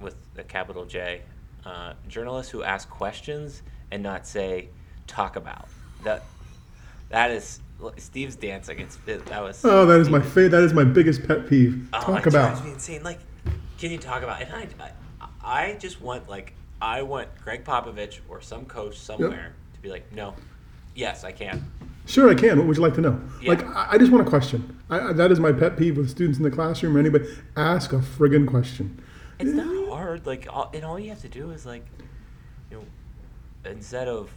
with 0.01 0.17
a 0.37 0.43
capital 0.43 0.85
J, 0.85 1.23
uh, 1.65 1.95
journalists 2.09 2.51
who 2.53 2.63
ask 2.63 2.91
questions 2.91 3.63
and 3.91 4.03
not 4.03 4.27
say 4.27 4.69
talk 5.07 5.37
about 5.37 5.69
that. 6.05 6.25
That 7.11 7.31
is 7.31 7.61
Steve's 7.99 8.35
dancing. 8.35 8.81
It's 8.81 8.99
it, 9.07 9.25
that 9.27 9.43
was. 9.43 9.65
Oh, 9.65 9.87
that 9.87 10.01
is 10.01 10.11
my 10.11 10.21
fa- 10.21 10.49
that 10.49 10.63
is 10.63 10.75
my 10.75 10.85
biggest 10.85 11.27
pet 11.27 11.49
peeve. 11.49 11.89
Oh, 11.93 12.01
Talk 12.01 12.27
it 12.27 12.35
about. 12.35 12.49
drives 12.51 12.65
me 12.65 12.73
insane. 12.73 13.03
Like, 13.05 13.21
can 13.79 13.93
you 13.93 13.99
talk 13.99 14.23
about? 14.23 14.43
And 14.43 14.53
I, 14.53 14.69
I, 15.21 15.71
I 15.71 15.75
just 15.75 16.01
want 16.01 16.29
like 16.29 16.55
I 16.83 17.03
want 17.03 17.29
Gregg 17.45 17.65
Popovich 17.65 18.19
or 18.29 18.41
some 18.41 18.65
coach 18.65 18.99
somewhere 18.99 19.55
to 19.75 19.81
be 19.81 19.89
like, 19.89 20.13
no, 20.13 20.35
yes, 20.95 21.23
I 21.23 21.31
can. 21.31 21.71
Sure, 22.07 22.31
I 22.31 22.35
can. 22.35 22.57
What 22.57 22.67
would 22.69 22.77
you 22.77 22.83
like 22.83 22.95
to 22.95 23.01
know? 23.01 23.21
Yeah. 23.43 23.51
Like, 23.51 23.67
I, 23.67 23.89
I 23.93 23.99
just 23.99 24.11
want 24.11 24.27
a 24.27 24.31
question. 24.31 24.81
I, 24.89 25.01
I, 25.01 25.13
that 25.13 25.31
is 25.33 25.41
my 25.41 25.53
pet 25.53 25.77
peeve 25.77 25.97
with 25.97 26.09
students 26.09 26.39
in 26.39 26.45
the 26.45 26.51
classroom 26.51 26.97
or 26.97 27.01
anybody. 27.01 27.27
Ask 27.57 27.93
a 27.93 27.99
friggin' 27.99 28.47
question. 28.47 29.03
It's 29.39 29.51
not 29.51 29.89
hard. 29.89 30.25
Like, 30.25 30.47
all, 30.49 30.71
and 30.73 30.85
all 30.85 30.99
you 30.99 31.11
have 31.11 31.21
to 31.23 31.29
do 31.29 31.51
is 31.51 31.67
like, 31.67 31.85
you 32.71 32.79
know, 32.79 33.71
instead 33.71 34.09
of, 34.09 34.33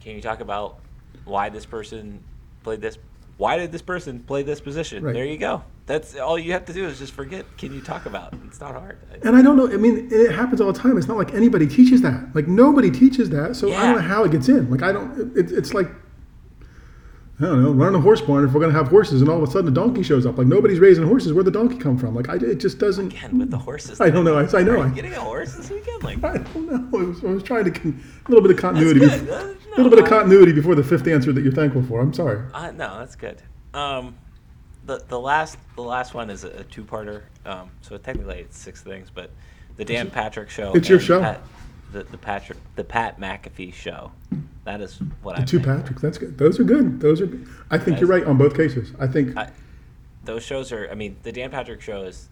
can 0.00 0.14
you 0.14 0.20
talk 0.20 0.40
about 0.40 0.78
why 1.24 1.48
this 1.48 1.66
person 1.66 2.22
played 2.62 2.80
this? 2.80 2.98
Why 3.38 3.58
did 3.58 3.72
this 3.72 3.82
person 3.82 4.20
play 4.20 4.42
this 4.42 4.60
position? 4.60 5.02
Right. 5.02 5.12
There 5.12 5.24
you 5.24 5.38
go. 5.38 5.62
That's 5.86 6.16
all 6.16 6.38
you 6.38 6.52
have 6.52 6.64
to 6.66 6.72
do 6.72 6.86
is 6.86 6.98
just 6.98 7.12
forget. 7.12 7.44
Can 7.58 7.72
you 7.72 7.80
talk 7.80 8.06
about? 8.06 8.34
It's 8.46 8.60
not 8.60 8.74
hard. 8.74 8.98
And 9.22 9.36
I 9.36 9.42
don't 9.42 9.56
know. 9.56 9.70
I 9.70 9.76
mean, 9.76 10.08
it 10.10 10.32
happens 10.32 10.60
all 10.60 10.72
the 10.72 10.78
time. 10.78 10.98
It's 10.98 11.06
not 11.06 11.16
like 11.16 11.32
anybody 11.32 11.66
teaches 11.66 12.02
that. 12.02 12.34
Like 12.34 12.48
nobody 12.48 12.90
teaches 12.90 13.30
that. 13.30 13.56
So 13.56 13.72
I 13.72 13.82
don't 13.82 13.96
know 13.96 14.00
how 14.02 14.24
it 14.24 14.32
gets 14.32 14.48
in. 14.48 14.70
Like 14.70 14.82
I 14.82 14.92
don't. 14.92 15.36
It, 15.36 15.52
it's 15.52 15.74
like 15.74 15.88
I 17.38 17.44
don't 17.44 17.62
know. 17.62 17.70
Running 17.72 17.96
a 17.96 18.00
horse 18.00 18.22
barn 18.22 18.46
if 18.46 18.52
we're 18.54 18.60
gonna 18.60 18.72
have 18.72 18.88
horses, 18.88 19.20
and 19.20 19.28
all 19.30 19.42
of 19.42 19.46
a 19.48 19.52
sudden 19.52 19.68
a 19.68 19.74
donkey 19.74 20.02
shows 20.02 20.24
up. 20.24 20.38
Like 20.38 20.46
nobody's 20.46 20.78
raising 20.78 21.04
horses. 21.06 21.34
Where'd 21.34 21.46
the 21.46 21.50
donkey 21.50 21.76
come 21.76 21.98
from? 21.98 22.14
Like 22.14 22.30
I, 22.30 22.36
it 22.36 22.56
just 22.58 22.78
doesn't. 22.78 23.12
Again 23.12 23.38
with 23.38 23.50
the 23.50 23.58
horses. 23.58 24.00
I 24.00 24.08
don't 24.08 24.24
know. 24.24 24.38
I, 24.38 24.58
I 24.58 24.62
know. 24.62 24.72
Are 24.72 24.78
I, 24.84 24.88
you 24.88 24.94
getting 24.94 25.12
a 25.12 25.20
horse 25.20 25.54
this 25.54 25.68
weekend? 25.70 26.02
Like, 26.02 26.24
I 26.24 26.38
don't 26.38 26.66
know. 26.92 26.98
I 26.98 27.02
was, 27.04 27.22
I 27.24 27.28
was 27.28 27.42
trying 27.42 27.64
to 27.64 27.70
con- 27.70 28.02
a 28.26 28.30
little 28.30 28.42
bit 28.42 28.56
of 28.56 28.60
continuity. 28.60 29.00
That's 29.00 29.20
good. 29.22 29.30
Uh, 29.30 29.54
A 29.74 29.76
little 29.76 29.90
bit 29.90 29.98
of 29.98 30.06
continuity 30.08 30.52
before 30.52 30.74
the 30.74 30.82
fifth 30.82 31.06
answer 31.06 31.30
that 31.34 31.42
you're 31.44 31.52
thankful 31.52 31.82
for. 31.82 32.00
I'm 32.00 32.14
sorry. 32.14 32.42
Uh, 32.54 32.70
no, 32.70 32.98
that's 33.00 33.16
good. 33.16 33.42
Um, 33.74 34.16
the 34.86 35.04
the 35.08 35.20
last 35.20 35.58
the 35.74 35.82
last 35.82 36.14
one 36.14 36.30
is 36.30 36.44
a, 36.44 36.48
a 36.48 36.64
two 36.64 36.84
parter. 36.84 37.24
Um, 37.44 37.68
so 37.82 37.98
technically 37.98 38.38
it's 38.40 38.58
six 38.58 38.80
things, 38.82 39.10
but 39.14 39.30
the 39.76 39.84
Dan 39.84 40.10
Patrick 40.10 40.48
show. 40.48 40.72
It's 40.74 40.88
your 40.88 41.00
show. 41.00 41.20
Pat, 41.20 41.42
the 41.92 42.04
the 42.04 42.16
Patrick 42.16 42.58
the 42.76 42.84
Pat 42.84 43.20
McAfee 43.20 43.74
show. 43.74 44.12
That 44.66 44.80
is 44.80 44.98
what 45.22 45.36
The 45.36 45.42
I'm. 45.42 45.46
two 45.46 45.60
Patricks. 45.60 46.00
That's 46.02 46.18
good. 46.18 46.36
Those 46.36 46.58
are 46.58 46.64
good. 46.64 47.00
Those 47.00 47.20
are. 47.20 47.26
Good. 47.26 47.48
I 47.70 47.78
think 47.78 48.00
you're 48.00 48.08
right 48.08 48.24
on 48.24 48.36
both 48.36 48.56
cases. 48.56 48.92
I 48.98 49.06
think. 49.06 49.36
I, 49.36 49.48
those 50.24 50.42
shows 50.42 50.72
are. 50.72 50.88
I 50.90 50.96
mean, 50.96 51.16
the 51.22 51.30
Dan 51.30 51.52
Patrick 51.52 51.80
show 51.80 52.02
is, 52.02 52.28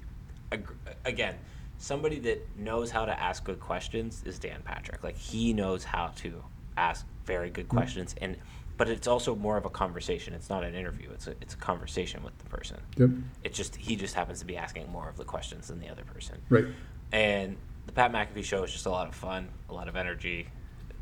again, 1.05 1.37
somebody 1.78 2.18
that 2.18 2.45
knows 2.59 2.91
how 2.91 3.05
to 3.05 3.18
ask 3.22 3.45
good 3.45 3.61
questions 3.61 4.22
is 4.26 4.41
Dan 4.41 4.62
Patrick. 4.64 5.05
Like 5.05 5.16
he 5.16 5.53
knows 5.53 5.85
how 5.85 6.09
to 6.16 6.43
ask 6.76 7.07
very 7.24 7.51
good 7.51 7.66
Mm-hmm. 7.68 7.76
questions, 7.76 8.16
and 8.20 8.37
but 8.76 8.89
it's 8.89 9.07
also 9.07 9.37
more 9.37 9.57
of 9.57 9.64
a 9.64 9.70
conversation. 9.70 10.35
It's 10.35 10.51
not 10.51 10.64
an 10.64 10.74
interview. 10.74 11.11
It's 11.12 11.28
a 11.28 11.37
it's 11.41 11.55
a 11.55 11.59
conversation 11.59 12.24
with 12.24 12.37
the 12.39 12.47
person. 12.47 12.80
Yep. 12.97 13.11
It's 13.45 13.57
just 13.57 13.76
he 13.76 13.95
just 13.95 14.14
happens 14.16 14.41
to 14.41 14.45
be 14.45 14.57
asking 14.57 14.91
more 14.91 15.09
of 15.09 15.16
the 15.16 15.24
questions 15.24 15.68
than 15.68 15.78
the 15.78 15.89
other 15.89 16.03
person. 16.03 16.39
Right. 16.49 16.64
And 17.12 17.57
the 17.87 17.93
Pat 17.93 18.12
McAfee 18.12 18.43
show 18.43 18.64
is 18.64 18.72
just 18.72 18.87
a 18.87 18.91
lot 18.91 19.07
of 19.07 19.14
fun, 19.14 19.51
a 19.70 19.72
lot 19.72 19.87
of 19.87 19.95
energy, 19.95 20.49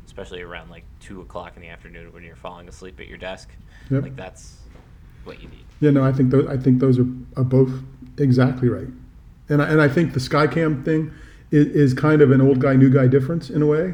especially 0.05 0.41
around 0.41 0.69
like 0.69 0.83
two 0.99 1.21
o'clock 1.21 1.53
in 1.55 1.61
the 1.61 1.69
afternoon 1.69 2.11
when 2.13 2.23
you're 2.23 2.35
falling 2.35 2.67
asleep 2.67 2.99
at 2.99 3.07
your 3.07 3.17
desk. 3.17 3.49
Yep. 3.89 4.03
Like 4.03 4.15
that's 4.15 4.57
what 5.23 5.41
you 5.41 5.47
need. 5.49 5.65
Yeah, 5.79 5.91
no, 5.91 6.03
I 6.03 6.11
think 6.11 6.31
those. 6.31 6.47
I 6.47 6.57
think 6.57 6.79
those 6.79 6.99
are, 6.99 7.07
are 7.37 7.43
both 7.43 7.71
exactly 8.17 8.69
right, 8.69 8.87
and 9.49 9.61
I, 9.61 9.69
and 9.69 9.81
I 9.81 9.87
think 9.87 10.13
the 10.13 10.19
Skycam 10.19 10.83
thing 10.85 11.11
is, 11.51 11.67
is 11.67 11.93
kind 11.93 12.21
of 12.21 12.31
an 12.31 12.41
old 12.41 12.59
guy 12.59 12.75
new 12.75 12.89
guy 12.89 13.07
difference 13.07 13.49
in 13.49 13.61
a 13.61 13.67
way. 13.67 13.93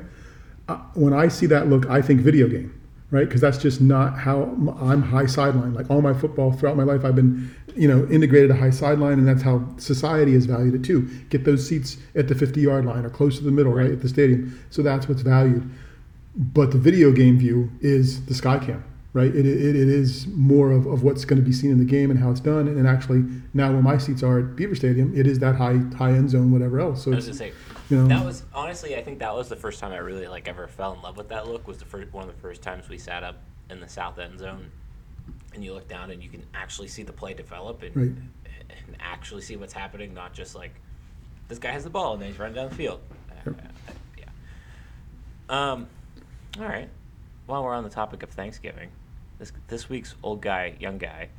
uh, 0.69 0.77
when 0.93 1.13
I 1.13 1.27
see 1.27 1.45
that 1.47 1.67
look, 1.67 1.87
I 1.89 2.01
think 2.01 2.21
video 2.21 2.47
game, 2.47 2.79
right? 3.11 3.27
Because 3.27 3.41
that's 3.41 3.57
just 3.57 3.81
not 3.81 4.17
how 4.17 4.43
I'm 4.79 5.01
high 5.01 5.25
sideline. 5.25 5.73
Like 5.73 5.89
all 5.89 6.01
my 6.01 6.13
football 6.13 6.51
throughout 6.53 6.77
my 6.77 6.83
life, 6.83 7.03
I've 7.03 7.15
been, 7.15 7.53
you 7.75 7.87
know, 7.87 8.07
integrated 8.11 8.51
a 8.51 8.55
high 8.55 8.69
sideline, 8.69 9.13
and 9.19 9.27
that's 9.27 9.41
how 9.41 9.65
society 9.77 10.33
has 10.33 10.45
valued 10.45 10.75
it 10.75 10.83
too. 10.83 11.09
Get 11.29 11.43
those 11.43 11.67
seats 11.67 11.97
at 12.15 12.27
the 12.27 12.35
50 12.35 12.61
yard 12.61 12.85
line 12.85 13.03
or 13.05 13.09
close 13.09 13.37
to 13.39 13.43
the 13.43 13.51
middle, 13.51 13.73
right, 13.73 13.91
at 13.91 14.01
the 14.01 14.09
stadium. 14.09 14.59
So 14.69 14.81
that's 14.83 15.07
what's 15.09 15.21
valued. 15.21 15.69
But 16.35 16.71
the 16.71 16.77
video 16.77 17.11
game 17.11 17.37
view 17.37 17.71
is 17.81 18.25
the 18.25 18.33
Skycam, 18.33 18.81
right? 19.13 19.33
It, 19.35 19.45
it, 19.45 19.75
it 19.75 19.89
is 19.89 20.27
more 20.27 20.71
of, 20.71 20.85
of 20.85 21.03
what's 21.03 21.25
going 21.25 21.41
to 21.41 21.45
be 21.45 21.51
seen 21.51 21.71
in 21.71 21.79
the 21.79 21.85
game 21.85 22.11
and 22.11 22.19
how 22.19 22.29
it's 22.31 22.39
done. 22.39 22.67
And 22.67 22.87
actually, 22.87 23.25
now 23.53 23.71
where 23.71 23.81
my 23.81 23.97
seats 23.97 24.21
are 24.23 24.39
at 24.39 24.55
Beaver 24.55 24.75
Stadium, 24.75 25.13
it 25.15 25.27
is 25.27 25.39
that 25.39 25.55
high 25.55 25.77
high 25.97 26.11
end 26.11 26.29
zone, 26.29 26.51
whatever 26.51 26.79
else. 26.79 27.03
So 27.03 27.11
I 27.11 27.15
was 27.15 27.27
it's, 27.27 27.39
gonna 27.39 27.51
say 27.51 27.57
you 27.89 27.97
know, 27.97 28.07
that 28.07 28.23
was 28.23 28.43
honestly 28.53 28.95
I 28.95 29.03
think 29.03 29.19
that 29.19 29.33
was 29.33 29.49
the 29.49 29.55
first 29.55 29.79
time 29.79 29.91
I 29.91 29.97
really 29.97 30.27
like 30.27 30.47
ever 30.47 30.67
fell 30.67 30.93
in 30.93 31.01
love 31.01 31.17
with 31.17 31.29
that 31.29 31.47
look. 31.47 31.67
Was 31.67 31.79
the 31.79 31.85
first 31.85 32.13
one 32.13 32.29
of 32.29 32.35
the 32.35 32.41
first 32.41 32.61
times 32.61 32.87
we 32.87 32.97
sat 32.99 33.23
up 33.23 33.37
in 33.69 33.79
the 33.79 33.89
south 33.89 34.19
end 34.19 34.39
zone, 34.39 34.71
and 35.53 35.63
you 35.63 35.73
look 35.73 35.87
down 35.87 36.11
and 36.11 36.21
you 36.23 36.29
can 36.29 36.45
actually 36.53 36.87
see 36.87 37.03
the 37.03 37.13
play 37.13 37.33
develop 37.33 37.81
and, 37.81 37.95
Right. 37.95 38.05
and 38.05 38.97
actually 38.99 39.41
see 39.41 39.55
what's 39.55 39.73
happening, 39.73 40.13
not 40.13 40.33
just 40.33 40.55
like 40.55 40.75
this 41.47 41.57
guy 41.57 41.71
has 41.71 41.83
the 41.83 41.89
ball 41.89 42.13
and 42.13 42.21
then 42.21 42.29
he's 42.29 42.39
running 42.39 42.55
down 42.55 42.69
the 42.69 42.75
field. 42.75 43.01
Uh, 43.45 43.51
yeah. 44.17 44.25
Um. 45.49 45.87
All 46.57 46.65
right. 46.65 46.89
While 47.45 47.63
we're 47.63 47.73
on 47.73 47.83
the 47.83 47.89
topic 47.89 48.23
of 48.23 48.29
Thanksgiving, 48.29 48.89
this 49.37 49.51
this 49.67 49.89
week's 49.89 50.15
old 50.23 50.41
guy, 50.41 50.75
young 50.79 50.97
guy, 50.97 51.29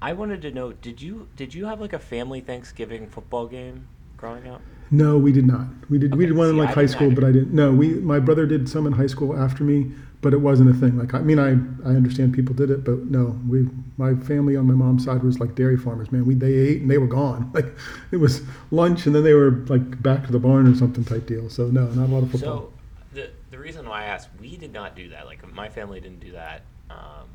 I 0.00 0.12
wanted 0.12 0.42
to 0.42 0.50
know 0.50 0.72
did 0.72 1.00
you 1.00 1.28
did 1.36 1.54
you 1.54 1.66
have 1.66 1.80
like 1.80 1.92
a 1.92 1.98
family 1.98 2.40
Thanksgiving 2.40 3.08
football 3.08 3.46
game 3.46 3.88
growing 4.16 4.46
up? 4.48 4.60
No, 4.90 5.16
we 5.16 5.32
did 5.32 5.46
not. 5.46 5.66
We 5.88 5.98
did 5.98 6.14
we 6.14 6.26
did 6.26 6.36
one 6.36 6.50
in 6.50 6.56
like 6.56 6.70
I 6.70 6.72
high 6.72 6.86
school, 6.86 7.10
but 7.10 7.24
I 7.24 7.32
didn't. 7.32 7.52
No, 7.52 7.72
we 7.72 7.94
my 7.94 8.18
brother 8.18 8.46
did 8.46 8.68
some 8.68 8.86
in 8.86 8.92
high 8.92 9.06
school 9.06 9.36
after 9.36 9.64
me, 9.64 9.92
but 10.20 10.34
it 10.34 10.40
wasn't 10.40 10.70
a 10.70 10.74
thing. 10.74 10.98
Like 10.98 11.14
I 11.14 11.20
mean, 11.20 11.38
I 11.38 11.52
I 11.88 11.94
understand 11.94 12.34
people 12.34 12.54
did 12.54 12.70
it, 12.70 12.84
but 12.84 13.04
no, 13.04 13.38
we 13.48 13.68
my 13.96 14.14
family 14.14 14.56
on 14.56 14.66
my 14.66 14.74
mom's 14.74 15.04
side 15.04 15.22
was 15.22 15.40
like 15.40 15.54
dairy 15.54 15.76
farmers. 15.78 16.12
Man, 16.12 16.26
we 16.26 16.34
they 16.34 16.52
ate 16.52 16.82
and 16.82 16.90
they 16.90 16.98
were 16.98 17.06
gone. 17.06 17.50
Like 17.54 17.66
it 18.10 18.18
was 18.18 18.42
lunch 18.70 19.06
and 19.06 19.14
then 19.14 19.24
they 19.24 19.34
were 19.34 19.64
like 19.68 20.02
back 20.02 20.26
to 20.26 20.32
the 20.32 20.38
barn 20.38 20.66
or 20.66 20.74
something 20.74 21.04
type 21.04 21.26
deal. 21.26 21.48
So 21.48 21.68
no, 21.68 21.86
not 21.86 22.08
a 22.08 22.12
lot 22.12 22.22
of 22.22 22.30
football. 22.30 22.58
So 22.58 22.72
reason 23.64 23.88
why 23.88 24.02
I 24.02 24.04
asked, 24.04 24.28
we 24.40 24.56
did 24.56 24.72
not 24.72 24.94
do 24.94 25.08
that. 25.08 25.26
Like 25.26 25.52
my 25.52 25.68
family 25.68 26.00
didn't 26.00 26.20
do 26.20 26.32
that. 26.32 26.62
Um, 26.90 27.28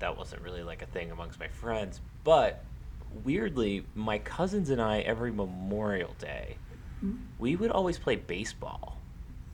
that 0.00 0.18
wasn't 0.18 0.42
really 0.42 0.62
like 0.62 0.82
a 0.82 0.86
thing 0.86 1.10
amongst 1.10 1.38
my 1.38 1.48
friends. 1.48 2.00
But 2.24 2.64
weirdly, 3.24 3.86
my 3.94 4.18
cousins 4.18 4.68
and 4.70 4.82
I 4.82 5.00
every 5.00 5.30
Memorial 5.30 6.14
Day, 6.18 6.56
we 7.38 7.56
would 7.56 7.70
always 7.70 7.98
play 7.98 8.16
baseball. 8.16 8.98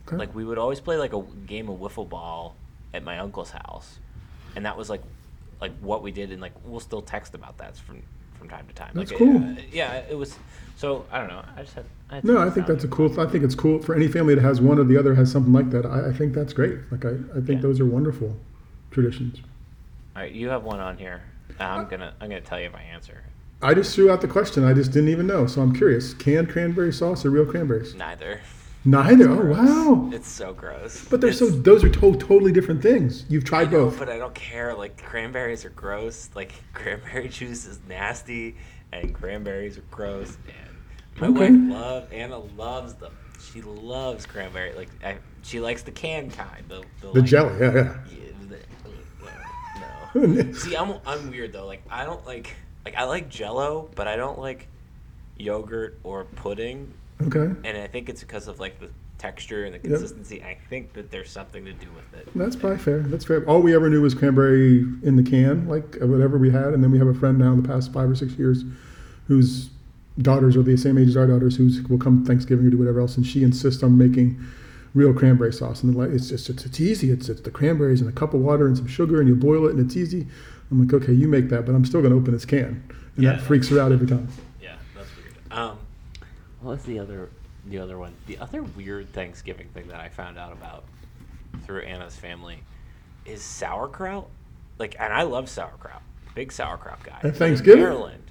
Okay. 0.07 0.17
Like 0.17 0.33
we 0.35 0.43
would 0.43 0.57
always 0.57 0.79
play 0.79 0.97
like 0.97 1.13
a 1.13 1.21
game 1.45 1.69
of 1.69 1.79
wiffle 1.79 2.07
ball 2.09 2.55
at 2.93 3.03
my 3.03 3.19
uncle's 3.19 3.51
house, 3.51 3.99
and 4.55 4.65
that 4.65 4.77
was 4.77 4.89
like 4.89 5.03
like 5.61 5.73
what 5.79 6.01
we 6.01 6.11
did. 6.11 6.31
And 6.31 6.41
like 6.41 6.53
we'll 6.65 6.79
still 6.79 7.01
text 7.01 7.35
about 7.35 7.57
that 7.59 7.77
from 7.77 8.01
from 8.37 8.49
time 8.49 8.67
to 8.67 8.73
time. 8.73 8.91
That's 8.93 9.11
like, 9.11 9.19
cool. 9.19 9.37
uh, 9.37 9.61
yeah, 9.71 10.03
it 10.09 10.17
was. 10.17 10.37
So 10.77 11.05
I 11.11 11.17
don't 11.19 11.27
know. 11.27 11.43
I 11.57 11.61
just 11.63 11.73
had. 11.73 11.85
I 12.09 12.15
had 12.15 12.23
no, 12.23 12.37
I 12.37 12.49
think 12.49 12.67
that's 12.67 12.83
a 12.85 12.87
cool. 12.87 13.19
I 13.19 13.25
think 13.25 13.43
it's 13.43 13.55
cool 13.55 13.81
for 13.81 13.93
any 13.95 14.07
family 14.07 14.33
that 14.35 14.41
has 14.41 14.61
one 14.61 14.79
or 14.79 14.83
the 14.85 14.95
other 14.97 15.13
has 15.15 15.29
something 15.31 15.51
like 15.51 15.71
that. 15.71 15.85
I, 15.85 16.09
I 16.09 16.13
think 16.13 16.33
that's 16.33 16.53
great. 16.53 16.77
Like 16.91 17.03
I, 17.03 17.15
I 17.35 17.41
think 17.41 17.49
Yeah. 17.49 17.61
those 17.61 17.79
are 17.81 17.85
wonderful 17.85 18.35
traditions. 18.91 19.39
All 20.15 20.21
right, 20.21 20.31
you 20.31 20.47
have 20.49 20.63
one 20.63 20.79
on 20.79 20.97
here. 20.97 21.21
Uh, 21.59 21.63
I'm 21.63 21.87
gonna 21.87 22.13
I'm 22.21 22.29
gonna 22.29 22.41
tell 22.41 22.59
you 22.61 22.69
my 22.69 22.81
answer. 22.81 23.23
I 23.61 23.73
just 23.73 23.95
threw 23.95 24.11
out 24.11 24.21
the 24.21 24.27
question. 24.27 24.63
I 24.63 24.73
just 24.73 24.91
didn't 24.91 25.09
even 25.09 25.25
know, 25.25 25.47
so 25.47 25.61
I'm 25.61 25.73
curious. 25.75 26.13
Canned 26.13 26.49
cranberry 26.49 26.93
sauce 26.93 27.25
or 27.25 27.31
real 27.31 27.45
cranberries? 27.45 27.95
Neither. 27.95 28.39
Neither. 28.85 29.29
Oh 29.29 29.45
wow. 29.47 30.09
It's 30.13 30.29
so 30.29 30.53
gross. 30.53 31.05
But 31.09 31.21
they're 31.21 31.33
so 31.33 31.47
those 31.49 31.83
are 31.83 31.89
to- 31.89 32.15
totally 32.17 32.51
different 32.51 32.83
things. 32.83 33.25
You've 33.29 33.43
tried 33.45 33.71
know, 33.71 33.85
both. 33.85 33.97
but 33.99 34.09
I 34.09 34.17
don't 34.19 34.35
care. 34.35 34.75
Like 34.75 35.01
cranberries 35.01 35.65
are 35.65 35.71
gross. 35.71 36.29
Like 36.35 36.53
cranberry 36.73 37.29
juice 37.29 37.65
is 37.65 37.79
nasty, 37.89 38.55
and 38.93 39.13
cranberries 39.13 39.77
are 39.79 39.83
gross. 39.89 40.37
And 40.47 40.66
Okay. 41.21 41.51
wife 41.51 41.71
loves 41.71 42.11
Anna 42.11 42.37
loves 42.37 42.93
them. 42.95 43.13
She 43.51 43.61
loves 43.61 44.25
cranberry. 44.25 44.73
Like 44.73 44.89
I, 45.03 45.17
she 45.43 45.59
likes 45.59 45.83
the 45.83 45.91
canned 45.91 46.33
kind. 46.33 46.63
The 46.67 46.83
the, 47.01 47.07
The 47.13 47.19
like, 47.21 47.29
jelly, 47.29 47.59
yeah, 47.59 47.73
yeah. 47.73 47.97
Yeah, 48.11 48.31
the- 50.13 50.19
no. 50.19 50.51
See, 50.53 50.75
I'm 50.75 50.95
I'm 51.05 51.29
weird 51.29 51.53
though. 51.53 51.65
Like 51.65 51.83
I 51.89 52.05
don't 52.05 52.25
like 52.25 52.55
like 52.85 52.95
I 52.95 53.03
like 53.05 53.29
Jello, 53.29 53.89
but 53.95 54.07
I 54.07 54.15
don't 54.15 54.39
like 54.39 54.67
yogurt 55.37 55.99
or 56.03 56.23
pudding. 56.25 56.93
Okay, 57.25 57.51
And 57.67 57.77
I 57.77 57.87
think 57.87 58.09
it's 58.09 58.21
because 58.21 58.47
of 58.47 58.59
like 58.59 58.79
the 58.79 58.89
texture 59.17 59.65
and 59.65 59.73
the 59.73 59.79
Yep. 59.79 59.83
consistency. 59.99 60.43
I 60.43 60.55
think 60.69 60.93
that 60.93 61.09
there's 61.09 61.31
something 61.31 61.65
to 61.65 61.73
do 61.73 61.87
with 61.95 62.19
it. 62.21 62.29
that's 62.35 62.55
probably 62.55 62.77
fair. 62.77 62.99
That's 62.99 63.25
fair. 63.25 63.43
All 63.49 63.59
we 63.61 63.73
ever 63.73 63.89
knew 63.89 64.01
was 64.03 64.13
cranberry 64.13 64.79
in 65.01 65.15
the 65.15 65.23
can, 65.23 65.67
like 65.67 65.97
uh, 66.01 66.05
whatever 66.05 66.37
we 66.37 66.51
had, 66.51 66.73
and 66.75 66.83
then 66.83 66.91
we 66.91 66.99
have 66.99 67.07
a 67.07 67.15
friend 67.15 67.39
now 67.39 67.51
in 67.53 67.61
the 67.61 67.67
past 67.67 67.91
five 67.91 68.07
or 68.09 68.13
six 68.15 68.33
years, 68.33 68.63
whose 69.27 69.71
daughters 70.21 70.55
are 70.57 70.63
the 70.63 70.77
same 70.77 70.97
age 70.97 71.09
as 71.09 71.17
our 71.17 71.27
daughters, 71.27 71.55
who 71.57 71.69
will 71.89 71.97
come 71.97 72.25
Thanksgiving 72.25 72.65
or 72.65 72.69
do 72.69 72.77
whatever 72.77 72.99
else, 72.99 73.17
and 73.17 73.25
she 73.25 73.43
insists 73.43 73.83
on 73.83 73.97
making 73.97 74.43
real 74.93 75.13
cranberry 75.13 75.53
sauce. 75.53 75.83
And 75.83 75.95
like, 75.95 76.09
it's 76.09 76.29
just 76.29 76.49
it's, 76.49 76.65
it's 76.65 76.79
easy. 76.79 77.11
It's 77.11 77.29
it's 77.29 77.41
the 77.41 77.51
cranberries 77.51 78.01
and 78.01 78.09
a 78.09 78.13
cup 78.13 78.33
of 78.33 78.41
water 78.41 78.67
and 78.67 78.77
some 78.77 78.87
sugar, 78.87 79.19
and 79.19 79.27
you 79.29 79.35
boil 79.35 79.67
it, 79.67 79.71
and 79.75 79.85
it's 79.85 79.95
easy. 79.95 80.27
I'm 80.71 80.85
like, 80.85 80.93
okay, 80.93 81.13
you 81.13 81.27
make 81.27 81.49
that, 81.49 81.65
but 81.65 81.75
I'm 81.75 81.85
still 81.85 82.01
going 82.01 82.11
to 82.13 82.19
open 82.19 82.33
this 82.33 82.45
can, 82.45 82.83
and 83.15 83.23
Yeah, 83.23 83.33
that 83.33 83.41
freaks 83.41 83.69
her 83.69 83.79
out 83.79 83.91
every 83.91 84.07
time. 84.07 84.27
Yeah, 84.61 84.75
that's 84.95 85.09
weird. 85.15 85.35
Um, 85.51 85.77
what 86.61 86.71
was 86.71 86.83
the 86.83 86.99
other 86.99 87.29
the 87.67 87.77
other 87.79 87.97
one? 87.97 88.13
The 88.25 88.37
other 88.39 88.63
weird 88.63 89.13
Thanksgiving 89.13 89.69
thing 89.69 89.87
that 89.87 89.99
I 89.99 90.09
found 90.09 90.37
out 90.37 90.51
about 90.51 90.83
through 91.65 91.81
Anna's 91.81 92.15
family 92.15 92.59
is 93.25 93.41
sauerkraut. 93.41 94.27
Like, 94.79 94.95
and 94.99 95.13
I 95.13 95.23
love 95.23 95.49
sauerkraut. 95.49 96.01
Big 96.35 96.51
sauerkraut 96.51 97.03
guy. 97.03 97.19
In 97.23 97.33
Thanksgiving? 97.33 97.81
Maryland, 97.81 98.23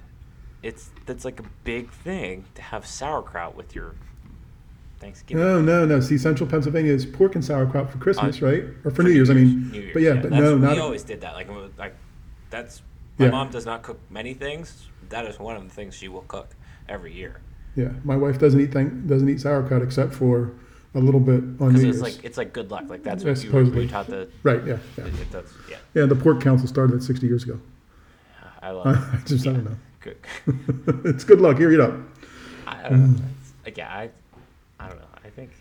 it's 0.63 0.89
that's 1.05 1.23
like 1.25 1.39
a 1.39 1.43
big 1.63 1.89
thing 1.91 2.45
to 2.55 2.61
have 2.61 2.85
sauerkraut 2.85 3.55
with 3.55 3.75
your 3.75 3.93
Thanksgiving. 4.99 5.43
No, 5.43 5.61
no, 5.61 5.85
no. 5.85 5.99
See, 5.99 6.17
Central 6.17 6.49
Pennsylvania 6.49 6.91
is 6.91 7.05
pork 7.05 7.35
and 7.35 7.45
sauerkraut 7.45 7.91
for 7.91 7.99
Christmas, 7.99 8.41
Uh, 8.41 8.45
right? 8.47 8.63
Or 8.83 8.89
for, 8.91 9.03
New 9.03 9.11
Year's, 9.11 9.29
I 9.29 9.33
mean. 9.35 9.69
New 9.71 9.79
Year's, 9.81 9.93
but 9.93 10.01
yeah, 10.01 10.13
but 10.13 10.23
that's- 10.23 10.39
no, 10.41 10.57
not. 10.57 10.73
We 10.75 10.79
always 10.81 11.03
did 11.03 11.21
that. 11.21 11.33
Like, 11.35 11.47
like 11.77 11.93
that's 12.49 12.81
my 13.19 13.25
Yeah. 13.25 13.31
mom 13.31 13.49
does 13.51 13.65
not 13.65 13.83
cook 13.83 13.99
many 14.09 14.33
things. 14.33 14.87
That 15.09 15.25
is 15.25 15.39
one 15.39 15.55
of 15.55 15.63
the 15.63 15.69
things 15.69 15.93
she 15.95 16.07
will 16.07 16.21
cook 16.27 16.49
every 16.89 17.13
year. 17.13 17.41
Yeah, 17.75 17.89
my 18.03 18.17
wife 18.17 18.39
doesn't 18.39 18.59
eat 18.59 18.73
thing, 18.73 19.03
doesn't 19.05 19.29
eat 19.29 19.39
sauerkraut 19.41 19.83
except 19.83 20.13
for 20.13 20.51
a 20.95 20.99
little 20.99 21.19
bit 21.19 21.41
on 21.43 21.43
New 21.43 21.67
Because 21.67 21.83
Year's. 21.83 21.95
it's 21.97 22.03
like 22.03 22.25
it's 22.25 22.37
like 22.39 22.53
good 22.53 22.71
luck. 22.71 22.85
Like 22.89 23.03
that's 23.03 23.23
Yeah, 23.23 23.29
what 23.29 23.37
you 23.43 23.49
supposedly. 23.49 23.81
we 23.81 23.87
taught 23.87 24.07
the. 24.07 24.27
right? 24.41 24.65
Yeah, 24.65 24.77
yeah. 24.97 25.03
that's 25.31 25.53
yeah. 25.69 25.77
Yeah, 25.93 26.05
the 26.07 26.15
pork 26.15 26.41
council 26.41 26.67
started 26.67 26.95
at 26.95 27.03
60 27.03 27.27
years 27.27 27.43
ago. 27.43 27.59
I 28.63 28.71
love. 28.71 28.87
I 29.13 29.17
it. 29.17 29.25
just 29.27 29.45
I 29.45 29.53
don't 29.53 29.65
know. 29.65 29.77
Good. 30.01 30.17
it's 31.05 31.23
good 31.23 31.41
luck. 31.41 31.57
Here, 31.57 31.71
eat 31.71 31.79
up. 31.79 31.93
I, 32.65 32.79
I 32.85 32.89
don't 32.89 33.13
know. 33.13 33.21
Mm. 33.65 33.77
Yeah, 33.77 33.89
I, 33.93 34.09
I 34.79 34.87
don't 34.87 34.99
know. 34.99 35.05
I 35.25 35.29
think 35.29 35.51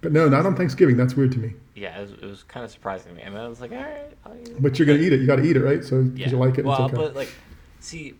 But 0.00 0.12
no, 0.12 0.28
not 0.28 0.46
on 0.46 0.54
Thanksgiving. 0.54 0.96
That's 0.96 1.14
weird 1.16 1.32
to 1.32 1.38
me. 1.38 1.54
yeah, 1.74 1.98
it 1.98 2.02
was, 2.02 2.10
it 2.12 2.22
was 2.24 2.42
kind 2.44 2.64
of 2.64 2.70
surprising 2.70 3.10
to 3.12 3.16
me. 3.16 3.24
I 3.24 3.28
mean, 3.30 3.38
I 3.38 3.48
was 3.48 3.60
like, 3.60 3.72
all 3.72 3.78
right, 3.78 4.12
I'll. 4.24 4.36
But 4.60 4.78
you're 4.78 4.86
gonna 4.86 5.00
eat 5.00 5.12
it. 5.12 5.20
You 5.20 5.26
got 5.26 5.36
to 5.36 5.42
eat 5.44 5.56
it, 5.56 5.60
right? 5.62 5.82
So 5.84 6.00
Yeah. 6.14 6.28
you 6.28 6.36
like 6.38 6.58
it. 6.58 6.64
Well, 6.64 6.82
okay. 6.82 6.94
but 6.94 7.14
like, 7.16 7.32
see, 7.80 8.14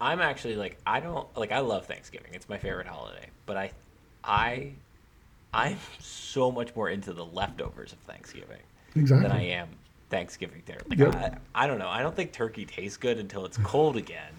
I'm 0.00 0.20
actually 0.20 0.56
like 0.56 0.76
I 0.86 1.00
don't 1.00 1.26
like 1.36 1.52
I 1.52 1.60
love 1.60 1.86
Thanksgiving. 1.86 2.32
It's 2.34 2.48
my 2.48 2.58
favorite 2.58 2.86
holiday. 2.86 3.28
But 3.46 3.56
I, 3.56 3.70
I, 4.24 4.72
I'm 5.54 5.78
so 6.00 6.50
much 6.50 6.74
more 6.76 6.90
into 6.90 7.12
the 7.14 7.24
leftovers 7.24 7.92
of 7.92 7.98
Thanksgiving 8.00 8.60
exactly. 8.94 9.28
than 9.28 9.36
I 9.36 9.44
am 9.48 9.68
Thanksgiving 10.10 10.62
dinner. 10.66 10.80
Like 10.88 10.98
Yep. 10.98 11.14
I, 11.14 11.36
I 11.54 11.66
don't 11.66 11.78
know. 11.78 11.88
I 11.88 12.02
don't 12.02 12.14
think 12.14 12.32
turkey 12.32 12.64
tastes 12.64 12.96
good 12.96 13.18
until 13.18 13.44
it's 13.44 13.56
cold 13.58 13.96
again, 13.96 14.32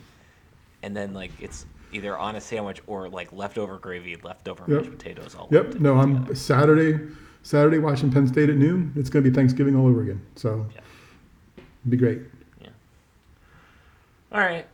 and 0.83 0.95
then 0.95 1.13
like 1.13 1.31
it's 1.41 1.65
either 1.91 2.17
on 2.17 2.35
a 2.35 2.41
sandwich 2.41 2.81
or 2.87 3.09
like 3.09 3.31
leftover 3.33 3.77
gravy, 3.77 4.15
leftover 4.23 4.63
Yep. 4.67 4.77
mashed 4.81 4.91
potatoes 4.97 5.35
all. 5.35 5.47
Yep. 5.51 5.75
No, 5.75 5.97
I'm 5.97 6.15
together. 6.19 6.35
Saturday. 6.35 6.99
Saturday 7.43 7.77
watching 7.79 8.11
Penn 8.11 8.27
State 8.27 8.49
at 8.49 8.57
noon. 8.57 8.91
It's 8.97 9.09
gonna 9.09 9.23
be 9.23 9.29
Thanksgiving 9.31 9.75
all 9.75 9.87
over 9.87 10.01
again. 10.01 10.21
So 10.35 10.65
Yeah. 10.73 10.81
it'd 11.57 11.91
be 11.91 11.97
great. 11.97 12.21
Yeah. 12.61 12.67
All 14.33 14.39
right. 14.39 14.65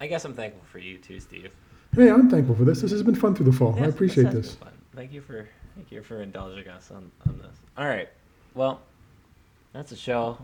I 0.00 0.06
guess 0.06 0.24
I'm 0.24 0.34
thankful 0.34 0.62
for 0.70 0.78
you 0.78 0.98
too, 0.98 1.18
Steve. 1.20 1.50
Hey, 1.94 2.08
I'm 2.10 2.30
thankful 2.30 2.54
for 2.54 2.64
this. 2.64 2.80
This 2.80 2.92
has 2.92 3.02
been 3.02 3.16
fun 3.16 3.34
through 3.34 3.46
the 3.46 3.52
fall. 3.52 3.74
I 3.74 3.80
Yes, 3.80 3.94
appreciate 3.94 4.26
has 4.26 4.34
this. 4.34 4.54
fun. 4.54 4.70
Thank 4.94 5.12
you 5.12 5.20
for 5.20 5.48
thank 5.74 5.90
you 5.90 6.02
for 6.02 6.22
indulging 6.22 6.68
us 6.68 6.90
on, 6.90 7.10
on 7.26 7.38
this. 7.38 7.56
All 7.76 7.86
right. 7.86 8.08
Well, 8.54 8.80
that's 9.72 9.92
a 9.92 9.96
show. 9.96 10.38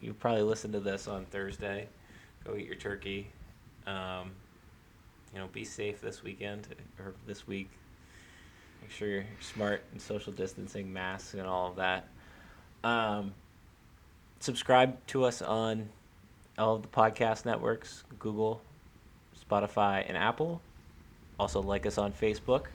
You 0.00 0.14
probably 0.14 0.42
listen 0.42 0.72
to 0.72 0.80
this 0.80 1.08
on 1.08 1.24
Thursday. 1.26 1.88
Go 2.44 2.56
eat 2.56 2.66
your 2.66 2.76
turkey. 2.76 3.30
Um, 3.86 4.32
you 5.32 5.40
know, 5.40 5.48
be 5.52 5.64
safe 5.64 6.00
this 6.00 6.22
weekend 6.22 6.68
or 6.98 7.14
this 7.26 7.46
week. 7.46 7.70
Make 8.82 8.90
sure 8.90 9.08
you're 9.08 9.24
smart 9.40 9.82
and 9.92 10.00
social 10.00 10.32
distancing, 10.32 10.92
masks, 10.92 11.34
and 11.34 11.42
all 11.42 11.70
of 11.70 11.76
that. 11.76 12.08
Um, 12.84 13.32
subscribe 14.40 15.04
to 15.08 15.24
us 15.24 15.40
on 15.40 15.88
all 16.58 16.76
of 16.76 16.82
the 16.82 16.88
podcast 16.88 17.46
networks 17.46 18.04
Google, 18.18 18.60
Spotify, 19.50 20.04
and 20.06 20.16
Apple. 20.16 20.60
Also, 21.40 21.60
like 21.60 21.86
us 21.86 21.98
on 21.98 22.12
Facebook. 22.12 22.66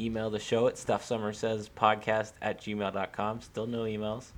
email 0.00 0.30
the 0.30 0.38
show 0.38 0.66
at 0.66 0.76
stuff 0.76 1.04
summer 1.04 1.32
says 1.32 1.70
podcast 1.76 2.32
at 2.42 2.60
gmail.com. 2.60 3.40
Still 3.42 3.66
no 3.66 3.84
emails. 3.84 4.32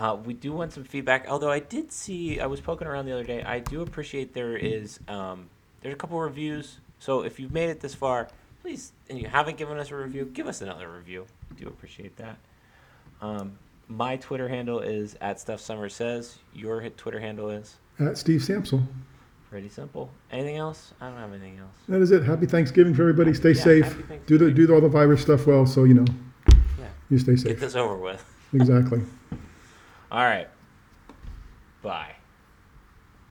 Uh, 0.00 0.16
we 0.24 0.32
do 0.32 0.50
want 0.50 0.72
some 0.72 0.82
feedback. 0.82 1.26
Although 1.28 1.50
I 1.50 1.58
did 1.58 1.92
see, 1.92 2.40
I 2.40 2.46
was 2.46 2.58
poking 2.58 2.88
around 2.88 3.04
the 3.04 3.12
other 3.12 3.22
day. 3.24 3.42
I 3.42 3.58
do 3.58 3.82
appreciate 3.82 4.32
there 4.32 4.56
is 4.56 4.98
um, 5.08 5.50
there's 5.82 5.92
a 5.92 5.96
couple 5.96 6.18
reviews. 6.18 6.78
So 6.98 7.20
if 7.22 7.38
you've 7.38 7.52
made 7.52 7.68
it 7.68 7.80
this 7.80 7.94
far, 7.94 8.28
please, 8.62 8.92
and 9.10 9.18
you 9.18 9.28
haven't 9.28 9.58
given 9.58 9.76
us 9.78 9.90
a 9.90 9.96
review, 9.96 10.24
give 10.32 10.46
us 10.46 10.62
another 10.62 10.88
review. 10.90 11.26
We 11.50 11.62
do 11.62 11.68
appreciate 11.68 12.16
that. 12.16 12.38
Um, 13.20 13.58
my 13.88 14.16
Twitter 14.16 14.48
handle 14.48 14.80
is 14.80 15.16
at 15.20 15.38
stuff 15.38 15.60
summer 15.60 15.90
says. 15.90 16.38
Your 16.54 16.88
Twitter 16.90 17.20
handle 17.20 17.50
is 17.50 17.76
At 17.98 18.16
Steve 18.16 18.40
Samsel. 18.40 18.82
pretty 19.50 19.68
simple. 19.68 20.10
Anything 20.32 20.56
else? 20.56 20.94
I 20.98 21.08
don't 21.10 21.18
have 21.18 21.30
anything 21.30 21.58
else. 21.58 21.74
That 21.88 22.00
is 22.00 22.10
it. 22.10 22.22
Happy 22.22 22.46
Thanksgiving 22.46 22.94
for 22.94 23.02
everybody. 23.02 23.34
Stay 23.34 23.52
Yeah, 23.52 23.62
safe. 23.62 24.02
Do 24.26 24.38
the 24.38 24.50
do 24.50 24.72
all 24.72 24.80
the 24.80 24.88
virus 24.88 25.20
stuff 25.20 25.46
well, 25.46 25.66
so 25.66 25.84
you 25.84 25.92
know 25.92 26.06
Yeah. 26.78 26.86
you 27.10 27.18
stay 27.18 27.36
safe. 27.36 27.48
Get 27.48 27.60
this 27.60 27.74
over 27.76 27.96
with. 27.98 28.24
Exactly. 28.54 29.02
All 30.10 30.24
right. 30.24 30.48
Bye. 31.82 32.19